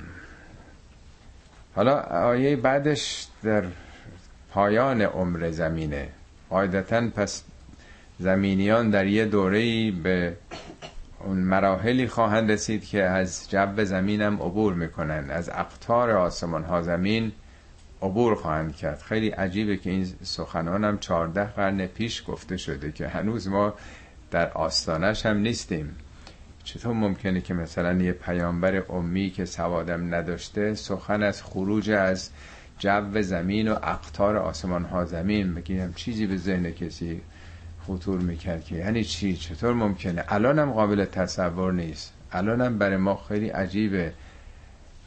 [1.75, 3.63] حالا آیه بعدش در
[4.51, 6.09] پایان عمر زمینه.
[6.49, 7.43] قاعدتا پس
[8.19, 10.33] زمینیان در یه دوره‌ای به
[11.25, 17.31] اون مراحلی خواهند رسید که از جو زمینم عبور می‌کنن از اقطار آسمان ها زمین
[18.01, 19.01] عبور خواهند کرد.
[19.01, 23.73] خیلی عجیبه که این سخنان هم چارده قرن پیش گفته شده که هنوز ما
[24.31, 25.95] در آستانش هم نیستیم.
[26.63, 32.29] چطور ممکنه که مثلا یه پیامبر امی که سوادم نداشته سخن از خروج از
[32.79, 37.21] جو زمین و اقطار آسمان ها زمین بگیم چیزی به ذهن کسی
[37.87, 42.13] خطور می‌کرد که یعنی چی؟ چطور ممکنه؟ الانم قابل تصور نیست.
[42.31, 44.13] الانم برای ما خیلی عجیبه.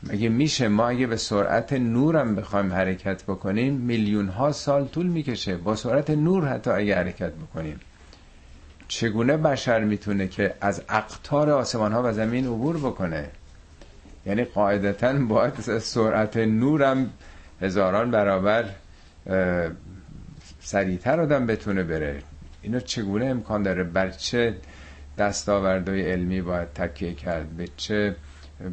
[0.02, 5.56] مگه میشه؟ ما اگه به سرعت نورم بخوایم حرکت بکنیم میلیون ها سال طول می‌کشه.
[5.56, 7.80] با سرعت نور حتی اگه حرکت بکنیم.
[8.88, 13.28] چگونه بشر می‌تونه که از اقطار آسمان ها و زمین عبور بکنه؟
[14.26, 17.10] یعنی قاعدتا باید سرعت نورم
[17.60, 18.64] هزاران برابر
[20.60, 22.22] سریعتر آدم بتونه بره.
[22.64, 24.54] اینو چگونه امکان داره؟ بر چه
[25.18, 28.16] دستاوردهای علمی باید تکیه کرد؟ به چه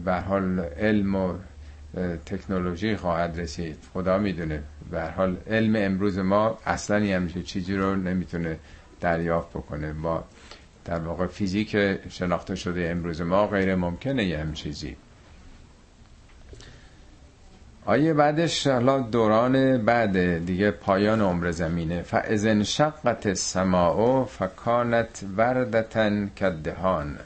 [0.05, 1.33] به حال علم و
[2.25, 4.63] تکنولوژی خواهد رسید؟ خدا می‌دونه.
[4.91, 8.57] به حال علم امروز ما اصلا همچین چیزی رو نمی‌تونه
[9.01, 9.93] دریافت بکنه.
[9.93, 10.23] با
[10.85, 11.77] در واقع فیزیک
[12.09, 14.95] شناخته شده امروز ما غیر ممکنه یه چیزی.
[17.85, 22.01] آیه بعدش حالا دوران بعد دیگه پایان عمر زمینه.
[22.01, 27.19] فازن شقت السماء فکانت وردتن کدهان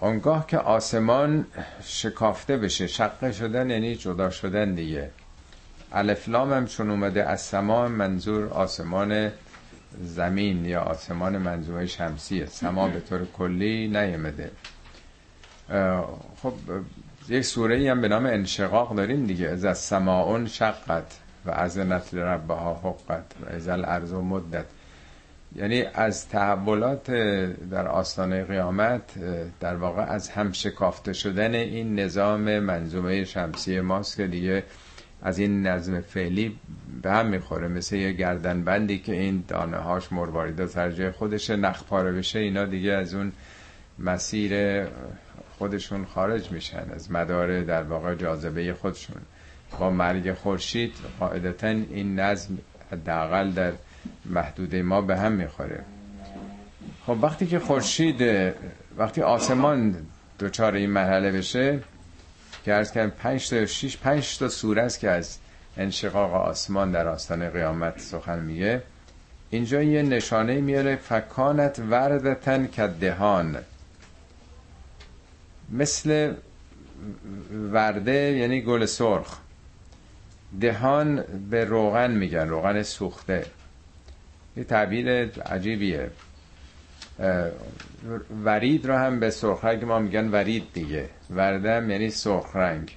[0.00, 1.46] اونگاه که آسمان
[1.84, 5.10] شکافته بشه شقه شدن یعنی جدا شدن دیگه.
[5.92, 9.32] الفلام هم چون اومده از سما منظور آسمان
[10.02, 12.46] زمین یا آسمان منظومه شمسیه.
[12.46, 14.50] سما به طور کلی نیمده
[16.42, 16.52] خب
[17.28, 19.48] یک سوره ای هم به نام انشقاق داریم دیگه.
[19.48, 24.64] از سماعون شقت و از نسل ربها حقت و از الارض مدت.
[25.56, 27.10] یعنی از تحولات
[27.70, 29.02] در آستانه قیامت
[29.60, 34.64] در واقع از هم شکافته شدن این نظام منظومه شمسی ماست که دیگه
[35.22, 36.58] از این نظم فعلی
[37.02, 37.68] به هم می‌خوره.
[37.68, 42.38] مثل یه گردن بندی که این دانه هاش مرواریدا سر جای خودش نخ پاره بشه
[42.38, 43.32] اینا دیگه از اون
[43.98, 44.84] مسیر
[45.58, 49.16] خودشون خارج میشن از مدار در واقع جاذبه خودشون.
[49.78, 52.58] با مرگ خورشید قاعدتا این نظم
[52.92, 53.72] حداقل در
[54.26, 55.84] محدوده ما به هم می‌خوره.
[57.06, 58.52] خب وقتی که خورشید
[58.98, 59.96] وقتی آسمان
[60.38, 61.78] دوچار این مرحله بشه
[62.64, 65.38] که ارز کنم پنج تا شیش پنج تا سوره است که از
[65.76, 68.82] انشقاق آسمان در آستان قیامت سخن میگه.
[69.50, 73.56] اینجا یه نشانه میاره فکانت وردتن کدهان.
[75.72, 76.34] مثل
[77.72, 79.38] ورده یعنی گل سرخ.
[80.60, 83.46] دهان به روغن میگن روغن سوخته.
[84.56, 86.10] یه تعبیر عجیبیه.
[88.44, 91.08] ورید رو هم به سرخ رنگ ما میگن ورید دیگه.
[91.30, 92.96] وردم یعنی سرخ رنگ.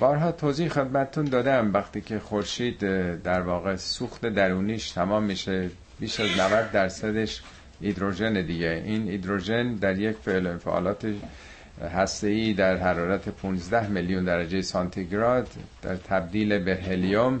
[0.00, 2.78] بارها توضیح خدمتتون دادم وقتی که خورشید
[3.22, 5.70] در واقع سوخت درونیش تمام میشه
[6.00, 7.42] بیش از 90 درصدش
[7.84, 8.82] هیدروژن دیگه.
[8.86, 11.06] این هیدروژن در یک فعل انفعالات
[11.94, 15.48] هسته در حرارت 15 میلیون درجه سانتیگراد
[15.82, 17.40] در تبدیل به هلیوم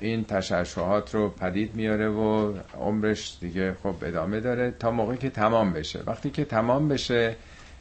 [0.00, 5.72] این تشعشعات رو پدید میاره و عمرش دیگه خب ادامه داره تا موقعی که تمام
[5.72, 6.00] بشه.
[6.06, 7.36] وقتی که تمام بشه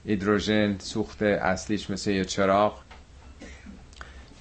[0.05, 2.79] هیدروژن سوخت اصلیش مثل یه چراغ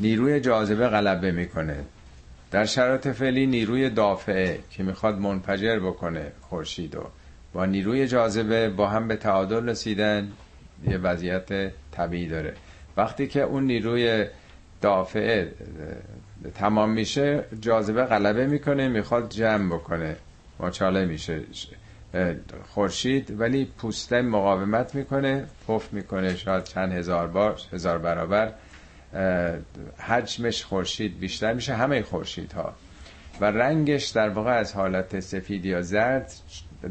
[0.00, 1.76] نیروی جاذبه غلبه می‌کنه.
[2.50, 7.04] در شرایط فعلی نیروی دافعه که می‌خواد منفجر بکنه خورشید و
[7.52, 10.32] با نیروی جاذبه با هم به تعادل رسیدن
[10.88, 12.54] یه وضعیت طبیعی داره.
[12.96, 14.26] وقتی که اون نیروی
[14.80, 15.52] دافعه
[16.54, 20.16] تمام میشه جاذبه غلبه می‌کنه می‌خواد جمع بکنه.
[20.58, 21.40] ماچاله میشه.
[22.68, 26.36] خورشید ولی پوسته مقاومت می‌کنه پف می‌کنه.
[26.36, 28.52] شاید چند هزار بار هزار برابر
[29.98, 31.74] حجمش خورشید بیشتر میشه.
[31.74, 32.74] همه خورشید ها
[33.40, 36.32] و رنگش در واقع از حالت سفید یا زرد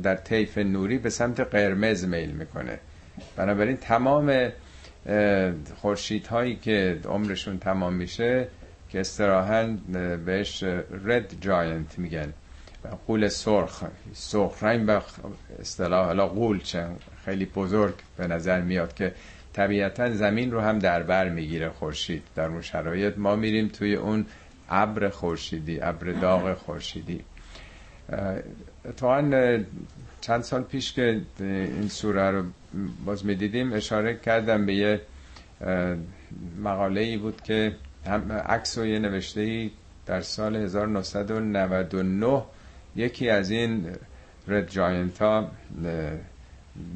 [0.04, 2.80] در طیف نوری به سمت قرمز میل می‌کنه.
[3.36, 4.52] بنابراین تمام
[5.76, 8.48] خورشید هایی که عمرشون تمام میشه
[8.90, 9.78] که استراحا
[10.26, 10.64] بهش
[11.06, 12.34] رد جاینت میگن.
[13.08, 15.02] قول سرخ سرخ رنگ به
[15.60, 19.14] اصطلاح حالا قول چند خیلی بزرگ به نظر میاد که
[19.54, 22.24] طبیعتا زمین رو هم در بر می‌گیره خورشید.
[22.36, 24.26] در اون شرایط ما میریم توی اون
[24.70, 27.22] ابر خورشیدی ابر داغ خورشیدی.
[28.86, 29.58] اتفاقا
[30.22, 32.44] چند سال پیش که این سوره رو
[33.06, 35.02] باز می‌دیدیم اشاره کردم به یه
[36.64, 37.76] مقاله ای بود که
[38.08, 39.72] هم عکس و یه نوشته ای
[40.06, 42.44] در سال 1999
[42.96, 43.88] یکی از این
[44.48, 45.52] رد جاینت ها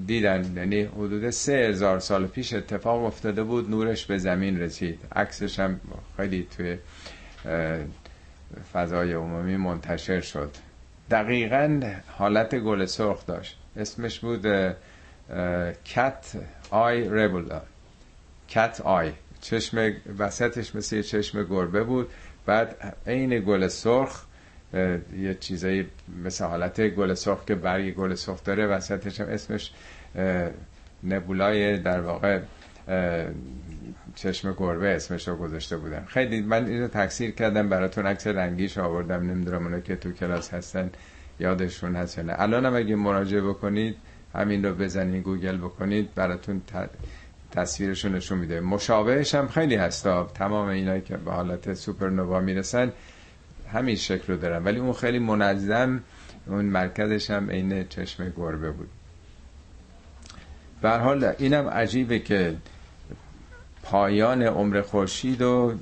[0.07, 0.53] دیدن.
[0.57, 4.99] یعنی حدود سه هزار سال پیش اتفاق افتاده بود نورش به زمین رسید.
[5.15, 5.79] عکسش هم
[6.17, 6.77] خیلی توی
[8.73, 10.51] فضای عمومی منتشر شد.
[11.11, 13.57] دقیقا حالت گل سرخ داشت.
[13.77, 14.75] اسمش بود
[15.85, 16.35] کت
[16.69, 17.61] آی ربولا.
[18.49, 19.11] کت آی.
[19.41, 22.09] چشم وسطش مثل یه چشم گربه بود.
[22.45, 24.23] بعد عین گل سرخ
[25.17, 25.87] یه چیزایی
[26.25, 29.71] مثل حالت گل سرخ که برگ گل سرخ داره وسطش هم اسمش
[31.03, 32.39] نبولای در واقع
[34.15, 39.29] چشم گربه اسمش رو گذاشته بودم خیلی من اینو تکثیر کردم براتون عکس رنگیش آوردم.
[39.29, 40.89] نمی‌دونم اونا که تو کلاس هستن
[41.39, 42.33] یادشون هست نه.
[42.37, 43.95] الان هم اگه مراجعه بکنید
[44.33, 46.61] همین رو بزنید گوگل بکنید براتون
[47.51, 48.59] تصویرشون نشون میده.
[48.59, 52.91] مشابهش هم خیلی هستا تمام اینایی که به حالت سوپرنوا می‌رسن
[53.73, 54.63] همین شکل رو دارن.
[54.63, 56.01] ولی اون خیلی منظم
[56.47, 58.89] اون مرکزش هم عین چشم گربه بود.
[60.81, 62.55] به حال اینم عجیبه که
[63.85, 65.73] پایان عمر خورشید و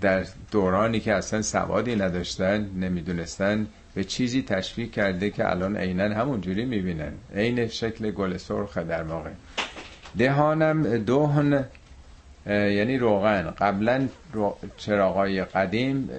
[0.00, 6.64] در دورانی که اصلا سوادی نداشتن نمی‌دونستن به چیزی تشویق کرده که الان عینا همونجوری
[6.64, 7.12] می‌بینن.
[7.34, 9.30] عین شکل گل سرخ در واقع.
[10.18, 11.64] دهانم دهن
[12.46, 13.50] یعنی روغن.
[13.50, 14.08] قبلا
[14.76, 16.10] چراغای قدیم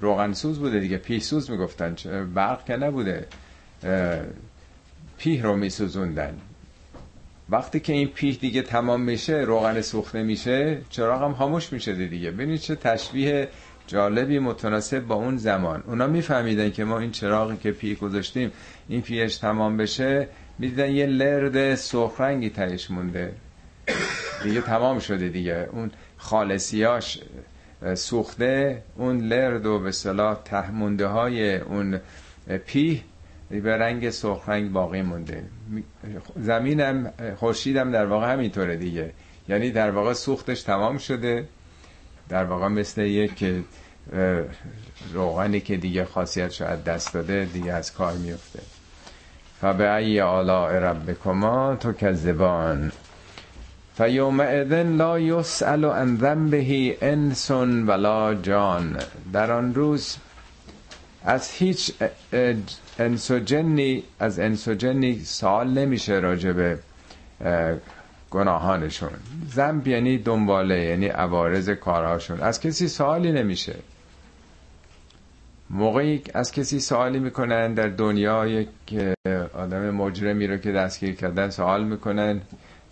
[0.00, 0.96] روغنسوز بوده دیگه.
[0.96, 1.96] پیسوز می‌گفتن.
[2.34, 3.26] برق که نبوده.
[5.18, 6.38] پیه رو میسوزوندن.
[7.50, 12.30] وقتی که این پیه دیگه تمام میشه روغن سوخته میشه چراغ هم خاموش میشه دیگه.
[12.30, 13.48] ببینید چه تشبیه
[13.86, 15.84] جالبی متناسب با اون زمان.
[15.86, 18.52] اونا میفهمیدن که ما این چراغی که پیه گذاشتیم
[18.88, 22.16] این پیهش تمام بشه می‌دیدن یه لرد سرخ
[22.54, 23.32] تهش مونده.
[24.42, 25.68] دیگه تمام شده دیگه.
[25.72, 27.20] اون خالصیاش
[27.94, 32.00] سوخته اون لرد و به صلاح تهمونده های اون
[32.66, 33.00] پیه
[33.60, 35.44] به رنگ سرخ رنگ باقی مونده.
[36.36, 39.12] زمینم خورشیدم در واقع همینطوره دیگه.
[39.48, 41.48] یعنی در واقع سوختش تمام شده.
[42.28, 43.44] در واقع مثل یک
[45.12, 48.60] روغنی که دیگه خاصیت از دست داده دیگه از کار میفته.
[49.60, 52.92] فبعی آلاء ربکما تو کذبان
[53.96, 58.96] فیومئذن لا یسأل عن ذنبه انس ولا جان.
[59.32, 60.16] در آن روز
[61.24, 61.92] از هیچ
[62.98, 66.78] انس و جنی از انس و جنی سوال نمیشه راجبه
[68.30, 69.10] گناهانشون.
[69.54, 72.40] ذنب یعنی دنباله یعنی عوارض کارهاشون.
[72.40, 73.74] از کسی سوالی نمیشه.
[75.70, 78.68] موقعی از کسی سوالی می‌کنن در دنیا یک
[79.54, 82.40] آدم مجرمی رو که دستگیر کردن سوال می‌کنن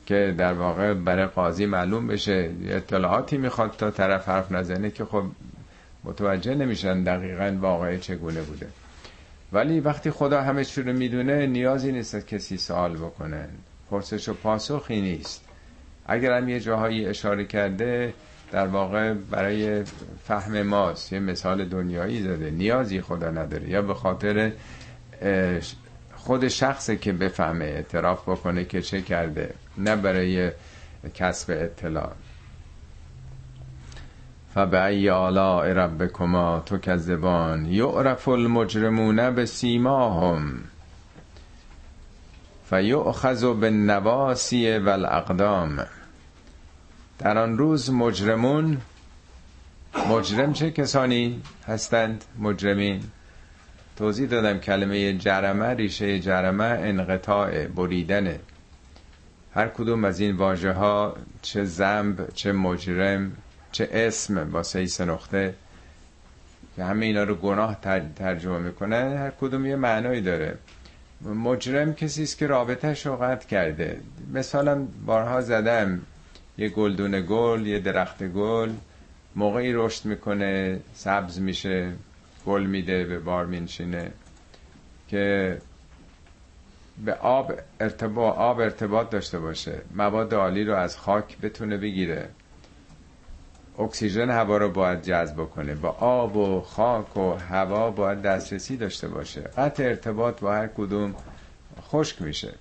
[0.07, 2.51] که در واقع برای قاضی معلوم بشه.
[2.69, 5.25] اطلاعاتی می‌خواد تا طرف حرف نزنه که خب
[6.05, 8.67] متوجه نمیشن دقیقا واقعی چگونه بوده.
[9.53, 13.49] ولی وقتی خدا همه چی رو می‌دونه نیازی نیست کسی سوال بکنن
[13.91, 15.45] پرسش و پاسخی نیست.
[16.07, 18.15] اگر هم یه جاهایی اشاره کرده
[18.53, 19.85] در واقع برای
[20.25, 21.13] فهم ماست.
[21.13, 22.51] یه مثال دنیایی داده.
[22.51, 23.69] نیازی خدا نداره.
[23.69, 24.53] یا به خاطر
[26.17, 29.55] خود شخصی که بفهمه اعتراف بکنه که چه کرده.
[29.79, 30.51] نه برای
[31.15, 32.13] کسب اطلاع.
[34.55, 40.55] فبعی آلاء ربکما تکذبان یعرف المجرمون به سیماهم
[42.71, 45.87] فیؤخذ بالنواسی والاقدام
[47.19, 48.79] در آن روز مجرمون
[50.11, 53.03] مجرم چه کسانی هستند؟ مجرمین.
[53.97, 58.41] توضیح دادم کلمه جرمه ریشه جرمه انقطاع بریدنه
[59.55, 63.33] هر کدوم از این واژه ها چه زنب چه مجرم
[63.73, 65.55] چه اسم با سه نقطه؟
[66.77, 67.81] که همه اینا رو گناه
[68.17, 70.59] ترجمه می‌کنن هر کدوم یه معنایی داره.
[71.21, 74.01] مجرم کسی است که رابطهش رو قطع کرده.
[74.33, 76.01] مثلا بارها زدم.
[76.59, 78.71] یه گلدون گل یه درخت گل.
[79.37, 81.93] موقعی رشد می‌کنه سبز میشه
[82.47, 84.11] گل میده به بار مینشینه.
[85.09, 85.59] که
[87.05, 89.81] به آب ارتباط آب ارتباط داشته باشه.
[89.95, 92.29] مواد عالی رو از خاک بتونه بگیره.
[93.83, 95.75] اکسیژن هوا رو باید جذب کنه.
[95.75, 99.41] با آب و خاک و هوا باید دسترسی داشته باشه.
[99.41, 101.15] قطع ارتباط با هر کدوم
[101.83, 102.55] خشک میشه.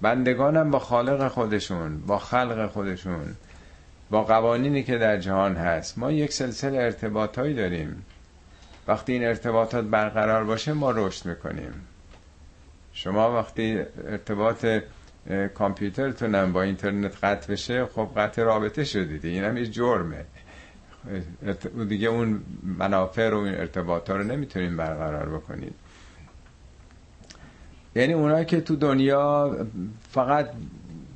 [0.00, 3.36] بندگانم با خالق خودشون با خلق خودشون
[4.10, 5.98] با قوانینی که در جهان هست.
[5.98, 8.04] ما یک سلسله ارتباطهایی داریم.
[8.88, 11.72] وقتی این ارتباطات برقرار باشه ما رشد می‌کنیم.
[12.92, 14.66] شما وقتی ارتباط
[15.54, 19.24] کامپیوترتونم با اینترنت قطع بشه خب قطع رابطه شدید.
[19.24, 20.24] این هم یه جرمه.
[21.88, 25.74] دیگه اون منافع رو این ارتباطات رو نمی‌تونیم برقرار بکنید
[27.96, 29.56] یعنی اونایی که تو دنیا
[30.10, 30.50] فقط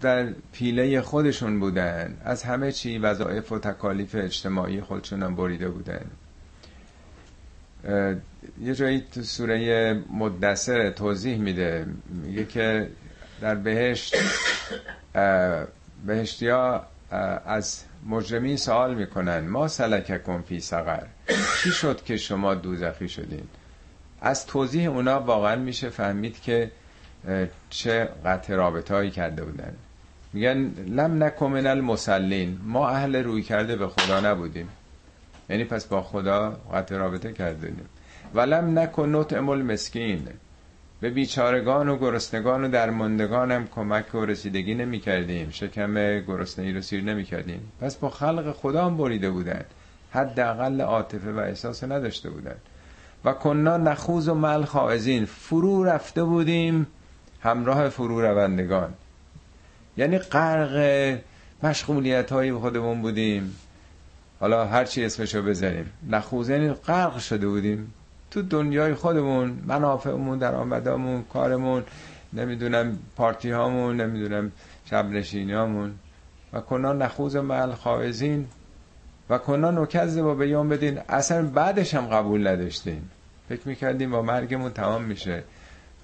[0.01, 6.05] در پیله خودشون بودن از همه چی وظایف و تکالیف اجتماعی خودشون هم بریده بودن.
[8.61, 12.91] یه جایی تو سوره مدثر توضیح میده میگه که
[13.41, 14.17] در بهشت
[16.07, 16.87] بهشتی ها
[17.47, 21.03] از مجرمین سوال می‌کنن ما سلککم فی سقر
[21.63, 23.45] چی شد که شما دوزخی شدین؟
[24.21, 26.71] از توضیح اونا واقعا میشه فهمید که
[27.71, 29.73] چه قطع رابطه هایی کرده بودن.
[30.33, 34.69] میگن لم نکمن المسلین ما اهل روی کرده به خدا نبودیم.
[35.51, 37.81] یعنی پس با خدا قطع رابطه کردیم.
[38.35, 40.29] ولم نطعم المسکین.
[41.01, 46.81] به بیچارگان و گرسنگان و درماندگان هم کمک و رسیدگی نمی کردیم شکم گرسنگی رو
[46.83, 49.65] سیر نمی کردیم پس با خلق خدا هم بریده بودن
[50.13, 52.57] حداقل عاطفه و احساس نداشته بودن
[53.25, 55.25] و کنا نخوز و مل خائزین.
[55.25, 56.87] فرو رفته بودیم
[57.41, 58.95] همراه فرو روندگان.
[59.97, 61.19] یعنی غرق
[61.63, 63.57] مشغولیت هایی خودمون بودیم.
[64.41, 65.93] حالا هر چی اسمشو بزنیم.
[66.11, 67.95] نخوز یعنی غرق شده بودیم.
[68.31, 71.85] تو دنیای خودمون منافعمون درآمدامون کارمون
[72.33, 74.53] نمی‌دونم پارتی هامون نمی‌دونم
[74.91, 75.95] شب هامون
[76.53, 78.47] و کنا نخوز مل خائزین
[79.31, 79.71] و کنا
[80.23, 81.01] با بیان بدین.
[81.09, 83.11] اصلا بعدش هم قبول نداشتیم.
[83.49, 85.43] فکر می‌کردیم با مرگمون تمام میشه.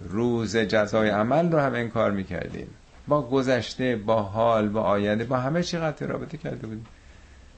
[0.09, 2.66] روز جزای عمل رو هم انکار می‌کردیم.
[3.09, 6.86] با گذشته با حال با آینده با همه چی قطع رابطه کرده بودیم.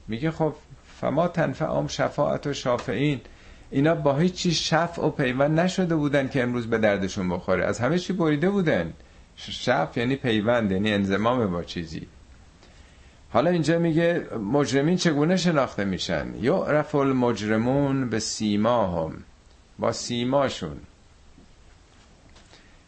[0.07, 0.53] میگه خب
[1.01, 3.21] فما تنفع شفاعت و شافعین.
[3.71, 7.65] اینا با هیچ چی شفع و پیوند نشده بودن که امروز به دردشون بخوره.
[7.65, 8.93] از همه چی بریده بودن.
[9.35, 12.07] شفع یعنی پیوند یعنی انزمام با چیزی.
[13.29, 19.23] حالا اینجا میگه مجرمین چگونه شناخته میشن؟ یعرف المجرمون به سیماهم.
[19.79, 20.77] با سیماشون.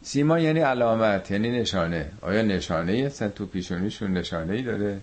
[0.02, 2.12] سیما یعنی علامت یعنی نشانه.
[2.22, 5.00] آیا نشانه ای تو پیشونیشون نشانه ای داره.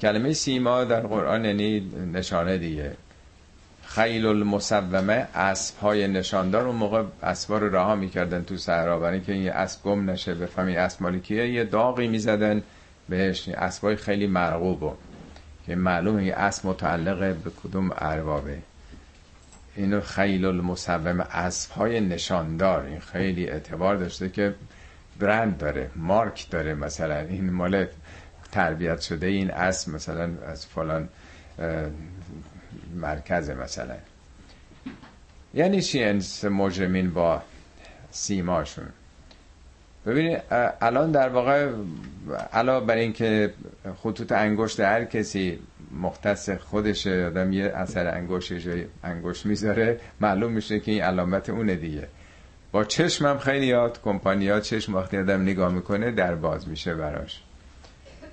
[0.00, 1.80] کلمه سیما در قرآن یعنی
[2.12, 2.96] نشانه دیگه.
[3.94, 9.32] خیل المصومه اسب های نشاندار اون موقع اسبا رو رها می‌کردن تو صحرا برای که
[9.32, 12.62] این اسب گم نشه بفهمی اسب مالکیه یه داغی می‌زدن
[13.08, 14.92] بهش اسبای خیلی مرغوبه
[15.66, 18.58] که معلومه این اسب متعلق به کدوم اربابه.
[19.76, 24.54] اینو خیل المصوم اسب های نشاندار این خیلی اعتبار داشته که
[25.20, 27.18] برند داره مارک داره مثلا.
[27.18, 27.86] این مال
[28.52, 31.08] تربیت شده این اسب مثلا از فلان
[32.94, 33.94] مرکز مثلا.
[35.54, 37.42] یعنی چی انس مجرمین با
[38.10, 38.88] سیماشون؟
[40.06, 40.42] ببینید
[40.80, 41.70] الان در واقع
[42.52, 43.54] علاوه بر اینکه
[44.02, 45.58] خطوط انگشت هر کسی
[46.00, 51.76] مختص خودشه آدم یه اثر انگشت جای انگشت می‌ذاره معلوم میشه که این علامت اونه
[51.76, 52.08] دیگه.
[52.72, 57.42] با چشمم خیلی یاد کمپانیا چشم وقتی آدم نگاه می‌کنه در باز میشه براش.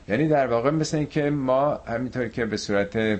[0.08, 3.20] یعنی در واقع مثل که ما همینطور که به صورت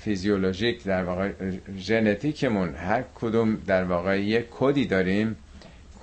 [0.00, 1.32] فیزیولوژیک در واقع
[1.78, 2.74] ژنتیکمون.
[2.74, 5.36] هر کدوم در واقع یک کدی داریم.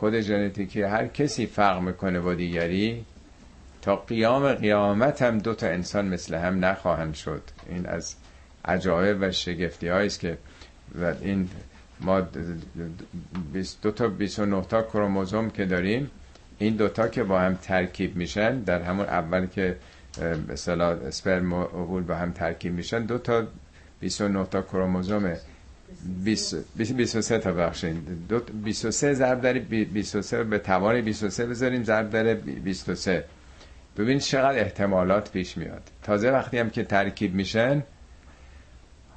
[0.02, 3.06] کد ژنتیکی هر کسی فرق می‌کنه با دیگری.
[3.82, 7.42] تا قیام قیامت هم دو تا انسان مثل هم نخواهند شد.
[7.70, 8.16] این از
[8.66, 10.38] عجایب و شگفتی است که
[11.02, 11.50] و این
[12.00, 12.22] ما
[13.82, 16.12] دو تا 29 تا کروموزوم که داریم
[16.60, 19.76] این دوتا که با هم ترکیب میشن در همون اول که
[20.20, 20.54] به
[21.08, 23.06] اسپرم و اوول با هم ترکیب میشن.
[23.06, 23.44] دو تا
[24.00, 25.34] 29 تا کروموزوم
[26.26, 28.02] 23 تا بخشین.
[28.64, 33.24] 23 ضرب در 23 به توان 23 بذاریم ضرب در 23
[33.98, 35.82] ببین چقدر احتمالات پیش میاد.
[36.04, 37.84] تازه وقتی هم که ترکیب میشن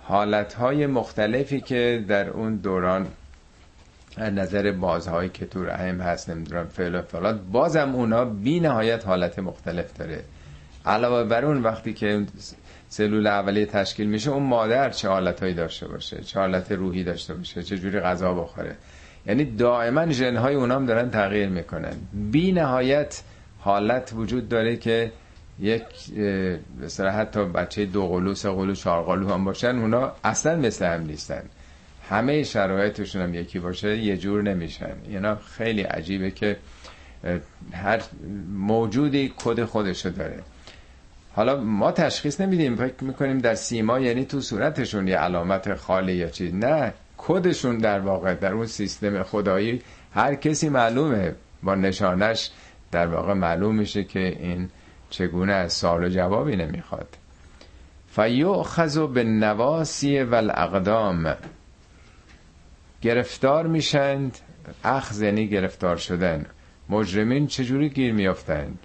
[0.03, 3.07] حالتهای مختلفی که در اون دوران
[4.17, 9.07] از نظر بازهایی که تو رحم هست نمی‌دونم فعل و فلات بازم اونا بی نهایت
[9.07, 10.25] حالت مختلف داره.
[10.87, 12.27] علاوه بر اون وقتی که
[12.89, 17.63] سلول اولیه تشکیل میشه اون مادر چه حالتهایی داشته باشه؟ چه حالت روحی داشته باشه؟
[17.63, 18.77] چه جوری غذا بخوره؟
[19.27, 21.95] یعنی دائما ژنهای اونام دارن تغییر می‌کنن.
[22.13, 23.23] بی نهایت
[23.61, 25.13] حالت وجود داره که
[25.61, 25.83] یک
[26.81, 31.07] مثلا حتی بچه دو قلو سه قلو چهار قلو هم باشن اونا اصلا مثل هم
[31.07, 31.43] نیستن.
[32.11, 34.93] همه شرایطشون هم یکی باشه یه جور نمیشن.
[35.09, 36.57] اینا خیلی عجیبه که
[37.73, 38.03] هر
[38.55, 40.39] موجودی کد خودشو داره.
[41.37, 46.29] حالا ما تشخیص نمیدیم فکر می‌کنیم در سیما یعنی تو صورتشون یه علامت خالی یا
[46.29, 46.55] چیز.
[46.55, 49.83] نه کدشون در واقع در اون سیستم خدایی
[50.15, 51.35] هر کسی معلومه.
[51.63, 52.51] با نشانش
[52.91, 54.71] در واقع معلوم میشه که این
[55.11, 57.17] چگونه از سال و جوابی نمی‌خواد.
[58.63, 61.37] خزو به نواسی و الاقدام
[63.03, 64.39] گرفتار میشند
[64.85, 66.47] اخذ یعنی گرفتار شدن.
[66.89, 68.79] مجرمین چجوری گیر میافتند؟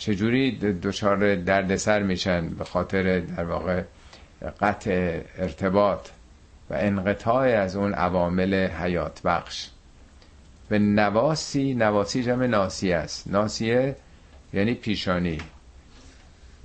[0.00, 0.50] چجوری
[0.82, 3.82] دچار دردسر میشن به خاطر در واقع
[4.60, 6.08] قطع ارتباط
[6.70, 9.68] و انقطاع از اون عوامل حیات بخش؟
[10.68, 13.28] به نواسی نواسی جمع ناسیه است.
[13.28, 13.96] ناسیه
[14.52, 15.38] یعنی پیشانی.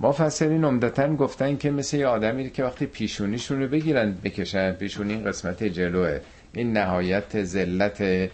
[0.00, 4.72] مفسرین عمدتا گفتن که مثل یه آدمی که وقتی پیشونیشون رو بگیرن بکشن.
[4.72, 6.20] پیشونی قسمت جلوه.
[6.52, 8.30] این نهایت ذلت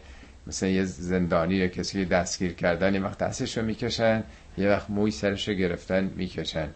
[0.47, 4.25] مثل یه زندانی یا کسی دستگیر کردن یه وقت دستش رو می‌کشن
[4.59, 6.69] یه وقت موی سرش رو گرفتن می‌کشن.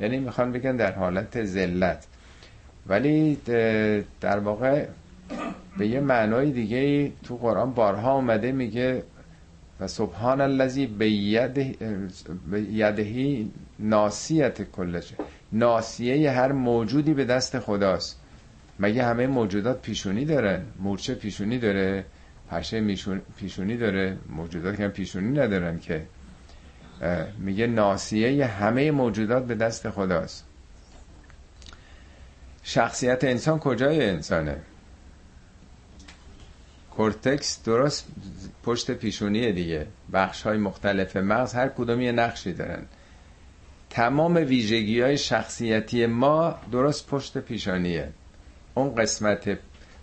[0.00, 2.06] یعنی می‌خوان بگن در حالت ذلت.
[2.86, 3.38] ولی
[4.20, 4.86] در واقع
[5.78, 9.02] به یه معنای دیگه تو قرآن بارها اومده میگه
[9.80, 10.88] و سبحان الذی
[12.70, 15.14] یدهی ناسیت کلشه
[15.52, 18.20] ناسیه هر موجودی به دست خداست.
[18.80, 22.04] مگه همه موجودات پیشونی دارن؟ مورچه پیشونی داره؟
[22.50, 22.94] پشه
[23.36, 24.18] پیشونی داره.
[24.28, 26.06] موجودات که پیشونی ندارن که.
[27.38, 30.46] میگه ناصیه همه موجودات به دست خداست.
[32.62, 34.56] شخصیت انسان کجای انسانه؟
[36.90, 38.08] کورتکس درست
[38.62, 39.86] پشت پیشونی دیگه.
[40.12, 42.82] بخش های مختلف مغز هر کدوم یه نقشی دارن.
[43.90, 48.08] تمام ویژگی های شخصیتی ما درست پشت پیشانیه.
[48.74, 49.58] اون قسمت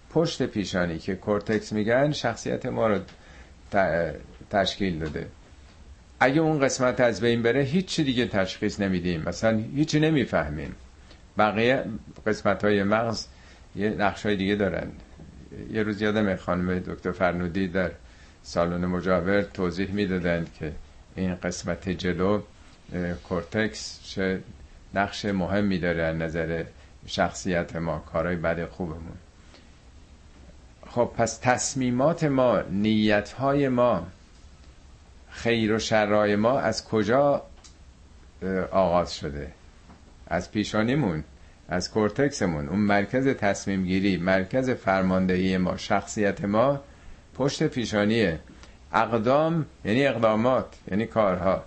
[0.10, 3.00] پشت پیشانی که کورتکس میگن شخصیت ما رو
[4.50, 5.28] تشکیل داده.
[6.20, 9.22] اگه اون قسمت از بین بره هیچی دیگه تشخیص نمیدیم.
[9.22, 10.76] مثلا هیچی نمی‌فهمیم.
[11.38, 11.84] بقیه
[12.28, 13.26] قسمت های مغز
[13.76, 14.88] یه نقش های دیگه دارن.
[15.72, 17.92] یه روز یادم خانم دکتر فرنودی در
[18.44, 20.72] سالن مجاور توضیح می‌دادند که
[21.16, 22.42] این قسمت جلو
[23.30, 24.40] کورتکس چه
[24.94, 26.64] نقش مهمی داره از نظر
[27.06, 29.18] شخصیت ما کارهای بد خوبمون.
[30.90, 34.08] خب پس تصمیمات ما نیتهای ما
[35.30, 37.42] خیر و شرای ما از کجا
[38.72, 39.52] آغاز شده؟
[40.28, 41.24] از پیشانیمون
[41.70, 42.70] از کورتکسمون.
[42.70, 46.82] اون مرکز تصمیم گیری مرکز فرماندهی ما شخصیت ما
[47.36, 48.40] پشت پیشانیه.
[48.94, 51.64] اقدام یعنی اقدامات یعنی کارها.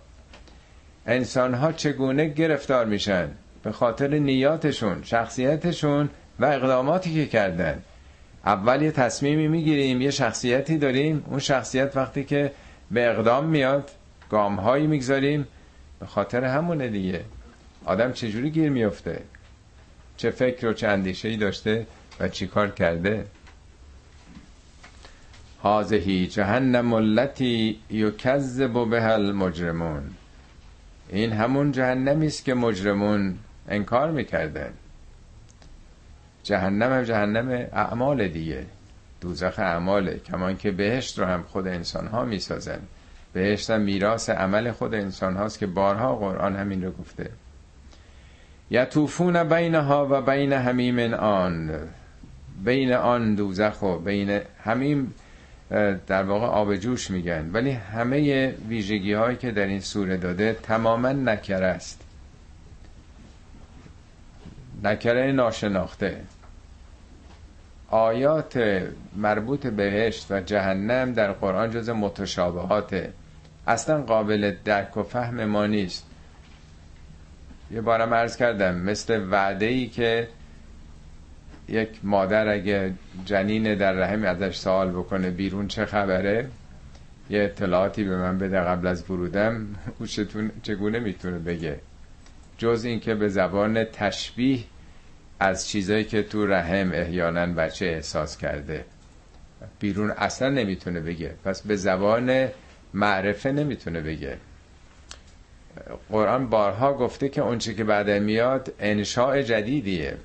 [1.07, 3.29] انسان ها چگونه گرفتار میشن؟
[3.63, 7.83] به خاطر نیاتشون شخصیتشون و اقداماتی که کردن.
[8.45, 11.25] اول یه تصمیمی می‌گیریم یه شخصیتی داریم.
[11.27, 12.53] اون شخصیت وقتی که
[12.91, 13.91] به اقدام میاد
[14.31, 15.47] گام هایی می‌گذاریم.
[16.01, 17.25] به خاطر همونه دیگه.
[17.85, 19.23] آدم چجوری گیر میفته
[20.17, 21.87] چه فکر و چه ای داشته
[22.21, 23.27] و چی کار کرده؟
[25.63, 30.03] هازهی جهنم التي یکذب به المجرمون.
[31.09, 33.39] این همون جهنمی است که مجرمون
[33.69, 34.73] انکار می‌کردن.
[36.43, 38.65] جهنم هم جهنم اعمال دیگه.
[39.21, 40.19] دوزخ اعماله.
[40.19, 42.81] کمان که بهشت رو هم خود انسان ها می‌سازن.
[43.33, 47.31] بهشت هم میراث عمل خود انسان هاست که بارها قرآن همین رو گفته.
[48.71, 51.71] یطوفون بینها و بین همیم آن.
[52.65, 55.15] بین آن دوزخ و بین همیم
[56.07, 57.51] در واقع آب جوش میگن.
[57.53, 62.10] ولی همه ویژگی هایی که در این سوره داده تماما نکره است.
[64.85, 66.21] نکره ناشناخته.
[67.89, 68.83] آیات
[69.17, 73.13] مربوط بهشت و جهنم در قرآن جز متشابهاته
[73.67, 76.07] اصلا قابل درک و فهم ما نیست.
[77.71, 80.29] یه بارم عرض کردم مثل وعده ای که
[81.69, 82.93] یک مادر اگه
[83.25, 86.49] جنین در رحم ازش سوال بکنه بیرون چه خبره
[87.31, 89.67] یه اطلاعاتی به من بده قبل از ورودم
[89.99, 90.07] او
[90.63, 91.81] چگونه می‌تونه بگه؟
[92.61, 94.61] جز اینکه به زبان تشبیه
[95.41, 98.85] از چیزایی که تو رحم احیانا بچه احساس کرده.
[99.79, 101.35] بیرون اصلا نمی‌تونه بگه.
[101.45, 102.49] پس به زبان
[102.95, 104.37] معرفه نمی‌تونه بگه.
[106.11, 110.17] قرآن بارها گفته که اونچه که بعد میاد انشاء جدیدیه.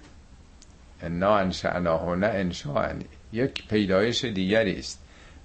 [1.02, 2.94] انا انشأناه نه انشاء
[3.34, 5.00] یک پیدایش دیگری است.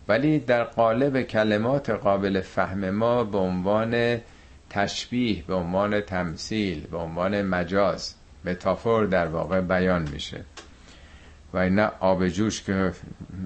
[0.08, 4.20] ولی در قالب کلمات قابل فهم ما به عنوان
[4.70, 8.14] تشبیه به عنوان تمثیل به عنوان مجاز
[8.44, 10.44] متافور در واقع بیان میشه.
[11.52, 12.92] و این آب جوش که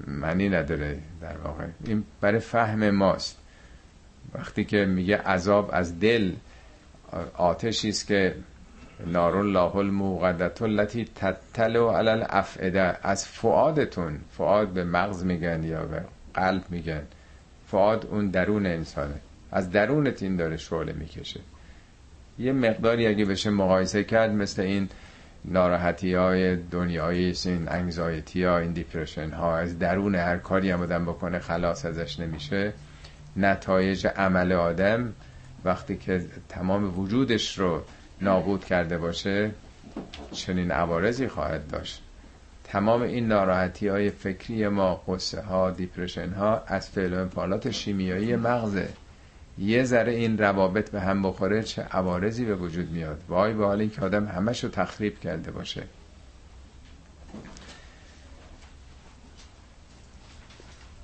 [0.07, 1.65] معنی نداره در واقع.
[1.85, 3.37] این برای فهم ماست.
[4.33, 6.31] وقتی که میگه عذاب از دل
[7.37, 8.35] آتشی است که
[9.05, 16.01] نار الله الموقدت التي تتلو علی الافئده از فعادتون فعاد به مغز میگن یا به
[16.33, 17.03] قلب میگن.
[17.67, 19.19] فعاد اون درون انسانه.
[19.55, 21.39] از درونت این داره شعله می‌کشه.
[22.39, 24.89] یه مقداری اگه بشه مقایسه کرد مثل این
[25.45, 31.05] ناراحتی های دنیایی این انگزایتی ها این دیپرشن ها از درون هر کاری هم بودن
[31.05, 32.73] بکنه خلاص ازش نمیشه.
[33.37, 35.13] نتایج عمل آدم
[35.65, 37.81] وقتی که تمام وجودش رو
[38.21, 39.51] نابود کرده باشه
[40.31, 42.01] چنین عوارضی خواهد داشت.
[42.63, 48.35] تمام این ناراحتی های فکری ما قصه ها دیپرشن ها از فعل و انفعالات شیمیایی
[48.35, 48.87] مغزه.
[49.57, 53.87] یه ذره این روابط به هم بخوره چه عوارضی به وجود میاد؟ وای به حال
[53.87, 55.83] که آدم همش رو تخریب کرده باشه.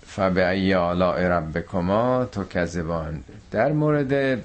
[0.06, 4.44] فبعی آلاء ربکما تو کذبان در مورد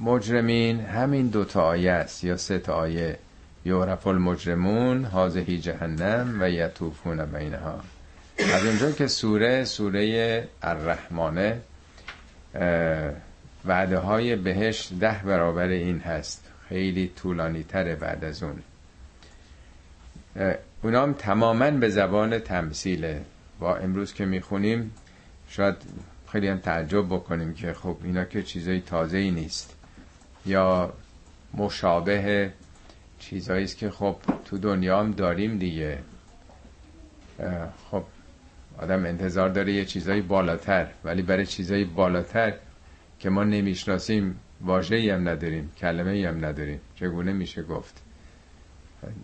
[0.00, 2.24] مجرمین همین دو تا آیه است.
[2.24, 3.18] یا سه تا آیه.
[3.64, 7.80] یورف المجرمون حاضهی جهنم و یطوفون بینها.
[8.54, 11.60] از اونجا که سوره سوره الرحمانه
[13.64, 16.50] وعده های بهش ده برابر این هست.
[16.68, 18.62] خیلی طولانی تره بعد از اون.
[20.82, 23.22] اونام تماما به زبان تمثیله
[23.60, 24.94] و امروز که می‌خونیم
[25.48, 25.76] شاید
[26.32, 29.76] خیلی هم تعجب بکنیم که خب اینا که چیزای تازه ای نیست.
[30.46, 30.92] یا
[31.54, 32.50] مشابه
[33.18, 35.98] چیزایی است که خب تو دنیا هم داریم دیگه.
[37.90, 38.02] خب
[38.78, 42.54] آدم انتظار داره یه چیزایی بالاتر ولی برای چیزایی بالاتر
[43.20, 46.80] که ما نمی‌شناسیم واژه‌ای هم نداریم کلمه هم نداریم.
[46.94, 48.02] چگونه میشه گفت؟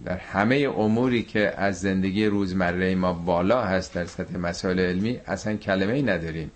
[0.05, 5.57] در همه اموری که از زندگی روزمره ما بالا هست در سطح مسائل علمی اصلا
[5.57, 6.51] کلمه ای نداریم.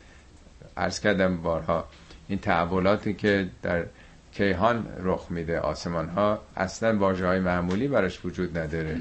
[0.76, 1.84] عرض کردم بارها
[2.28, 3.84] این تحولاتی که در
[4.32, 8.96] کیهان رخ میده آسمان ها اصلا واجه های معمولی براش وجود نداره.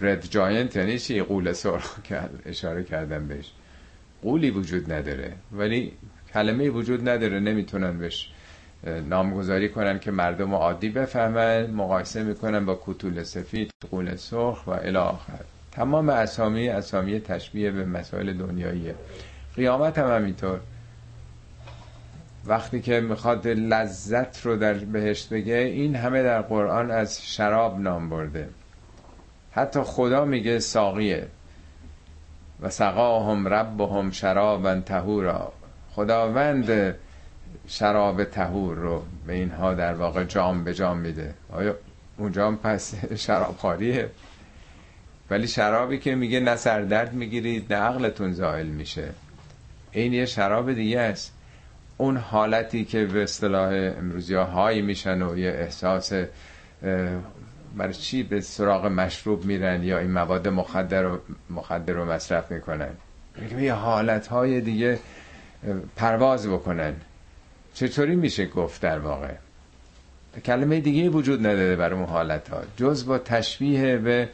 [0.00, 1.96] رد جاینت یعنی چی؟ قول سرخ
[2.46, 3.52] اشاره کردم بهش.
[4.22, 5.32] قولی وجود نداره.
[5.52, 5.92] ولی
[6.34, 8.30] کلمه وجود نداره نمی‌تونن بهش
[9.08, 14.96] نامگذاری کنن که مردم عادی بفهمن مقایسه می‌کنن با کتول سفید قول سرخ و الی
[14.96, 15.40] آخر.
[15.72, 18.94] تمام اسامی اسامی تشبیه به مسائل دنیاییه.
[19.56, 20.60] قیامت هم همینطور.
[22.46, 28.08] وقتی که می‌خواد لذت رو در بهشت بگه این همه در قرآن از شراب نام
[28.08, 28.48] برده.
[29.52, 31.26] حتی خدا میگه ساقیه.
[32.60, 35.52] و سقاهم ربهم شرابا تهورا
[35.98, 36.94] خداوند
[37.68, 41.34] شراب تهور رو به اینها در واقع جام به جام میده.
[41.52, 41.74] آیا
[42.16, 42.94] اون جام پس
[43.62, 44.10] خاریه
[45.30, 49.08] ولی شرابی که میگه نه سردرد می‌گیرید نه عقلتون زائل میشه.
[49.92, 51.32] این یه شراب دیگه است.
[51.96, 56.12] اون حالتی که به اصطلاح امروزی ها های میشن و یه احساس
[57.76, 61.18] برای چی به سراغ مشروب میرن یا این مواد مخدر رو,
[61.50, 62.90] مخدر رو مصرف می‌کنن؟
[63.60, 64.98] یه حالت های دیگه
[65.96, 66.94] پرواز بکنن.
[67.74, 69.34] چطوری میشه گفت در واقع؟
[70.44, 74.28] کلمه دیگه وجود نداره برای اون حالت ها جز با تشبیه به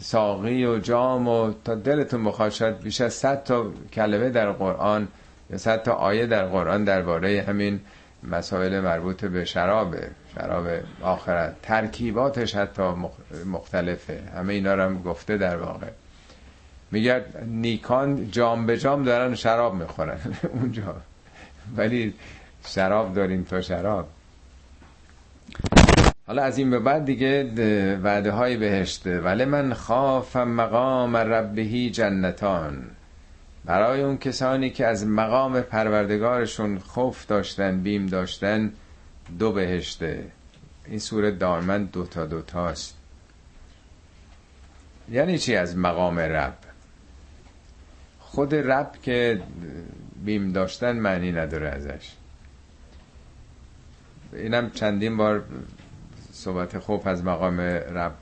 [0.00, 5.08] ساقی و جام و تا دلتون بخواد شاید بیش از صد تا کلمه در قرآن
[5.50, 7.80] یا صد تا آیه در قرآن درباره همین
[8.22, 9.96] مسائل مربوط به شراب
[10.34, 10.66] شراب
[11.02, 12.82] آخرت ترکیباتش حتی
[13.46, 14.22] مختلفه.
[14.36, 15.86] همه اینا رو هم گفته در واقع.
[16.90, 20.18] میگه نیکان جام به جام دارن شراب می‌خورن.
[20.54, 20.96] اونجا.
[21.76, 22.14] ولی
[22.66, 24.08] شراب داریم تا شراب.
[26.26, 27.44] حالا از این به بعد دیگه
[28.02, 32.84] وعده های بهشته ولی من خافم مقام ربهی جنتان.
[33.64, 38.72] برای اون کسانی که از مقام پروردگارشون خوف داشتن بیم داشتن
[39.38, 40.24] دو بهشته
[40.86, 42.96] این سوره دارمن دوتا دوتاست
[45.10, 46.67] یعنی چی از مقام رب؟
[48.30, 49.42] خود رب که
[50.24, 52.12] بیم داشتن معنی نداره ازش.
[54.32, 55.44] اینم چندین بار
[56.32, 58.14] صحبت خوب از مقام رب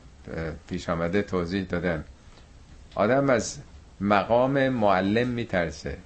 [0.68, 2.04] پیش آمده توضیح دادم
[2.94, 3.58] آدم از
[4.00, 5.98] مقام معلم میترسه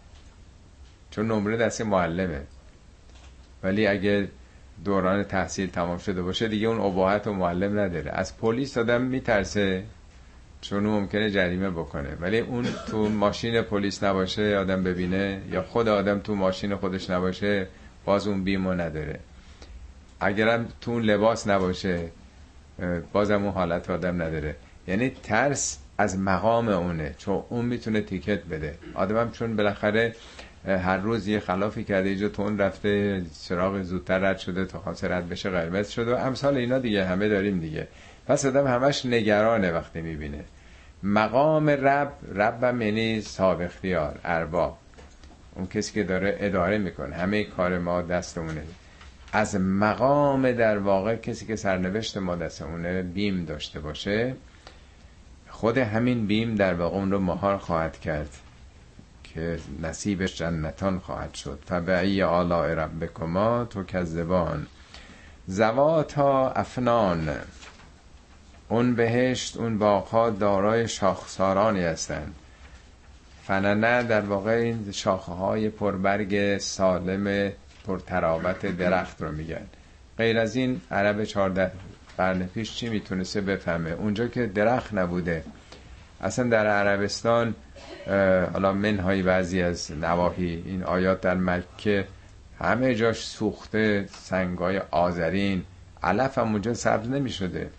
[1.10, 2.40] چون نمره دست معلمه.
[3.62, 4.28] ولی اگه
[4.84, 8.10] دوران تحصیل تمام شده باشه دیگه اون اباحت و معلم نداره.
[8.10, 9.84] از پلیس آدم میترسه
[10.60, 12.08] چون ممکنه جریمه بکنه.
[12.20, 17.66] ولی اون تو ماشین پلیس نباشه آدم ببینه یا خود آدم تو ماشین خودش نباشه
[18.04, 19.20] باز اون بیمو نداره.
[20.20, 22.08] اگرم تو اون لباس نباشه
[23.12, 24.56] بازم اون حالت آدم نداره.
[24.88, 28.78] یعنی ترس از مقام اونه چون اون می‌تونه تیکت بده.
[28.94, 30.14] آدمم چون بالاخره
[30.66, 35.28] هر روز یه خلافی کرده اینجا تون رفته چراغ زودتر رد شده تا خاص رد
[35.28, 37.88] بشه قرمز شده و امثال اینا دیگه همه داریم دیگه.
[38.30, 40.44] پس آدم همش نگرانه وقتی می‌بینه.
[41.02, 44.78] مقام رب رب یعنی صاحب اختیار ارباب.
[45.54, 47.16] اون کسی که داره اداره می‌کنه.
[47.16, 48.62] همه کار ما دستمونه.
[49.32, 54.34] از مقام در واقع کسی که سرنوشت ما دستمونه بیم داشته باشه
[55.48, 58.36] خود همین بیم در واقع اون رو مهار خواهد کرد
[59.24, 61.58] که نصیبش جنتان خواهد شد.
[61.66, 64.66] فبعی آلاء ربکما تو کذبان
[65.46, 67.28] زواتا افنان.
[68.70, 72.34] اون بهشت اون باغها دارای شاخسارانی هستند.
[73.44, 77.52] فننه در واقع این شاخه های پربرگ سالم
[77.86, 79.66] پرتراوت درخت رو میگن.
[80.18, 81.70] غیر از این عرب چارده
[82.18, 85.44] قرن پیش چی می‌تونسته بفهمه؟ اونجا که درخت نبوده.
[86.20, 87.54] اصلا در عربستان
[88.52, 92.06] حالا منهای بعضی از نواحی این آیات در مکه
[92.60, 95.62] همه جاش سوخته سنگای آذرین
[96.02, 97.70] علف هم اونجا سبز نمی شده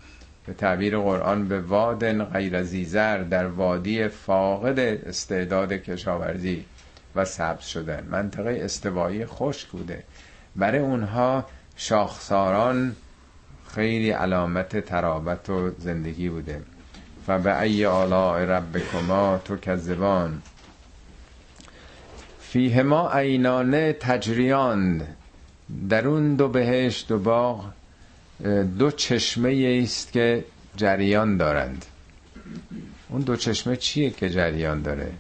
[0.46, 6.66] به تعبیر قرآن به وادن غیر زیزر در وادی فاقد استعداد کشاورزی
[7.16, 8.08] و سبز شدن.
[8.12, 10.04] منطقه استوایی خشک بوده.
[10.56, 11.46] برای اونها
[11.76, 12.96] شاخساران
[13.68, 16.62] خیلی علامت ترابت و زندگی بوده.
[17.28, 20.42] و به ای آلاء ربکما تو کذبان
[22.40, 25.02] فیهما عینانه تجریان.
[25.90, 27.66] در اون دو بهشت دو باغ
[28.80, 30.46] دو چشمه است که
[30.76, 31.86] جریان دارند.
[33.10, 35.12] اون دو چشمه چیه که جریان داره؟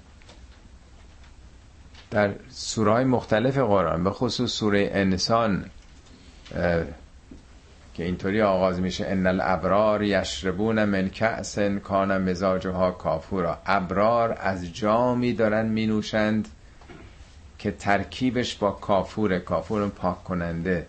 [2.11, 5.65] در سوره مختلف قرآن به خصوص سوره انسان
[7.93, 13.57] که اینطوری آغاز میشه ان الابرار یشربون من کأس کان مزاجها کافورا.
[13.65, 16.47] ابرار از جامی دارن مینوشند
[17.59, 20.87] که ترکیبش با کافور کافور پاک کننده.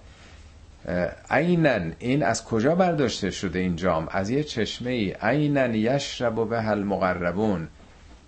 [1.30, 6.62] اینن این از کجا برداشته شده این جام؟ از یه چشمه ای اینن یشرب به
[6.62, 7.68] هل مقربون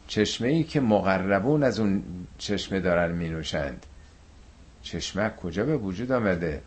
[0.09, 2.03] چشمه ای که مقربون از اون
[2.39, 3.87] چشمه دارن می نوشند
[4.83, 6.63] چشمه کجا به وجود آمده؟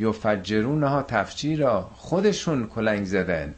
[0.00, 1.90] یفجرون ها تفجیرا.
[1.94, 3.54] خودشون کلنگ زدن.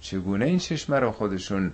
[0.00, 1.72] چگونه این چشمه رو خودشون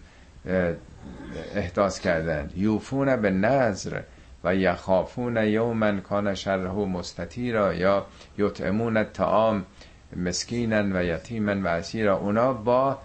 [1.55, 4.01] احداث کردن؟ یوفون به نظر
[4.47, 8.07] و یخافون یومن کان شره مستطیرا یا
[8.39, 9.65] یطعمون الطعام
[10.17, 12.17] مسکینن و یتیمن و اسیرا.
[12.17, 12.99] اونا با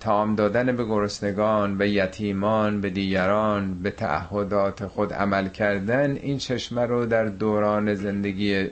[0.00, 6.86] تام دادن به گرسنگان به یتیمان به دیگران به تعهدات خود عمل کردن این چشمه
[6.86, 8.68] رو در دوران زندگی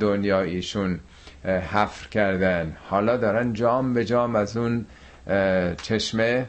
[0.00, 1.00] دنیاییشون
[1.44, 2.76] حفر کردن.
[2.88, 4.86] حالا دارن جام به جام از اون
[5.82, 6.46] چشمه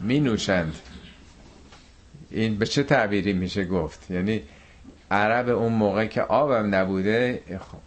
[0.00, 0.74] می نوشند
[2.34, 4.42] این به چه تعبیری میشه گفت؟ یعنی
[5.10, 7.42] عرب اون موقع که آبم نبوده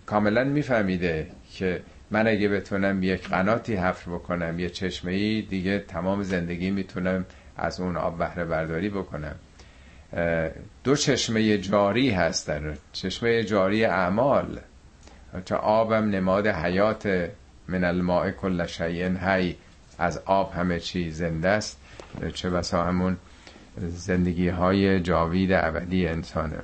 [0.06, 6.24] کاملا میفهمیده که من اگه بتونم یک قناتی حفر بکنم یه چشمه ای دیگه تمام
[6.24, 7.26] زندگی می‌تونم
[7.58, 9.36] از اون آب بهره برداری بکنم
[10.84, 12.62] دو چشمه جاری هست در
[12.94, 14.60] چشمه جاری اعمال.
[15.46, 17.30] تا آبم نماد حیات
[17.68, 19.56] من الماء کل شیء حی.
[20.00, 21.80] از آب همه چی زنده است.
[22.34, 23.18] چه بسا همون
[23.80, 26.60] زندگی های جاوید ابدی انسانه.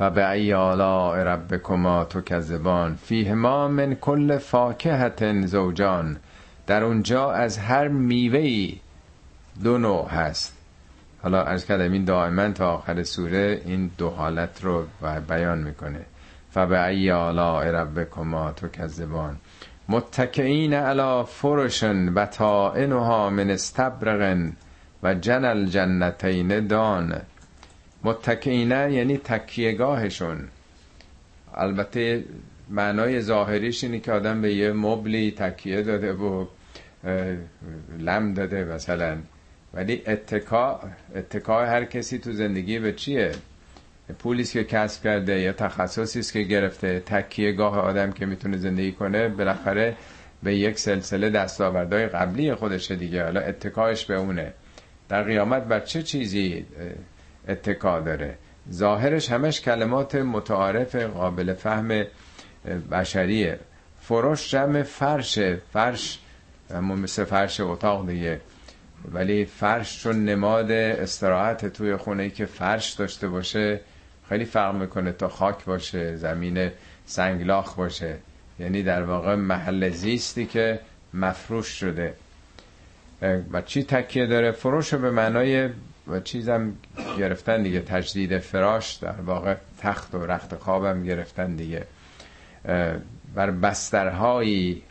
[0.00, 6.16] و به ای آلاء ربکما تو کذبان فیهما من کل فاکهت زوجان.
[6.66, 8.80] در اونجا از هر میوهی
[9.64, 10.56] دو نوع هست.
[11.22, 14.84] حالا از کردم این دائما تا آخر سوره این دو حالت رو
[15.28, 16.00] بیان می‌کنه.
[16.50, 19.36] فبعی آلاء ربکما تکذبان.
[19.88, 24.20] متکئین علی فرشن بطائنها من استبرق
[25.04, 27.20] و جنل جنتین دان.
[28.04, 30.48] متکئینه یعنی تکیهگاهشون.
[31.54, 32.24] البته
[32.70, 36.46] معنای ظاهریش اینه که آدم به یه مبلی تکیه داده و
[37.98, 39.16] لم داده مثلا.
[39.74, 40.80] ولی اتکا
[41.16, 43.32] اتکا هر کسی تو زندگی به چیه؟
[44.18, 48.92] پولیس که کسب کرده یا تخصصی است که گرفته تکیه گاه آدم که می‌تونه زندگی
[48.92, 49.96] کنه بالاخره
[50.42, 53.24] به یک سلسله دستاوردهای قبلی خودشه دیگه.
[53.24, 54.52] حالا اتکاش به اونه.
[55.14, 56.66] در قیامت بر چه چیزی
[57.48, 58.38] اتکا داره؟
[58.72, 62.04] ظاهرش همش کلمات متعارف قابل فهم
[62.90, 63.58] بشریه.
[64.00, 66.18] فروش جمع فرشه فرش
[66.70, 68.40] همون مثل فرش اتاق دیگه.
[69.12, 73.80] ولی فرش چون نماد استراحت توی خونه ای که فرش داشته باشه
[74.28, 76.70] خیلی فرق می‌کنه تا خاک باشه زمین
[77.06, 78.16] سنگلاخ باشه.
[78.60, 80.80] یعنی در واقع محل زیستی که
[81.14, 82.14] مفروش شده.
[83.52, 85.68] و چی تکیه داره؟ فروش به معنای
[86.08, 86.72] و چیزم
[87.18, 91.84] گرفتن دیگه تجدید فراش در واقع تخت و رخت خوابم گرفتن دیگه.
[93.34, 94.82] بر بسترهایی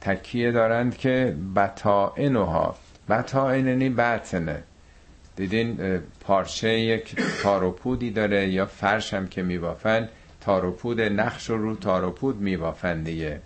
[0.00, 2.76] تکیه دارند که بطائنها.
[3.08, 4.62] بطائننی بطنه.
[5.36, 10.08] دیدین پارچه یک تاروپودی داره یا فرش هم که میبافن
[10.40, 13.40] تاروپود نقش رو رو تاروپود میبافن دیگه.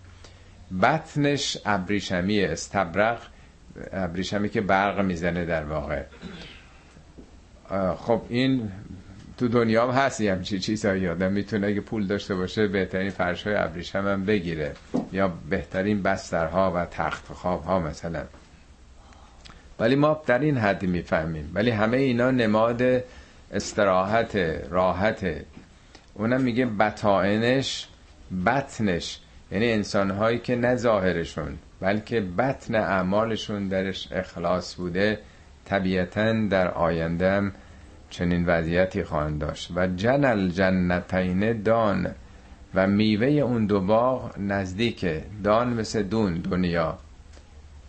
[0.82, 3.18] بطنش ابریشمی استبرق
[3.92, 6.02] ابریشمی که برق می‌زنه در واقع.
[7.96, 8.72] خب این
[9.38, 13.56] تو دنیا هم هست همچی چیزایی آدم می‌تونه اگه پول داشته باشه بهترین فرش های
[13.56, 14.72] ابریشم هم بگیره.
[15.12, 18.24] یا بهترین بسترها و تخت خواب ها مثلا.
[19.78, 21.50] ولی ما در این حدی می‌فهمیم.
[21.54, 22.82] ولی همه اینا نماد
[23.52, 24.36] استراحت
[24.70, 25.26] راحت.
[26.14, 27.88] اونم میگه بطائنش
[28.46, 29.20] بطنش.
[29.52, 31.58] یعنی انسان هایی که نه ظاهرشون.
[31.82, 35.18] بلکه بطن اعمالشون درش اخلاص بوده
[35.64, 37.52] طبیعتا در آیندهم
[38.10, 39.70] چنین وضعیتی خواهند داشت.
[39.76, 42.14] و جنل جنتین دان
[42.74, 45.24] و میوه اون دو باغ نزدیکه.
[45.44, 46.98] دان مثل دون دنیا.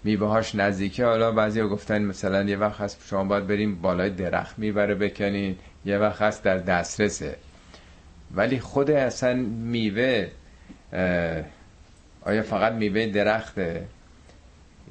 [0.04, 1.06] میوه هاش نزدیکه.
[1.06, 5.56] حالا بعضی ها گفتن مثلا یه وقت هست شما باید بریم بالای درخت می‌بره بکنین
[5.86, 7.36] یه وقت هست در دسترسه.
[8.36, 10.28] ولی خود اصلا میوه
[12.26, 13.84] آیا فقط میوه درخته؟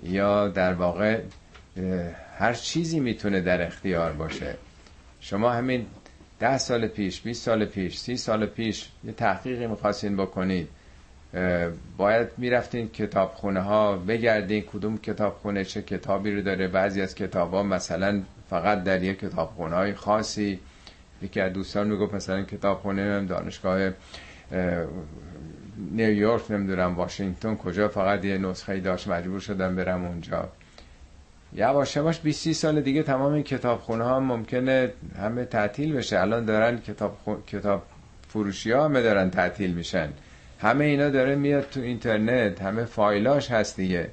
[0.03, 1.21] یا در واقع
[2.39, 4.55] هر چیزی می‌تونه در اختیار باشه.
[5.21, 5.87] شما همین
[6.41, 10.69] ده سال پیش 20 سال پیش سی سال پیش یه تحقیقی می‌خواستین بکنید.
[11.97, 16.69] باید می‌رفتین کتابخونه ها بگردین کدوم کتابخونه چه کتابی رو داره.
[16.69, 20.61] بعضی از کتاب ها مثلا فقط در یک کتابخونه های خاصی.
[21.23, 23.91] یکی از دوستان می‌گفت مثلا کتابخونه دانشگاه
[25.91, 30.49] نیویورک نمی‌دونم واشنگتن کجا فقط یه نسخه داشت مجبور شدم برم اونجا.
[31.55, 36.21] یواش یواش 20 سال دیگه تمام این کتابخونه ها ممکنه همه تعطیل بشه.
[36.21, 37.83] الان دارن کتاب, کتاب
[38.29, 40.09] فروشی ها همه دارن تعطیل میشن.
[40.61, 44.11] همه اینا داره میاد تو اینترنت همه فایلاش هست دیگه.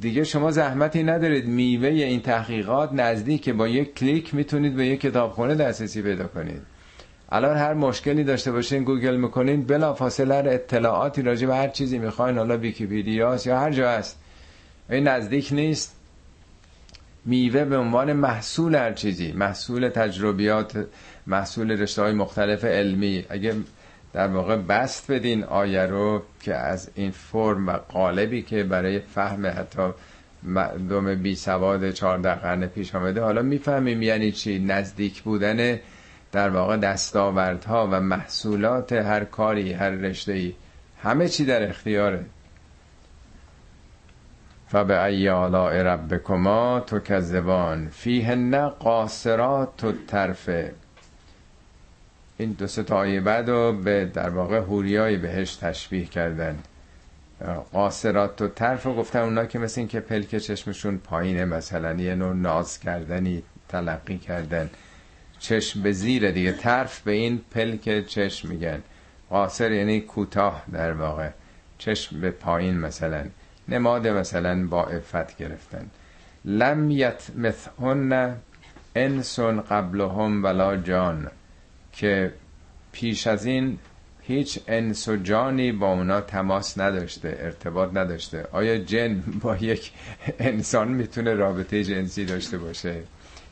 [0.00, 5.54] دیگه شما زحمتی ندارید میوه این تحقیقات نزدیک با یک کلیک می‌تونید به یک کتابخونه
[5.54, 6.62] دسترسی پیدا کنید.
[7.28, 12.38] الان هر مشکلی داشته باشین گوگل می‌کنین بلا فاصله اطلاعاتی راجع به هر چیزی می‌خواین
[12.38, 14.18] حالا ویکیپیدیاست یا هر جا هست.
[14.90, 15.96] این نزدیک نیست.
[17.24, 20.86] میوه به عنوان محصول هر چیزی محصول تجربیات
[21.26, 23.24] محصول رشته های مختلف علمی.
[23.28, 23.54] اگه
[24.12, 29.46] در واقع بست بدین آیه رو که از این فرم و قالبی که برای فهم
[29.46, 29.90] حتی
[30.42, 35.78] مردم بی سواد چهارده قرن پیش آمده حالا می‌فهمیم یعنی چی؟ نزدیک بودن
[36.34, 40.54] در واقع دستاوردها و محصولات هر کاری هر رشته ای
[41.02, 42.24] همه چی در اختیاره.
[44.68, 50.50] فبأی آلاء ربکما تکذبان فیهن قاصرات الطرف.
[52.38, 56.58] این دو سه آیه بعد رو به در واقع هوریای بهش تشبیه کردن.
[57.72, 62.14] قاصرات و طرف رو گفتن اونا که مثل این که پلک چشمشون پایینه مثلا یه
[62.14, 64.70] نوع ناز کردنی تلقی کردن.
[65.44, 68.82] چشم به زیر دیگه طرف به این پلک چشم میگن.
[69.30, 71.30] قاصر یعنی کوتاه در واقع.
[71.78, 73.24] چشم به پایین مثلا.
[73.68, 75.90] نماد مثلا با افت گرفتن.
[76.44, 78.36] لم یتمثهن
[78.96, 81.30] انسون قبلهم ولا جان.
[81.92, 82.32] که
[82.92, 83.78] پیش از این
[84.22, 88.46] هیچ انس و جانی با اونا تماس نداشته ارتباط نداشته.
[88.52, 89.92] آیا جن با یک
[90.38, 93.02] انسان می‌تونه رابطه جنسی داشته باشه؟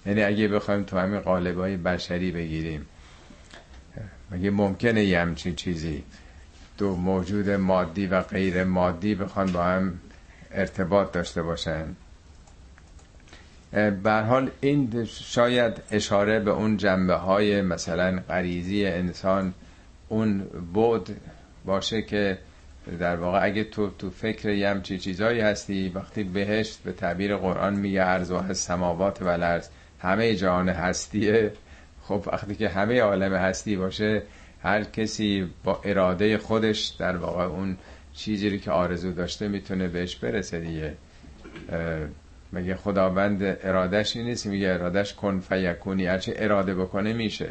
[0.06, 2.86] یعنی اگه بخوایم تو همین قالبای بشری بگیریم.
[4.30, 6.02] مگه ممکنه یه همچین چیزی
[6.78, 9.98] دو موجود مادی و غیر مادی بخوان با هم
[10.50, 11.96] ارتباط داشته باشن؟
[14.02, 19.54] بر حال این شاید اشاره به اون جنبه های مثلا غریزی انسان
[20.08, 20.38] اون
[20.74, 21.16] بود
[21.64, 22.38] باشه که
[22.98, 27.74] در واقع اگه تو تو فکر یه همچی چیزایی هستی وقتی بهشت به تعبیر قرآن
[27.74, 29.68] میگه ارزوه سماوات و لرز
[30.02, 31.52] همه جهان هستیه.
[32.02, 34.22] خب وقتی که همه عالم هستی باشه
[34.62, 37.76] هر کسی با اراده خودش در واقع اون
[38.14, 40.94] چیزی که آرزو داشته می‌تونه بهش برسه دیگه.
[42.52, 46.06] مگه خداوند ارادش نیست؟ میگه ارادش کن فیکونی.
[46.06, 47.50] هرچه اراده بکنه میشه.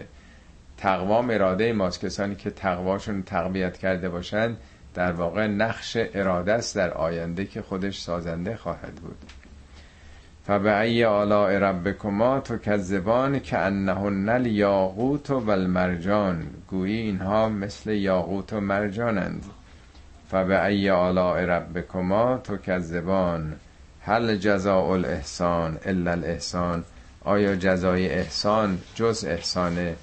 [0.78, 2.06] تقوام اراده ماست.
[2.06, 4.58] کسانی که تقواشون تقویت کرده باشند
[4.94, 9.18] در واقع نقش اراده است در آینده که خودش سازنده خواهد بود.
[10.48, 18.60] فبعی آلاء ربکما تو کذبان که انهن الیاقوت و المرجان گویی اینها مثل یاقوت و
[18.60, 19.46] مرجانند.
[20.32, 23.56] فبعی آلاء ربکما تو کذبان
[24.02, 26.84] هل جزاء الاحسان الا الاحسان.
[27.24, 29.96] آیا جزای احسان جز احسان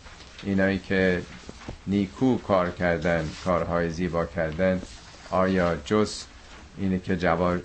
[0.42, 1.22] اینایی که
[1.86, 4.80] نیکو کار کردن کارهای زیبا کردن
[5.30, 6.24] آیا جز
[6.78, 7.58] اینه که جواب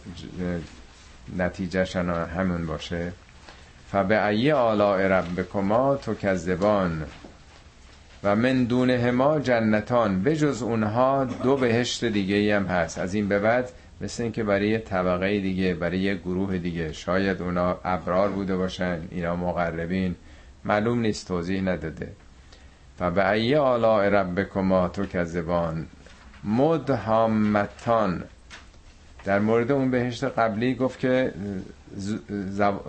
[1.38, 3.12] نتیجهشان همون باشه.
[3.92, 7.04] فبعی آلاء ربکما تو کذبان
[8.24, 13.00] و من دونه ما جنتان بجز اونها دو بهشت دیگه هم هست.
[13.00, 13.70] از این به بعد
[14.02, 20.16] مثل اینکه برای طبقه دیگه برای گروه دیگه شاید اونا ابرار بوده باشن اینا مقربین
[20.66, 22.12] معلوم نیست توضیح نداده.
[23.00, 25.88] و به ای آلاء ربکما تو کذبان
[26.44, 28.24] مدهامتان.
[29.26, 31.34] در مورد اون بهشت قبلی گفت که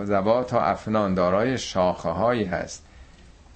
[0.05, 2.87] زبات و افنان دارای شاخه هایی هست.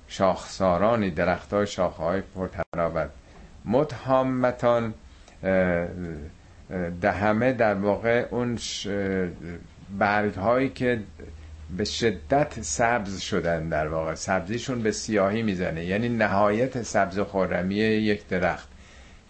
[0.08, 3.10] شاخسارانی درخت های شاخه های پرترابت
[3.64, 4.94] مدهامتان
[7.00, 8.58] دهمه در واقع اون
[9.98, 11.00] برگ هایی که
[11.76, 14.14] به شدت سبز شدن در واقع.
[14.14, 15.84] سبزیشون به سیاهی می‌زنه.
[15.84, 18.68] یعنی نهایت سبز خورمی یک درخت.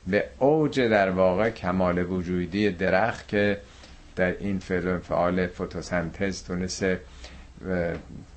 [0.08, 3.60] به اوج در واقع کمال وجودی درخت که
[4.16, 4.58] در این
[5.02, 7.00] فعال فتوسنتز تونسته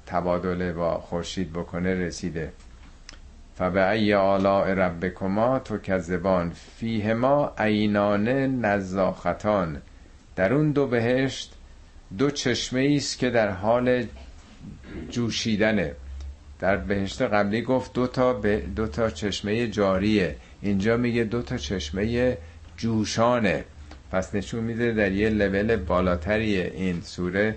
[0.06, 2.52] تبادل با خورشید بکنه رسیده.
[3.56, 8.27] فبعی آلاء ربکما تو کذبان فیهما عینان
[8.65, 9.81] نزاختان.
[10.35, 11.53] در اون دو بهشت
[12.18, 14.06] دو چشمه است که در حال
[15.10, 15.95] جوشیدنه.
[16.60, 20.35] در بهشت قبلی گفت دو تا, به دو تا چشمه جاریه.
[20.61, 22.38] اینجا میگه دو تا چشمه
[22.77, 23.65] جوشانه.
[24.11, 27.55] پس نشون میده در یه لول بالاتری این سوره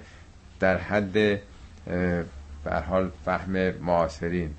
[0.60, 1.12] در حد
[2.64, 4.50] به حال فهم معاصرین.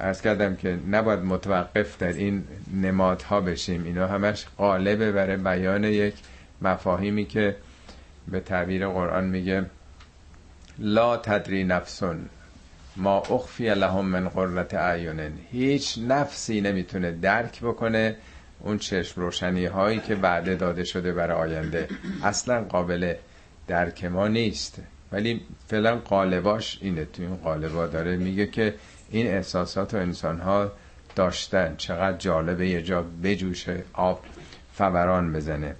[0.00, 2.44] ارز کردم که نباید متوقف در این
[2.82, 3.84] نمادها بشیم.
[3.84, 6.14] اینا همش قالبه برای بیان یک
[6.62, 7.56] مفاهیمی که
[8.28, 9.66] به تعبیر قرآن میگه
[10.78, 12.28] لا تدری نفسون
[13.00, 18.16] ما اخفی لهم من قررت اعینن هیچ نفسی نمی‌تونه درک بکنه
[18.60, 21.88] اون چشم روشنی هایی که بعد داده شده برای آینده.
[22.24, 23.14] اصلا قابل
[23.66, 24.82] درک ما نیست.
[25.12, 27.04] ولی فعلا قالباش اینه.
[27.04, 28.74] تو این قالبا داره میگه که
[29.10, 30.72] این احساسات و انسان ها
[31.16, 31.74] داشتن.
[31.76, 34.20] چقدر جالبه یه جا بجوشه آب
[34.74, 35.74] فوران بزنه.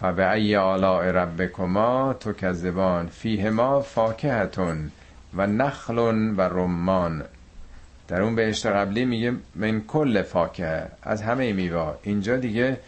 [0.00, 4.90] فبعی آلاء ربکما تو کذبان فیهما فاکهتون.
[5.36, 5.98] و نخل
[6.36, 7.24] و رمان.
[8.08, 10.86] در اون بهشت قبلی میگه من کل فاکه.
[11.02, 12.80] از همه میوا اینجا دیگه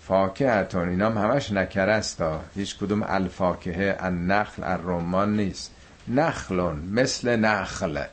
[0.00, 0.88] فاکهتون.
[0.88, 5.74] اینا هم همش نکرستا هیچ کدوم الفاکهه النخل الرمان نیست.
[6.08, 8.04] نخلون مثل نخل.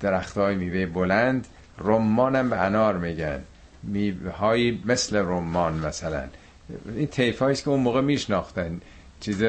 [0.00, 1.46] درخت های میوه بلند
[1.78, 3.40] رمان به انار میگن.
[3.82, 6.24] میوه مثل رمان مثلا.
[6.96, 8.80] این تیف که اون موقع میشناختن.
[9.20, 9.42] چیز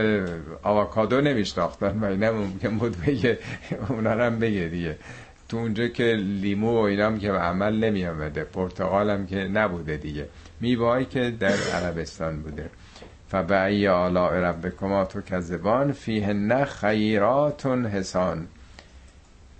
[0.63, 3.39] آواکادو نمیشناختن و اینم ممکن بود بگه
[3.89, 4.97] اونا هم بگه دیگه.
[5.49, 10.27] تو اونجا که لیمو و اینام که عمل نمی آمده پرتقال هم که نبوده دیگه.
[10.59, 12.69] میوهایی که در عربستان بوده.
[13.29, 18.47] فبعی آلاء ربکما تو کذبان فیه نه خیراتون حسان.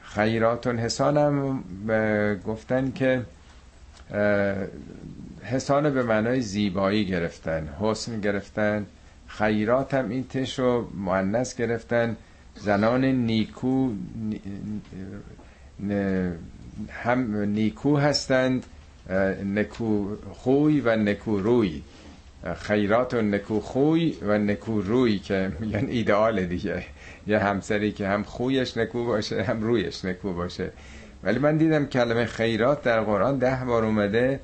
[0.01, 1.63] خیراتون حسان هم
[2.47, 3.21] گفتن که
[5.43, 8.85] حسان به معنای زیبایی گرفتن حسن گرفتن.
[9.38, 12.18] خیرات هم این تش رو معنیس گرفتن.
[12.56, 13.91] زنان نیکو
[16.90, 18.66] هم نیکو هستند
[19.45, 21.82] نکو خوی و نکو روی.
[22.56, 26.84] خیرات و نکوخوی و نکوروی که میگن ایدئال دیگه.
[27.28, 30.72] یه همسری که هم خویش نکو باشه هم رویش نکو باشه.
[31.24, 34.40] ولی من دیدم کلمه خیرات در قرآن ده بار اومده.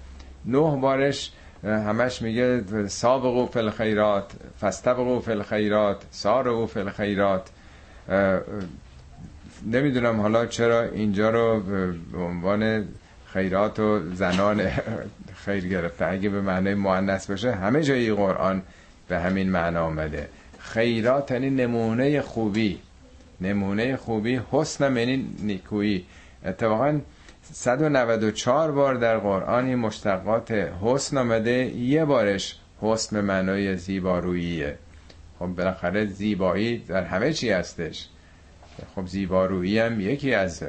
[0.46, 1.32] نه بارش
[1.64, 4.32] همش میگه سابقو فی الخیرات
[4.62, 7.50] فستبقو فی الخیرات سارو فی الخیرات.
[9.66, 11.60] نمی‌دونم حالا چرا اینجا رو
[12.12, 12.88] به عنوان
[13.34, 14.62] خیرات و زنان
[15.46, 16.06] خیر گرفته.
[16.06, 18.62] اگه به معنی مؤنث باشه همه جای قرآن
[19.08, 20.30] به همین معنا آمده.
[20.60, 22.80] خیرات یعنی نمونه خوبی.
[23.42, 26.06] نمونه خوبی حسن یعنی نیکویی.
[26.46, 27.00] اتفاقا
[27.54, 30.52] 194 بار در قرآن مشتقات
[30.82, 31.52] حسن آمده.
[31.66, 34.78] یه بارش حسن به معنای زیباروییه.
[35.40, 38.08] خب بالاخره زیبایی در همه چی هستش.
[38.96, 40.64] خب زیبارویی هم یکی از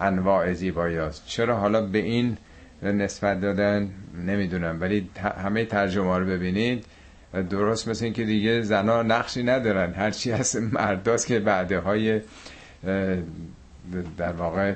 [0.00, 2.36] انواع زیبایی هست چرا حالا به این
[2.82, 3.90] نسبت دادن
[4.26, 6.84] نمی‌دونم ولی همه ترجمه رو ببینید.
[7.50, 9.92] درست مثل این که دیگه زنا نقشی ندارن.
[9.92, 12.20] هرچی از مرداست که بعده های
[14.16, 14.74] در واقع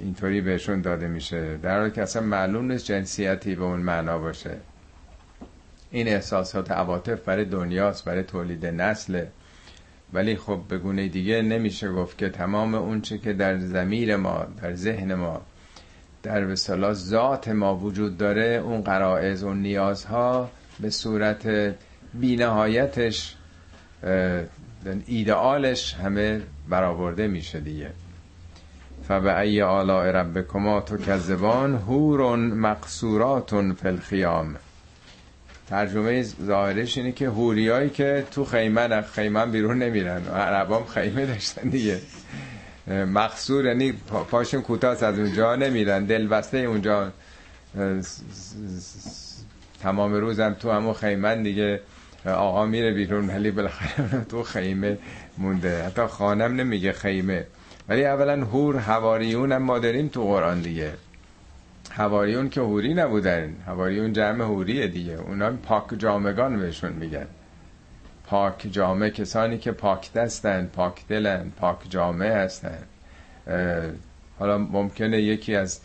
[0.00, 1.56] اینطوری بهشون داده میشه.
[1.56, 4.56] در حالی که اصلا معلوم نیست جنسیتی به اون معنا باشه.
[5.90, 9.24] این احساسات عواطف برای دنیاست برای تولید نسل
[10.12, 14.46] ولی خب به گونه دیگه نمیشه گفت که تمام اون چه که در زمیر ما
[14.62, 15.42] در ذهن ما
[16.22, 16.54] در به
[16.92, 21.74] ذات ما وجود داره اون قرائز و نیازها به صورت
[22.14, 23.36] بینهایتش
[25.06, 27.90] ایدئالش همه برآورده میشه دیگه.
[29.08, 34.56] فبأی آلاء ربکما تکذبان هورون مقصوراتون فی الخیام.
[35.70, 40.26] ترجمه ظاهرش اینه که هوریایی که تو خیمن خیمن بیرون نمیرن.
[40.28, 42.00] عربام خیمه داشتن دیگه.
[42.88, 43.92] مقصور یعنی
[44.30, 46.04] پاشون کوتاه از اونجا نمیرن.
[46.04, 47.12] دل بسته اونجا
[49.82, 51.80] تمام روزم تو همون خیمن دیگه.
[52.26, 54.98] آقا میره بیرون ولی بالاخره تو خیمه
[55.38, 55.84] مونده.
[55.84, 57.46] حتی خانم نمیگه خیمه.
[57.88, 60.92] ولی اولا هور هواریون هم ما داریم تو قرآن دیگه.
[61.90, 63.56] هواریون که هوری نبودن.
[63.66, 65.12] هواریون جمع هوریه دیگه.
[65.12, 67.26] اونا پاک جامگان بهشون میگن.
[68.26, 72.78] پاک جامع کسانی که پاک دستن پاک دلن پاک جامع هستن.
[74.38, 75.80] حالا ممکنه یکی از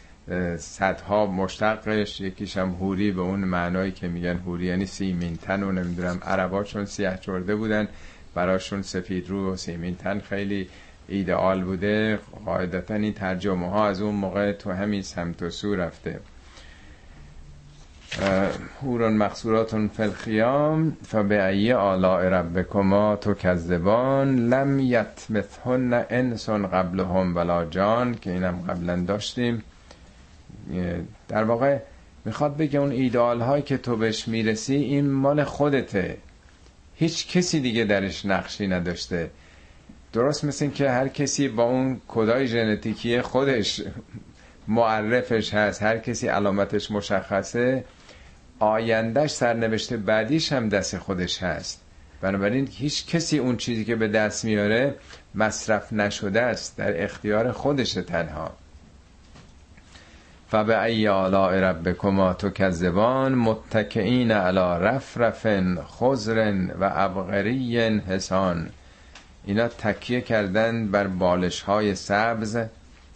[0.58, 4.66] صدها مشتقش یکیش هم هوری به اون معنایی که میگن هوری.
[4.66, 7.88] یعنی سیمینتن و نمی‌دونم عربا چون سیاه چرده بودن
[8.36, 10.68] براشون سفید رو و سیمینتن خیلی
[11.10, 16.20] ایدئال بوده قاعدتا این ترجمه ها از اون موقع تو همین سمت و سو رفته.
[18.82, 28.32] هورون مقصوراتون فلخیام فبعی آلاء ربکما تو کذبان لم یتمثهن انسان قبلهم ولا جان که
[28.32, 29.64] اینم قبلا داشتیم.
[31.28, 31.78] در واقع
[32.26, 36.18] می‌خواد بگه اون ایدال هایی که تو بهش می‌رسی این مال خودته.
[36.96, 39.30] هیچ کسی دیگه درش نقشی نداشته.
[40.14, 43.82] درست مثل که هر کسی با اون کدای ژنتیکی خودش
[44.68, 47.84] معرفش هست هر کسی علامتش مشخصه
[48.60, 51.82] آیندهش سرنوشته بعدیش هم دست خودش هست.
[52.22, 54.96] بنابراین هیچ کسی اون چیزی که به دست میاره
[55.36, 58.52] مصرف نشده است در اختیار خودش تنها.
[60.52, 65.48] فبأی آلاء ربکما تکذبان متکئین علی رفرف
[66.00, 68.70] خضر و ابغری حسان.
[69.46, 72.58] اینا تکیه کردن بر بالش های سبز.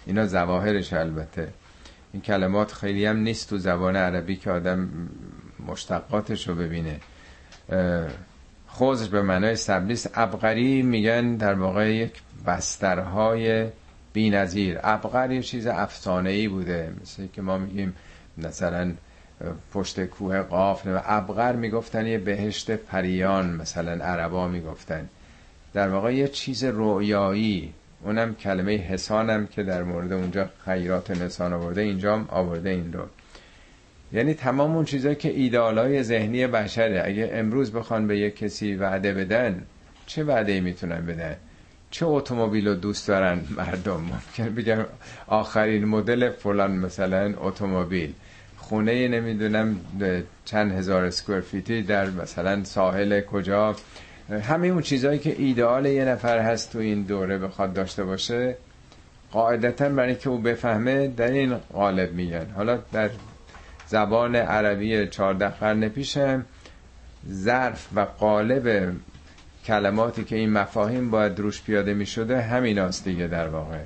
[0.05, 1.47] اینا زواهرش البته.
[2.13, 4.89] این کلمات خیلی هم نیست تو زبان عربی که آدم
[5.67, 6.99] مشتقاتش رو ببینه
[8.71, 13.65] خضر به معنای سبلیس ابغری میگن در واقع یک بسترهای
[14.13, 16.93] بی نظیر ابغر یه چیز افسانه بوده.
[17.01, 17.95] مثل که ما میگیم
[18.37, 18.91] مثلا
[19.73, 20.85] پشت کوه قاف.
[20.85, 25.09] و ابغر می‌گفتن یه بهشت پریان مثلا عربا می‌گفتن.
[25.73, 27.73] در واقع یه چیز رویایی
[28.03, 33.05] اونم کلمه حسانم که در مورد اونجا خیرات نسان آورده اینجا آورده این رو.
[34.13, 37.01] یعنی تمام اون چیزایی که ایدالای ذهنی بشره.
[37.05, 39.63] اگه امروز بخوان به یک کسی وعده بدن
[40.05, 41.35] چه وعده می‌تونن بدن؟
[41.91, 44.85] چه اتومبیل رو دوست دارن مردم؟ ممکن بگم
[45.27, 48.13] آخرین مدل فلان مثلا اتومبیل.
[48.57, 49.79] خونه نمی‌دونم
[50.45, 53.75] چند هزار اسکوئر فیتی در مثلا ساحل کجا.
[54.29, 58.55] همه اون چیزهایی که ایدئال یه نفر هست تو این دوره بخواد داشته باشه
[59.31, 62.45] قاعدتا برای که او بفهمه در این قالب میگن.
[62.55, 63.09] حالا در
[63.87, 66.45] زبان عربی چهارده قرن پیشم
[67.31, 68.93] ظرف و قالب
[69.65, 73.79] کلماتی که این مفاهیم باید روش پیاده می شده همین دیگه در واقع.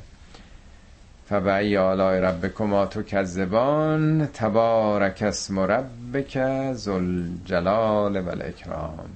[1.30, 6.40] فبعی آلاء ربکما تکذبان تبارک اسم ربک
[6.74, 9.10] ذوالجلال و الاکرام.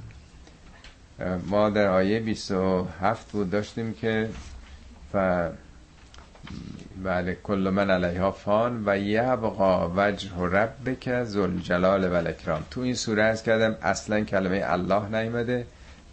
[1.47, 4.29] ما در آیه 27 بود داشتیم که
[5.13, 5.15] ف
[7.03, 12.63] بله کل من علیها فان و یبقا وجه ربک ذوالجلال و الاکرام.
[12.71, 15.65] تو این سوره از کردم اصلا کلمه الله نیومده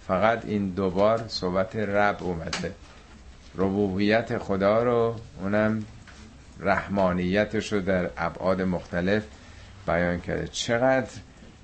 [0.07, 2.73] فقط این دوبار صحبت رب اومده.
[3.57, 5.85] ربوبیت خدا رو اونم
[6.61, 9.23] رحمانیتش رو در ابعاد مختلف
[9.87, 10.49] بیان کرده.
[10.49, 11.11] چقدر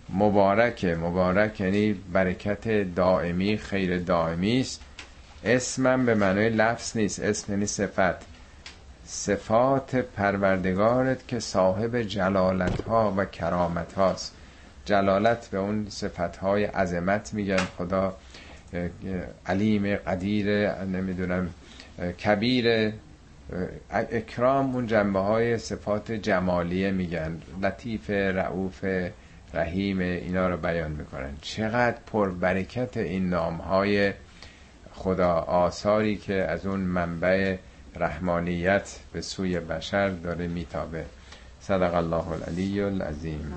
[0.08, 4.80] مبارکه مبارک یعنی برکت دائمی خیر دائمی است.
[5.44, 8.34] اسمم به معنای لفظ نیست اسم یعنی صفت.
[9.06, 14.34] صفات پروردگارت که صاحب جلالت ها و کرامت هاست
[14.84, 17.56] جلالت به اون صفت های عظمت میگن.
[17.78, 18.16] خدا
[19.46, 21.50] علیم قدیر نمی‌دونم
[22.24, 22.92] کبیر
[23.90, 27.42] اکرام اون جنبه های صفات جمالیه میگن.
[27.62, 28.84] لطیف رعوف
[29.54, 31.36] رحیم اینا رو بیان می‌کنن.
[31.42, 34.12] چقدر پر برکت این نام های
[34.92, 37.56] خدا آثاری که از اون منبع
[37.96, 41.04] رحمانیت به سوی بشر داره میتابه.
[41.60, 43.54] صدق الله العلی العظیم.